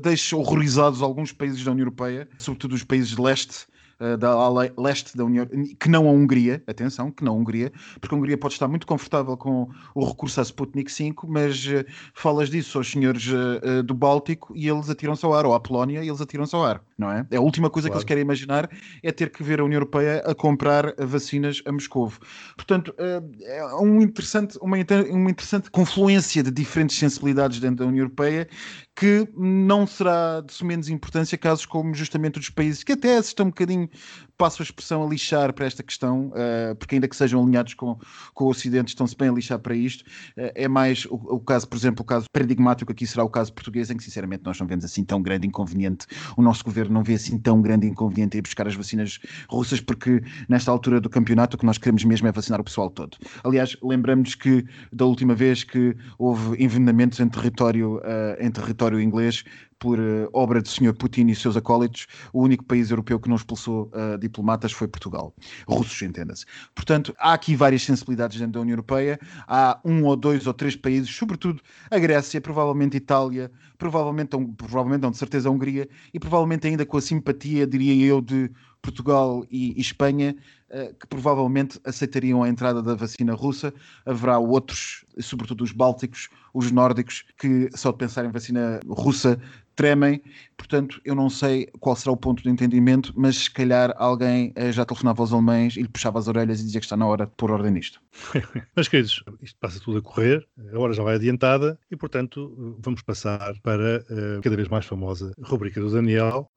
deixe 0.00 0.36
horrorizados 0.36 1.02
alguns 1.02 1.32
países 1.32 1.64
da 1.64 1.72
União 1.72 1.82
Europeia, 1.82 2.28
sobretudo 2.38 2.76
os 2.76 2.84
países 2.84 3.16
de 3.16 3.20
leste, 3.20 3.66
uh, 4.02 4.16
da 4.16 4.30
ala 4.30 4.70
leste 4.76 5.16
da 5.16 5.24
União, 5.24 5.46
que 5.78 5.88
não 5.88 6.08
a 6.08 6.12
Hungria, 6.12 6.62
atenção, 6.66 7.10
que 7.10 7.24
não 7.24 7.34
a 7.34 7.36
Hungria, 7.36 7.72
porque 8.00 8.14
a 8.14 8.18
Hungria 8.18 8.36
pode 8.36 8.54
estar 8.54 8.68
muito 8.68 8.86
confortável 8.86 9.36
com 9.36 9.68
o 9.94 10.04
recurso 10.04 10.40
à 10.40 10.42
Sputnik 10.42 10.90
5, 10.90 11.26
mas 11.28 11.64
uh, 11.66 11.84
falas 12.14 12.50
disso 12.50 12.78
aos 12.78 12.90
senhores 12.90 13.26
uh, 13.28 13.82
do 13.82 13.94
Báltico 13.94 14.52
e 14.56 14.68
eles 14.68 14.90
atiram-se 14.90 15.24
ao 15.24 15.34
ar, 15.34 15.46
ou 15.46 15.54
à 15.54 15.60
Polónia 15.60 16.02
e 16.02 16.08
eles 16.08 16.20
atiram-se 16.20 16.54
ao 16.54 16.64
ar, 16.64 16.82
não 16.98 17.10
é? 17.10 17.26
É 17.30 17.36
a 17.36 17.40
última 17.40 17.70
coisa 17.70 17.88
claro. 17.88 17.92
que 17.92 18.04
eles 18.04 18.08
querem 18.08 18.22
imaginar 18.22 18.68
é 19.02 19.12
ter 19.12 19.30
que 19.30 19.42
ver 19.42 19.60
a 19.60 19.64
União 19.64 19.76
Europeia 19.76 20.22
a 20.26 20.34
comprar 20.34 20.94
vacinas 20.98 21.62
a 21.64 21.72
Moscou. 21.72 22.12
Portanto, 22.56 22.94
é 22.98 23.64
um 23.76 24.00
interessante, 24.00 24.58
uma, 24.60 24.76
uma 25.10 25.30
interessante 25.30 25.70
confluência 25.70 26.42
de 26.42 26.50
diferentes 26.50 26.96
sensibilidades 26.98 27.60
dentro 27.60 27.84
da 27.84 27.86
União 27.86 28.04
Europeia 28.04 28.48
que 28.94 29.26
não 29.36 29.86
será 29.86 30.42
de 30.42 30.64
menos 30.64 30.88
importância 30.88 31.38
casos 31.38 31.64
como 31.64 31.94
justamente 31.94 32.38
os 32.38 32.50
países 32.50 32.84
que 32.84 32.92
até 32.92 33.18
estão 33.18 33.46
um 33.46 33.50
bocadinho, 33.50 33.88
passo 34.36 34.62
a 34.62 34.64
expressão, 34.64 35.04
a 35.04 35.08
lixar 35.08 35.52
para 35.52 35.66
esta 35.66 35.82
questão, 35.82 36.28
uh, 36.28 36.74
porque 36.76 36.96
ainda 36.96 37.08
que 37.08 37.16
sejam 37.16 37.42
alinhados 37.42 37.74
com, 37.74 37.98
com 38.34 38.44
o 38.44 38.48
Ocidente, 38.48 38.88
estão-se 38.88 39.16
bem 39.16 39.28
a 39.28 39.32
lixar 39.32 39.58
para 39.58 39.74
isto. 39.74 40.02
Uh, 40.36 40.52
é 40.54 40.68
mais 40.68 41.04
o, 41.06 41.14
o, 41.14 41.40
caso, 41.40 41.68
por 41.68 41.76
exemplo, 41.76 42.02
o 42.02 42.04
caso 42.04 42.26
paradigmático 42.32 42.90
aqui 42.90 43.06
será 43.06 43.24
o 43.24 43.28
caso 43.28 43.52
português, 43.52 43.90
em 43.90 43.96
que 43.96 44.04
sinceramente 44.04 44.42
nós 44.44 44.58
não 44.58 44.66
vemos 44.66 44.84
assim 44.84 45.04
tão 45.04 45.22
grande 45.22 45.46
inconveniente, 45.46 46.06
o 46.36 46.42
nosso 46.42 46.64
governo 46.64 46.94
não 46.94 47.02
vê 47.02 47.14
assim 47.14 47.38
tão 47.38 47.60
grande 47.60 47.86
inconveniente 47.86 48.36
ir 48.38 48.42
buscar 48.42 48.66
as 48.66 48.74
vacinas 48.74 49.18
russas, 49.48 49.80
porque 49.80 50.22
nesta 50.48 50.70
altura 50.70 51.00
do 51.00 51.10
campeonato 51.10 51.56
o 51.56 51.58
que 51.58 51.66
nós 51.66 51.78
queremos 51.78 52.04
mesmo 52.04 52.28
é 52.28 52.32
vacinar 52.32 52.60
o 52.60 52.64
pessoal 52.64 52.90
todo. 52.90 53.16
Aliás, 53.44 53.76
lembramos 53.82 54.34
que 54.34 54.64
da 54.92 55.04
última 55.04 55.34
vez 55.34 55.64
que 55.64 55.96
houve 56.18 56.62
envenenamentos 56.62 57.20
em 57.20 57.28
território, 57.28 57.96
uh, 57.98 58.36
em 58.40 58.50
território 58.50 59.00
inglês 59.00 59.44
por 59.82 59.98
uh, 59.98 60.30
obra 60.32 60.62
do 60.62 60.68
Sr. 60.68 60.94
Putin 60.94 61.26
e 61.26 61.34
seus 61.34 61.56
acólitos, 61.56 62.06
o 62.32 62.40
único 62.40 62.62
país 62.64 62.88
europeu 62.88 63.18
que 63.18 63.28
não 63.28 63.34
expulsou 63.34 63.90
uh, 63.92 64.16
diplomatas 64.16 64.70
foi 64.70 64.86
Portugal. 64.86 65.34
Russos, 65.66 66.00
entenda-se. 66.02 66.46
Portanto, 66.72 67.12
há 67.18 67.32
aqui 67.32 67.56
várias 67.56 67.82
sensibilidades 67.82 68.38
dentro 68.38 68.52
da 68.52 68.60
União 68.60 68.74
Europeia. 68.74 69.18
Há 69.48 69.80
um 69.84 70.04
ou 70.04 70.14
dois 70.14 70.46
ou 70.46 70.54
três 70.54 70.76
países, 70.76 71.12
sobretudo 71.12 71.60
a 71.90 71.98
Grécia, 71.98 72.40
provavelmente 72.40 72.96
Itália, 72.96 73.50
provavelmente, 73.76 74.36
provavelmente 74.56 75.02
não, 75.02 75.10
de 75.10 75.18
certeza 75.18 75.48
a 75.48 75.52
Hungria, 75.52 75.88
e 76.14 76.20
provavelmente 76.20 76.68
ainda 76.68 76.86
com 76.86 76.96
a 76.96 77.00
simpatia, 77.00 77.66
diria 77.66 78.06
eu, 78.06 78.20
de 78.20 78.52
Portugal 78.80 79.44
e, 79.50 79.76
e 79.76 79.80
Espanha, 79.80 80.36
uh, 80.70 80.94
que 80.94 81.06
provavelmente 81.08 81.80
aceitariam 81.84 82.42
a 82.42 82.48
entrada 82.48 82.82
da 82.82 82.94
vacina 82.94 83.34
russa. 83.34 83.74
Haverá 84.06 84.38
outros, 84.38 85.04
sobretudo 85.18 85.64
os 85.64 85.72
bálticos, 85.72 86.28
os 86.52 86.70
nórdicos, 86.70 87.24
que 87.38 87.70
só 87.74 87.92
de 87.92 87.98
pensar 87.98 88.24
em 88.24 88.30
vacina 88.30 88.80
russa 88.86 89.40
tremem. 89.74 90.22
Portanto, 90.56 91.00
eu 91.04 91.14
não 91.14 91.28
sei 91.28 91.68
qual 91.80 91.96
será 91.96 92.12
o 92.12 92.16
ponto 92.16 92.42
de 92.42 92.48
entendimento, 92.48 93.12
mas 93.16 93.36
se 93.36 93.50
calhar 93.50 93.94
alguém 93.96 94.52
uh, 94.58 94.72
já 94.72 94.84
telefonava 94.84 95.22
aos 95.22 95.32
alemães 95.32 95.76
e 95.76 95.82
lhe 95.82 95.88
puxava 95.88 96.18
as 96.18 96.28
orelhas 96.28 96.60
e 96.60 96.64
dizia 96.64 96.80
que 96.80 96.86
está 96.86 96.96
na 96.96 97.06
hora 97.06 97.26
de 97.26 97.32
pôr 97.36 97.50
ordem 97.50 97.72
nisto. 97.72 98.00
mas, 98.76 98.88
queridos, 98.88 99.22
isto 99.42 99.58
passa 99.58 99.80
tudo 99.80 99.98
a 99.98 100.02
correr, 100.02 100.46
a 100.72 100.78
hora 100.78 100.92
já 100.92 101.02
vai 101.02 101.16
adiantada 101.16 101.78
e, 101.90 101.96
portanto, 101.96 102.76
vamos 102.78 103.02
passar 103.02 103.54
para 103.62 103.98
a 103.98 104.40
cada 104.42 104.56
vez 104.56 104.68
mais 104.68 104.86
famosa 104.86 105.32
rubrica 105.42 105.80
do 105.80 105.90
Daniel. 105.90 106.50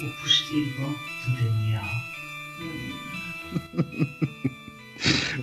O 0.00 0.22
postigo 0.22 0.94
de 1.26 1.44
Daniel. 1.44 1.82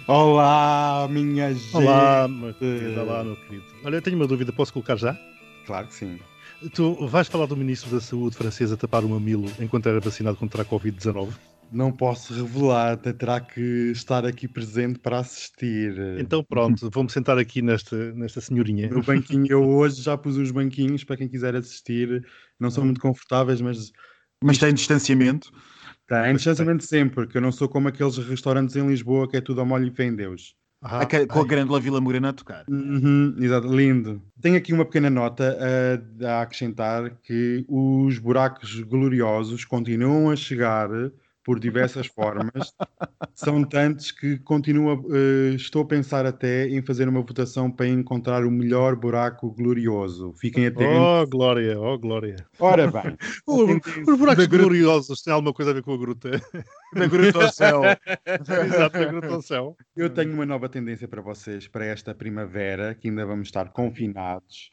Olá, 0.08 1.08
minha 1.10 1.54
gente. 1.54 1.76
Olá, 1.76 2.28
meu 2.28 2.54
querido. 2.54 3.02
Olá, 3.02 3.24
meu 3.24 3.36
querido. 3.36 3.66
Olha, 3.84 3.96
eu 3.96 4.02
tenho 4.02 4.16
uma 4.16 4.28
dúvida, 4.28 4.52
posso 4.52 4.74
colocar 4.74 4.96
já? 4.98 5.18
Claro 5.66 5.88
que 5.88 5.94
sim. 5.94 6.20
Tu 6.74 7.08
vais 7.08 7.28
falar 7.28 7.46
do 7.46 7.56
Ministro 7.56 7.90
da 7.92 8.02
Saúde 8.02 8.36
francês 8.36 8.72
a 8.72 8.78
tapar 8.78 9.04
o 9.04 9.10
mamilo 9.10 9.52
enquanto 9.60 9.88
era 9.88 10.00
vacinado 10.00 10.38
contra 10.38 10.62
a 10.62 10.66
Covid-19? 10.66 11.30
Não 11.72 11.92
posso 11.92 12.34
revelar, 12.34 12.98
terá 12.98 13.40
que 13.40 13.92
estar 13.92 14.26
aqui 14.26 14.48
presente 14.48 15.00
para 15.00 15.20
assistir. 15.20 15.98
Então 16.20 16.44
pronto, 16.44 16.90
vou-me 16.94 17.10
sentar 17.10 17.38
aqui 17.38 17.62
nesta, 17.62 18.14
nesta 18.14 18.40
senhorinha. 18.40 18.90
No 18.90 19.02
banquinho, 19.02 19.48
eu 19.50 19.68
hoje 19.68 20.02
já 20.02 20.18
pus 20.18 20.38
os 20.38 20.52
banquinhos 20.52 21.04
para 21.04 21.18
quem 21.18 21.28
quiser 21.28 21.56
assistir. 21.56 22.26
Não 22.60 22.70
são 22.70 22.86
muito 22.86 23.02
confortáveis, 23.02 23.62
mas 23.62 23.92
mas 24.44 24.58
tem 24.58 24.74
distanciamento? 24.74 25.52
Tem 26.08 26.36
distanciamento 26.36 26.84
sempre, 26.84 27.16
porque 27.16 27.38
eu 27.38 27.42
não 27.42 27.52
sou 27.52 27.68
como 27.68 27.88
aqueles 27.88 28.18
restaurantes 28.18 28.76
em 28.76 28.88
Lisboa 28.88 29.28
que 29.28 29.38
é 29.38 29.42
tudo 29.42 29.62
ao 29.62 29.66
molho 29.66 29.88
e 29.88 29.92
fé 29.92 30.06
em 30.06 30.16
Deus. 30.16 30.56
Ah, 30.82 31.08
com 31.28 31.40
a 31.40 31.46
grande 31.46 31.80
Vila 31.80 32.00
Morena 32.00 32.30
a 32.30 32.34
tocar. 32.34 32.64
Uhum, 32.70 33.36
exato, 33.40 33.76
lindo. 33.76 34.22
Tenho 34.40 34.56
aqui 34.56 34.72
uma 34.72 34.86
pequena 34.86 35.10
nota 35.10 35.58
a, 36.22 36.28
a 36.28 36.42
acrescentar 36.44 37.10
que 37.24 37.66
os 37.68 38.20
buracos 38.20 38.82
gloriosos 38.82 39.66
continuam 39.66 40.30
a 40.30 40.36
chegar 40.36 40.90
por 41.46 41.60
diversas 41.60 42.08
formas. 42.08 42.74
São 43.36 43.64
tantos 43.64 44.12
que 44.12 44.40
continua, 44.40 44.96
uh, 44.96 45.56
estou 45.56 45.84
a 45.84 45.86
pensar 45.86 46.26
até 46.26 46.68
em 46.68 46.82
fazer 46.82 47.08
uma 47.08 47.22
votação 47.22 47.70
para 47.72 47.88
encontrar 47.88 48.44
o 48.44 48.50
melhor 48.50 48.96
buraco 48.96 49.52
glorioso. 49.52 50.34
Fiquem 50.34 50.66
atentos. 50.66 50.98
Oh, 50.98 51.28
glória, 51.28 51.80
oh, 51.80 52.00
glória. 52.00 52.36
Ora 52.60 52.90
bem. 52.90 53.16
os 53.46 54.18
buracos 54.18 54.48
gloriosos 54.48 55.22
têm 55.22 55.32
alguma 55.32 55.54
coisa 55.54 55.70
a 55.70 55.74
ver 55.76 55.84
com 55.84 55.94
a 55.94 55.98
gruta. 55.98 56.32
Da 56.96 57.08
gruta 57.08 57.44
ao 57.44 57.52
céu. 57.52 57.82
Exato, 58.26 58.98
da 58.98 59.06
gruta 59.06 59.28
ao 59.28 59.42
céu. 59.42 59.76
Eu 59.98 60.10
tenho 60.10 60.32
uma 60.32 60.46
nova 60.46 60.70
tendência 60.70 61.10
para 61.10 61.22
vocês, 61.22 61.68
para 61.68 61.84
esta 61.86 62.16
primavera, 62.16 62.96
que 62.96 63.10
ainda 63.10 63.26
vamos 63.26 63.50
estar 63.50 63.70
confinados. 63.74 64.72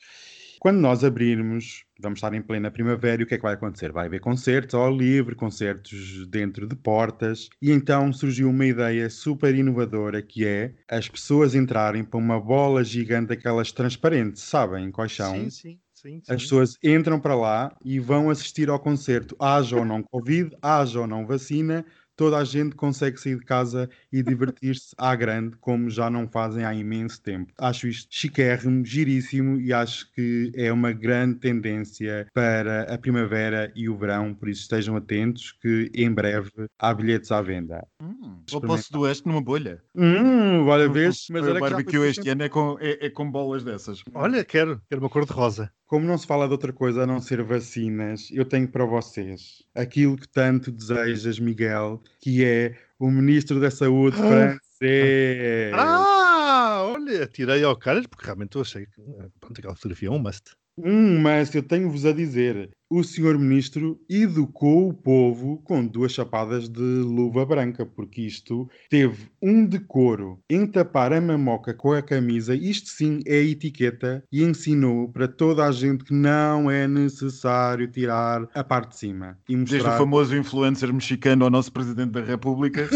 Quando 0.62 0.78
nós 0.78 1.02
abrirmos, 1.02 1.84
vamos 2.00 2.18
estar 2.18 2.32
em 2.34 2.40
plena 2.40 2.70
primavera 2.70 3.20
e 3.20 3.24
o 3.24 3.26
que 3.26 3.34
é 3.34 3.36
que 3.36 3.42
vai 3.42 3.54
acontecer? 3.54 3.90
Vai 3.90 4.06
haver 4.06 4.20
concertos 4.20 4.76
ao 4.76 4.94
livre, 4.96 5.34
concertos 5.34 6.24
dentro 6.28 6.68
de 6.68 6.76
portas, 6.76 7.48
e 7.60 7.72
então 7.72 8.12
surgiu 8.12 8.48
uma 8.48 8.64
ideia 8.64 9.10
super 9.10 9.56
inovadora 9.56 10.22
que 10.22 10.46
é 10.46 10.76
as 10.88 11.08
pessoas 11.08 11.56
entrarem 11.56 12.04
para 12.04 12.16
uma 12.16 12.40
bola 12.40 12.84
gigante, 12.84 13.32
aquelas 13.32 13.72
transparentes, 13.72 14.40
sabem 14.42 14.92
quais 14.92 15.16
são? 15.16 15.34
Sim, 15.34 15.50
sim. 15.50 15.80
Sim, 15.94 16.20
sim. 16.22 16.28
As 16.28 16.42
pessoas 16.42 16.76
entram 16.84 17.20
para 17.20 17.34
lá 17.34 17.76
e 17.84 17.98
vão 18.00 18.30
assistir 18.30 18.70
ao 18.70 18.78
concerto, 18.80 19.36
haja 19.40 19.76
ou 19.76 19.84
não 19.84 20.02
Covid, 20.02 20.56
haja 20.62 21.00
ou 21.00 21.06
não 21.06 21.26
vacina, 21.26 21.84
toda 22.16 22.38
a 22.38 22.44
gente 22.44 22.74
consegue 22.74 23.18
sair 23.18 23.38
de 23.38 23.44
casa 23.44 23.88
e 24.12 24.22
divertir-se 24.22 24.94
à 24.98 25.14
grande, 25.14 25.56
como 25.58 25.90
já 25.90 26.10
não 26.10 26.28
fazem 26.28 26.64
há 26.64 26.74
imenso 26.74 27.22
tempo. 27.22 27.52
Acho 27.58 27.86
isto 27.86 28.08
chiquérrimo, 28.10 28.84
giríssimo 28.84 29.60
e 29.60 29.72
acho 29.72 30.10
que 30.12 30.52
é 30.54 30.72
uma 30.72 30.92
grande 30.92 31.38
tendência 31.38 32.26
para 32.32 32.92
a 32.92 32.98
primavera 32.98 33.72
e 33.74 33.88
o 33.88 33.96
verão, 33.96 34.34
por 34.34 34.48
isso 34.48 34.62
estejam 34.62 34.96
atentos 34.96 35.52
que 35.52 35.90
em 35.94 36.12
breve 36.12 36.50
há 36.78 36.94
bilhetes 36.94 37.30
à 37.32 37.40
venda. 37.40 37.86
Hum, 38.00 38.42
o 38.52 38.60
Poço 38.60 38.92
do 38.92 39.00
Oeste 39.00 39.26
numa 39.26 39.42
bolha. 39.42 39.82
Hum, 39.94 40.66
olha, 40.66 40.88
vês? 40.88 41.26
Mas 41.30 41.46
o 41.46 41.58
barbecue 41.58 42.06
este 42.06 42.28
ano 42.28 42.42
é 42.42 42.48
com, 42.48 42.76
é, 42.80 43.06
é 43.06 43.10
com 43.10 43.30
bolas 43.30 43.64
dessas. 43.64 44.02
Olha, 44.14 44.44
quero, 44.44 44.80
quero 44.88 45.00
uma 45.00 45.08
cor 45.08 45.24
de 45.24 45.32
rosa. 45.32 45.70
Como 45.93 46.07
não 46.07 46.16
se 46.16 46.26
fala 46.26 46.47
de 46.47 46.53
outra 46.53 46.72
coisa 46.72 47.03
a 47.03 47.07
não 47.07 47.20
ser 47.20 47.43
vacinas, 47.43 48.30
eu 48.32 48.47
tenho 48.47 48.66
para 48.66 48.86
vocês 48.86 49.62
aquilo 49.74 50.16
que 50.16 50.26
tanto 50.26 50.72
desejas, 50.72 51.38
Miguel, 51.38 52.03
que 52.18 52.43
é 52.43 52.78
o 52.99 53.11
Ministro 53.11 53.61
da 53.61 53.70
Saúde 53.70 54.16
ah. 54.18 54.26
francês. 54.26 55.74
Ah, 55.74 56.82
olha, 56.86 57.26
tirei 57.26 57.62
ao 57.62 57.76
caras 57.76 58.07
porque 58.07 58.24
realmente 58.24 58.57
eu 58.57 58.62
achei 58.62 58.86
que 58.86 59.03
pronto, 59.38 59.59
aquela 59.59 59.74
fotografia 59.74 60.09
é 60.09 60.11
um 60.11 60.18
must. 60.18 60.57
Um 60.78 61.20
must, 61.20 61.55
eu 61.55 61.62
tenho-vos 61.62 62.07
a 62.07 62.12
dizer 62.12 62.70
o 62.93 63.03
senhor 63.03 63.38
ministro 63.38 63.99
educou 64.07 64.90
o 64.90 64.93
povo 64.93 65.57
com 65.64 65.86
duas 65.86 66.12
chapadas 66.12 66.68
de 66.68 66.78
luva 66.78 67.47
branca, 67.47 67.86
porque 67.86 68.20
isto 68.20 68.68
teve 68.90 69.30
um 69.40 69.64
decoro 69.64 70.38
em 70.49 70.66
tapar 70.66 71.11
a 71.11 71.20
mamoca 71.20 71.72
com 71.72 71.93
a 71.93 72.03
camisa, 72.03 72.55
isto 72.55 72.90
sim 72.90 73.20
é 73.26 73.38
etiqueta, 73.38 74.22
e 74.30 74.43
ensinou 74.43 75.09
para 75.09 75.26
toda 75.26 75.64
a 75.64 75.72
gente 75.72 76.05
que 76.05 76.12
não 76.12 76.70
é 76.70 76.86
necessário 76.86 77.88
tirar 77.88 78.47
a 78.55 78.62
parte 78.62 78.90
de 78.90 78.99
cima. 78.99 79.38
E 79.49 79.57
mostrar... 79.57 79.78
Desde 79.78 79.88
o 79.88 79.99
famoso 79.99 80.36
influencer 80.36 80.93
mexicano 80.93 81.45
ao 81.45 81.51
nosso 81.51 81.72
Presidente 81.72 82.11
da 82.11 82.20
República, 82.20 82.90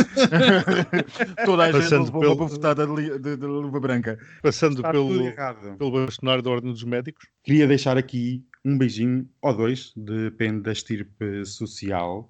toda 1.47 1.69
a 1.69 1.73
Passando 1.73 1.83
gente 1.83 2.05
levou 2.05 2.21
pelo... 2.21 2.33
uma 2.35 2.37
bofetada 2.37 2.87
de, 2.87 3.19
de, 3.19 3.37
de, 3.39 3.47
luva 3.47 3.81
branca. 3.81 4.19
Passando 4.43 4.83
pelo, 4.83 5.33
pelo 5.79 5.91
bastonário 5.91 6.43
da 6.43 6.51
Ordem 6.51 6.71
dos 6.71 6.85
Médicos. 6.85 7.27
Queria 7.43 7.67
deixar 7.67 7.97
aqui 7.97 8.45
um 8.67 8.77
beijinho 8.77 9.29
ou 9.41 9.57
dois, 9.57 9.93
depende 9.97 10.62
da 10.62 10.73
estirpe 10.73 11.47
social. 11.47 12.29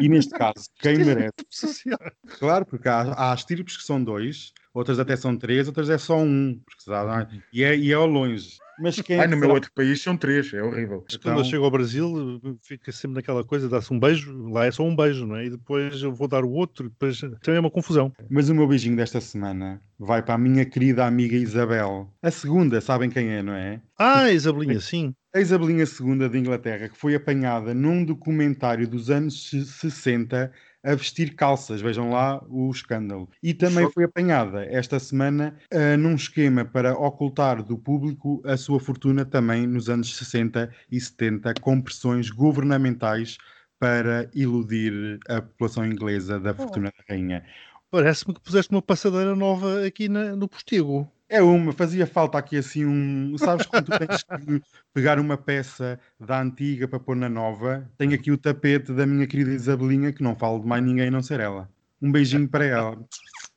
E 0.00 0.08
neste 0.08 0.32
caso, 0.36 0.68
quem 0.82 0.98
merece. 0.98 1.34
Social. 1.48 1.98
Claro, 2.38 2.66
porque 2.66 2.88
há, 2.88 3.30
há 3.30 3.34
estirpes 3.34 3.76
que 3.76 3.84
são 3.84 4.02
dois, 4.02 4.52
outras 4.74 4.98
até 4.98 5.14
são 5.14 5.36
três, 5.36 5.68
outras 5.68 5.88
é 5.88 5.96
só 5.96 6.18
um. 6.18 6.60
Porque, 6.64 7.38
e, 7.52 7.62
é, 7.62 7.76
e 7.76 7.92
é 7.92 7.94
ao 7.94 8.06
longe. 8.06 8.58
Mas 8.80 9.00
quem 9.00 9.18
Ai, 9.18 9.26
no 9.26 9.36
meu 9.36 9.50
outro 9.50 9.72
país 9.74 10.00
são 10.00 10.16
três, 10.16 10.52
é 10.52 10.62
horrível. 10.62 11.04
Então... 11.08 11.20
Quando 11.20 11.38
eu 11.40 11.44
chego 11.44 11.64
ao 11.64 11.70
Brasil, 11.70 12.40
fica 12.62 12.92
sempre 12.92 13.16
naquela 13.16 13.42
coisa, 13.42 13.68
dá-se 13.68 13.92
um 13.92 13.98
beijo, 13.98 14.50
lá 14.50 14.66
é 14.66 14.70
só 14.70 14.84
um 14.84 14.94
beijo, 14.94 15.26
não 15.26 15.36
é? 15.36 15.46
E 15.46 15.50
depois 15.50 16.00
eu 16.00 16.12
vou 16.12 16.28
dar 16.28 16.44
o 16.44 16.50
outro, 16.50 16.88
depois 16.88 17.20
também 17.20 17.56
é 17.56 17.60
uma 17.60 17.70
confusão. 17.70 18.12
Mas 18.30 18.48
o 18.48 18.54
meu 18.54 18.68
beijinho 18.68 18.96
desta 18.96 19.20
semana 19.20 19.80
vai 19.98 20.22
para 20.22 20.34
a 20.34 20.38
minha 20.38 20.64
querida 20.64 21.04
amiga 21.04 21.36
Isabel. 21.36 22.08
A 22.22 22.30
segunda, 22.30 22.80
sabem 22.80 23.10
quem 23.10 23.30
é, 23.30 23.42
não 23.42 23.52
é? 23.52 23.80
Ah, 23.98 24.30
Isabelinha, 24.30 24.80
sim. 24.80 25.12
A 25.34 25.40
Isabelinha 25.40 25.84
II 25.84 26.28
de 26.28 26.38
Inglaterra, 26.38 26.88
que 26.88 26.96
foi 26.96 27.14
apanhada 27.14 27.74
num 27.74 28.02
documentário 28.02 28.88
dos 28.88 29.10
anos 29.10 29.50
60 29.50 30.50
a 30.82 30.94
vestir 30.94 31.34
calças, 31.34 31.82
vejam 31.82 32.10
lá 32.10 32.42
o 32.48 32.70
escândalo. 32.70 33.28
E 33.42 33.52
também 33.52 33.90
foi 33.92 34.04
apanhada 34.04 34.64
esta 34.64 34.98
semana 34.98 35.54
ah, 35.70 35.96
num 35.98 36.14
esquema 36.14 36.64
para 36.64 36.94
ocultar 36.96 37.62
do 37.62 37.76
público 37.76 38.40
a 38.44 38.56
sua 38.56 38.80
fortuna 38.80 39.24
também 39.24 39.66
nos 39.66 39.90
anos 39.90 40.16
60 40.16 40.72
e 40.90 40.98
70, 40.98 41.54
com 41.60 41.78
pressões 41.80 42.30
governamentais 42.30 43.36
para 43.78 44.30
iludir 44.34 45.18
a 45.28 45.42
população 45.42 45.84
inglesa 45.84 46.40
da 46.40 46.54
fortuna 46.54 46.90
da 46.96 47.04
rainha. 47.14 47.44
Parece-me 47.90 48.34
que 48.34 48.40
puseste 48.40 48.70
uma 48.72 48.82
passadeira 48.82 49.36
nova 49.36 49.84
aqui 49.86 50.08
na- 50.08 50.34
no 50.34 50.48
postigo. 50.48 51.10
É 51.30 51.42
uma, 51.42 51.72
fazia 51.72 52.06
falta 52.06 52.38
aqui 52.38 52.56
assim 52.56 52.86
um. 52.86 53.36
Sabes 53.36 53.66
quando 53.66 53.86
tu 53.86 53.98
tens 53.98 54.22
que 54.22 54.62
pegar 54.94 55.18
uma 55.20 55.36
peça 55.36 56.00
da 56.18 56.40
antiga 56.40 56.88
para 56.88 56.98
pôr 56.98 57.14
na 57.14 57.28
nova? 57.28 57.90
Tenho 57.98 58.14
aqui 58.14 58.30
o 58.30 58.38
tapete 58.38 58.92
da 58.92 59.06
minha 59.06 59.26
querida 59.26 59.52
Isabelinha, 59.52 60.12
que 60.12 60.22
não 60.22 60.34
falo 60.34 60.60
de 60.60 60.66
mais 60.66 60.82
ninguém 60.82 61.08
a 61.08 61.10
não 61.10 61.22
ser 61.22 61.40
ela. 61.40 61.68
Um 62.00 62.10
beijinho 62.10 62.48
para 62.48 62.64
ela. 62.64 62.98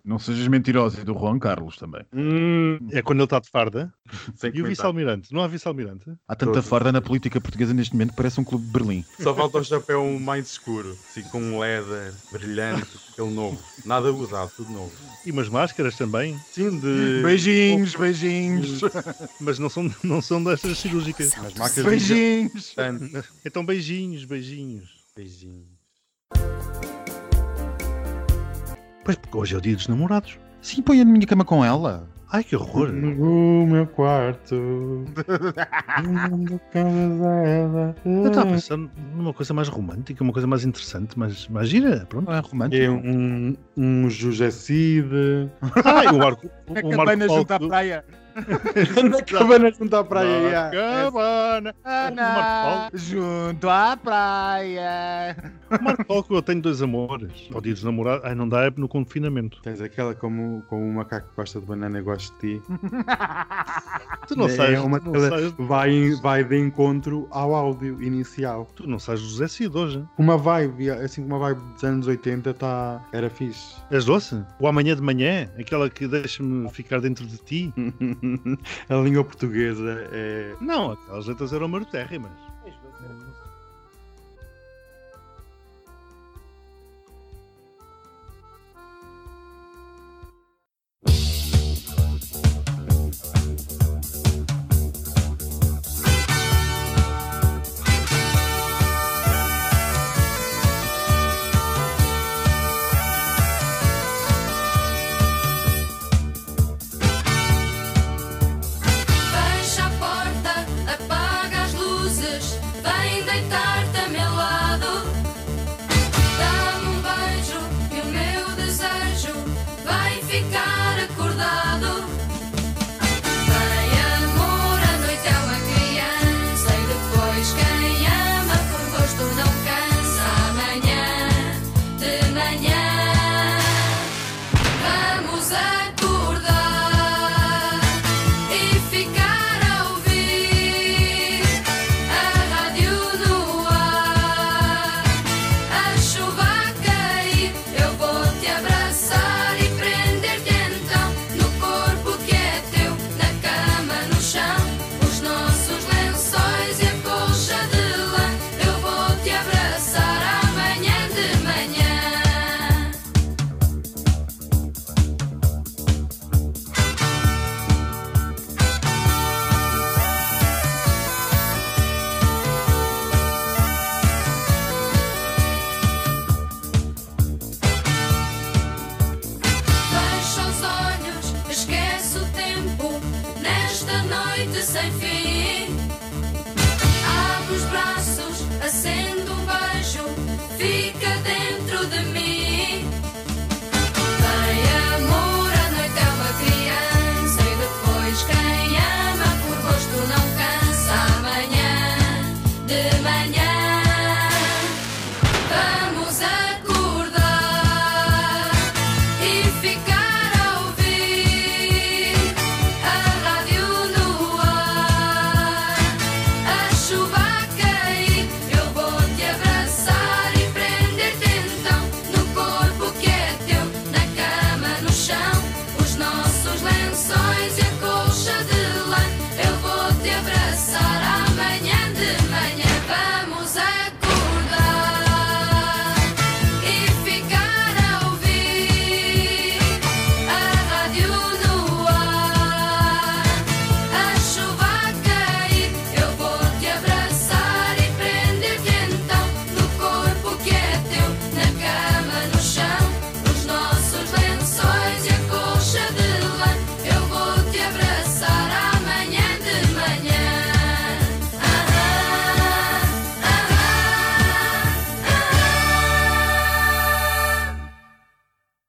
Não 0.04 0.18
sejas 0.20 0.48
mentirosa 0.48 1.02
e 1.02 1.04
do 1.04 1.14
Juan 1.14 1.38
Carlos 1.40 1.78
também. 1.78 2.04
É 2.92 3.02
quando 3.02 3.20
ele 3.20 3.26
está 3.26 3.40
de 3.40 3.50
farda. 3.50 3.94
Sem 4.36 4.52
E 4.56 4.62
o 4.62 4.66
vice-almirante? 4.66 5.34
Não 5.34 5.42
há 5.42 5.48
vice-almirante? 5.48 6.06
Há 6.28 6.36
tanta 6.36 6.54
Todos. 6.54 6.68
farda 6.68 6.92
na 6.92 7.02
política 7.02 7.40
portuguesa 7.40 7.74
neste 7.74 7.94
momento, 7.94 8.14
parece 8.16 8.40
um 8.40 8.44
clube 8.44 8.66
de 8.66 8.72
Berlim. 8.72 9.06
Só 9.20 9.34
falta 9.36 9.60
o 9.60 9.64
chapéu 9.64 10.20
mais 10.20 10.48
escuro, 10.48 10.92
assim 10.92 11.24
com 11.24 11.42
um 11.42 11.60
leather 11.60 12.14
brilhante, 12.32 12.88
aquele 13.12 13.30
novo. 13.32 13.60
Nada 13.86 14.12
usado, 14.12 14.52
tudo 14.56 14.72
novo. 14.72 14.92
E 15.26 15.32
umas 15.32 15.50
máscaras 15.50 15.96
também, 15.96 16.38
Sim, 16.52 16.80
de. 16.80 17.22
Beijinhos, 17.24 17.96
beijinhos, 17.96 18.82
mas 19.40 19.60
não 19.60 19.70
são, 19.70 19.94
não 20.04 20.22
são 20.22 20.44
destas 20.44 20.78
cirúrgicas. 20.78 21.34
As 21.38 21.54
marcas 21.56 21.84
beijinhos. 21.84 22.76
de 22.76 23.24
Então 23.46 23.66
beijinhos, 23.66 24.26
beijinhos. 24.26 24.90
Beijinho. 25.16 25.68
Pois 29.04 29.18
porque 29.18 29.38
hoje 29.38 29.56
é 29.56 29.58
o 29.58 29.62
dia 29.62 29.76
dos 29.76 29.88
namorados. 29.88 30.38
Sim, 30.62 30.82
põe 30.82 31.02
a 31.02 31.06
minha 31.06 31.26
cama 31.26 31.44
com 31.44 31.66
ela. 31.66 32.08
Ai 32.34 32.44
que 32.46 32.56
horror. 32.56 32.90
No 32.90 33.66
meu 33.66 33.86
quarto. 33.88 34.56
Eu 38.06 38.28
estava 38.28 38.46
pensar 38.52 38.78
numa 38.78 39.34
coisa 39.34 39.54
mais 39.54 39.68
romântica, 39.68 40.24
uma 40.24 40.32
coisa 40.32 40.48
mais 40.48 40.64
interessante, 40.64 41.18
mas, 41.20 41.50
gira, 41.68 42.06
pronto. 42.08 42.28
Não 42.28 42.34
é 42.38 42.40
romântico. 42.40 42.82
É 42.82 42.90
um, 42.90 43.56
um 43.76 44.10
Jujacide. 44.10 45.50
Ai, 45.84 46.08
o 46.08 46.20
Marco, 46.20 46.48
A 46.70 46.72
o 46.72 46.90
cabana 46.90 47.28
Marco 47.28 47.34
junto 47.36 47.52
à 47.52 47.58
Paulo- 47.60 47.68
praia. 47.70 48.06
Na 49.12 49.22
cabana 49.24 49.72
junto 49.78 49.94
à 49.96 50.04
praia. 50.06 50.50
Na 50.52 50.72
cabana. 50.72 51.76
O 51.84 52.16
Marco 52.16 52.98
junto 52.98 53.70
à 53.70 53.98
praia. 53.98 55.36
O 55.80 55.84
Marco 55.84 56.24
que 56.24 56.34
eu 56.34 56.42
tenho 56.42 56.62
dois 56.62 56.82
amores. 56.82 57.32
Ao 57.54 57.62
dia 57.62 57.74
dos 57.74 57.84
namorados. 57.84 58.26
Ai, 58.26 58.36
não 58.36 58.48
dá, 58.48 58.66
é 58.66 58.74
no 58.76 58.88
confinamento. 58.88 59.62
Tens 59.62 59.82
aquela 59.82 60.14
como, 60.14 60.64
como 60.68 60.84
o 60.84 60.94
macaco 60.94 61.30
que 61.30 61.36
gosta 61.36 61.60
de 61.60 61.66
banana 61.66 62.00
e 62.00 62.02
gosta 62.02 62.34
de 62.42 62.60
ti. 62.60 62.62
Tu 64.28 64.36
não 64.38 64.46
É 64.46 64.50
sais, 64.50 64.80
uma 64.80 65.00
tu 65.00 65.12
não 65.12 65.20
sais, 65.20 65.52
Vai, 65.58 66.12
vai 66.22 66.44
de 66.44 66.58
encontro 66.58 67.28
ao 67.32 67.54
áudio 67.56 68.02
inicial. 68.02 68.66
tu 68.76 68.88
não 68.88 68.98
do 68.98 69.18
José 69.18 69.48
Cid 69.48 69.76
hoje. 69.76 70.06
Uma 70.18 70.38
vibe, 70.38 70.90
assim 70.90 71.24
como 71.24 71.36
uma 71.36 71.40
vibe 71.54 71.62
dos 71.74 71.84
anos 71.84 72.08
80 72.08 72.54
tá, 72.54 73.04
era 73.12 73.30
fixe. 73.30 73.76
És 73.90 74.06
doce? 74.06 74.42
O 74.60 74.68
amanhã 74.68 74.96
de 74.96 75.02
manhã, 75.02 75.50
aquela 75.60 75.90
que 75.90 76.08
deixa-me 76.08 76.70
ficar 76.70 77.02
dentro 77.02 77.26
de 77.26 77.38
ti. 77.38 77.74
A 78.90 78.96
língua 78.96 79.24
portuguesa 79.24 80.08
é. 80.12 80.54
Não, 80.62 80.92
aquelas 80.92 81.28
letras 81.28 81.52
eram 81.54 81.68
marotérrimas. 81.68 82.32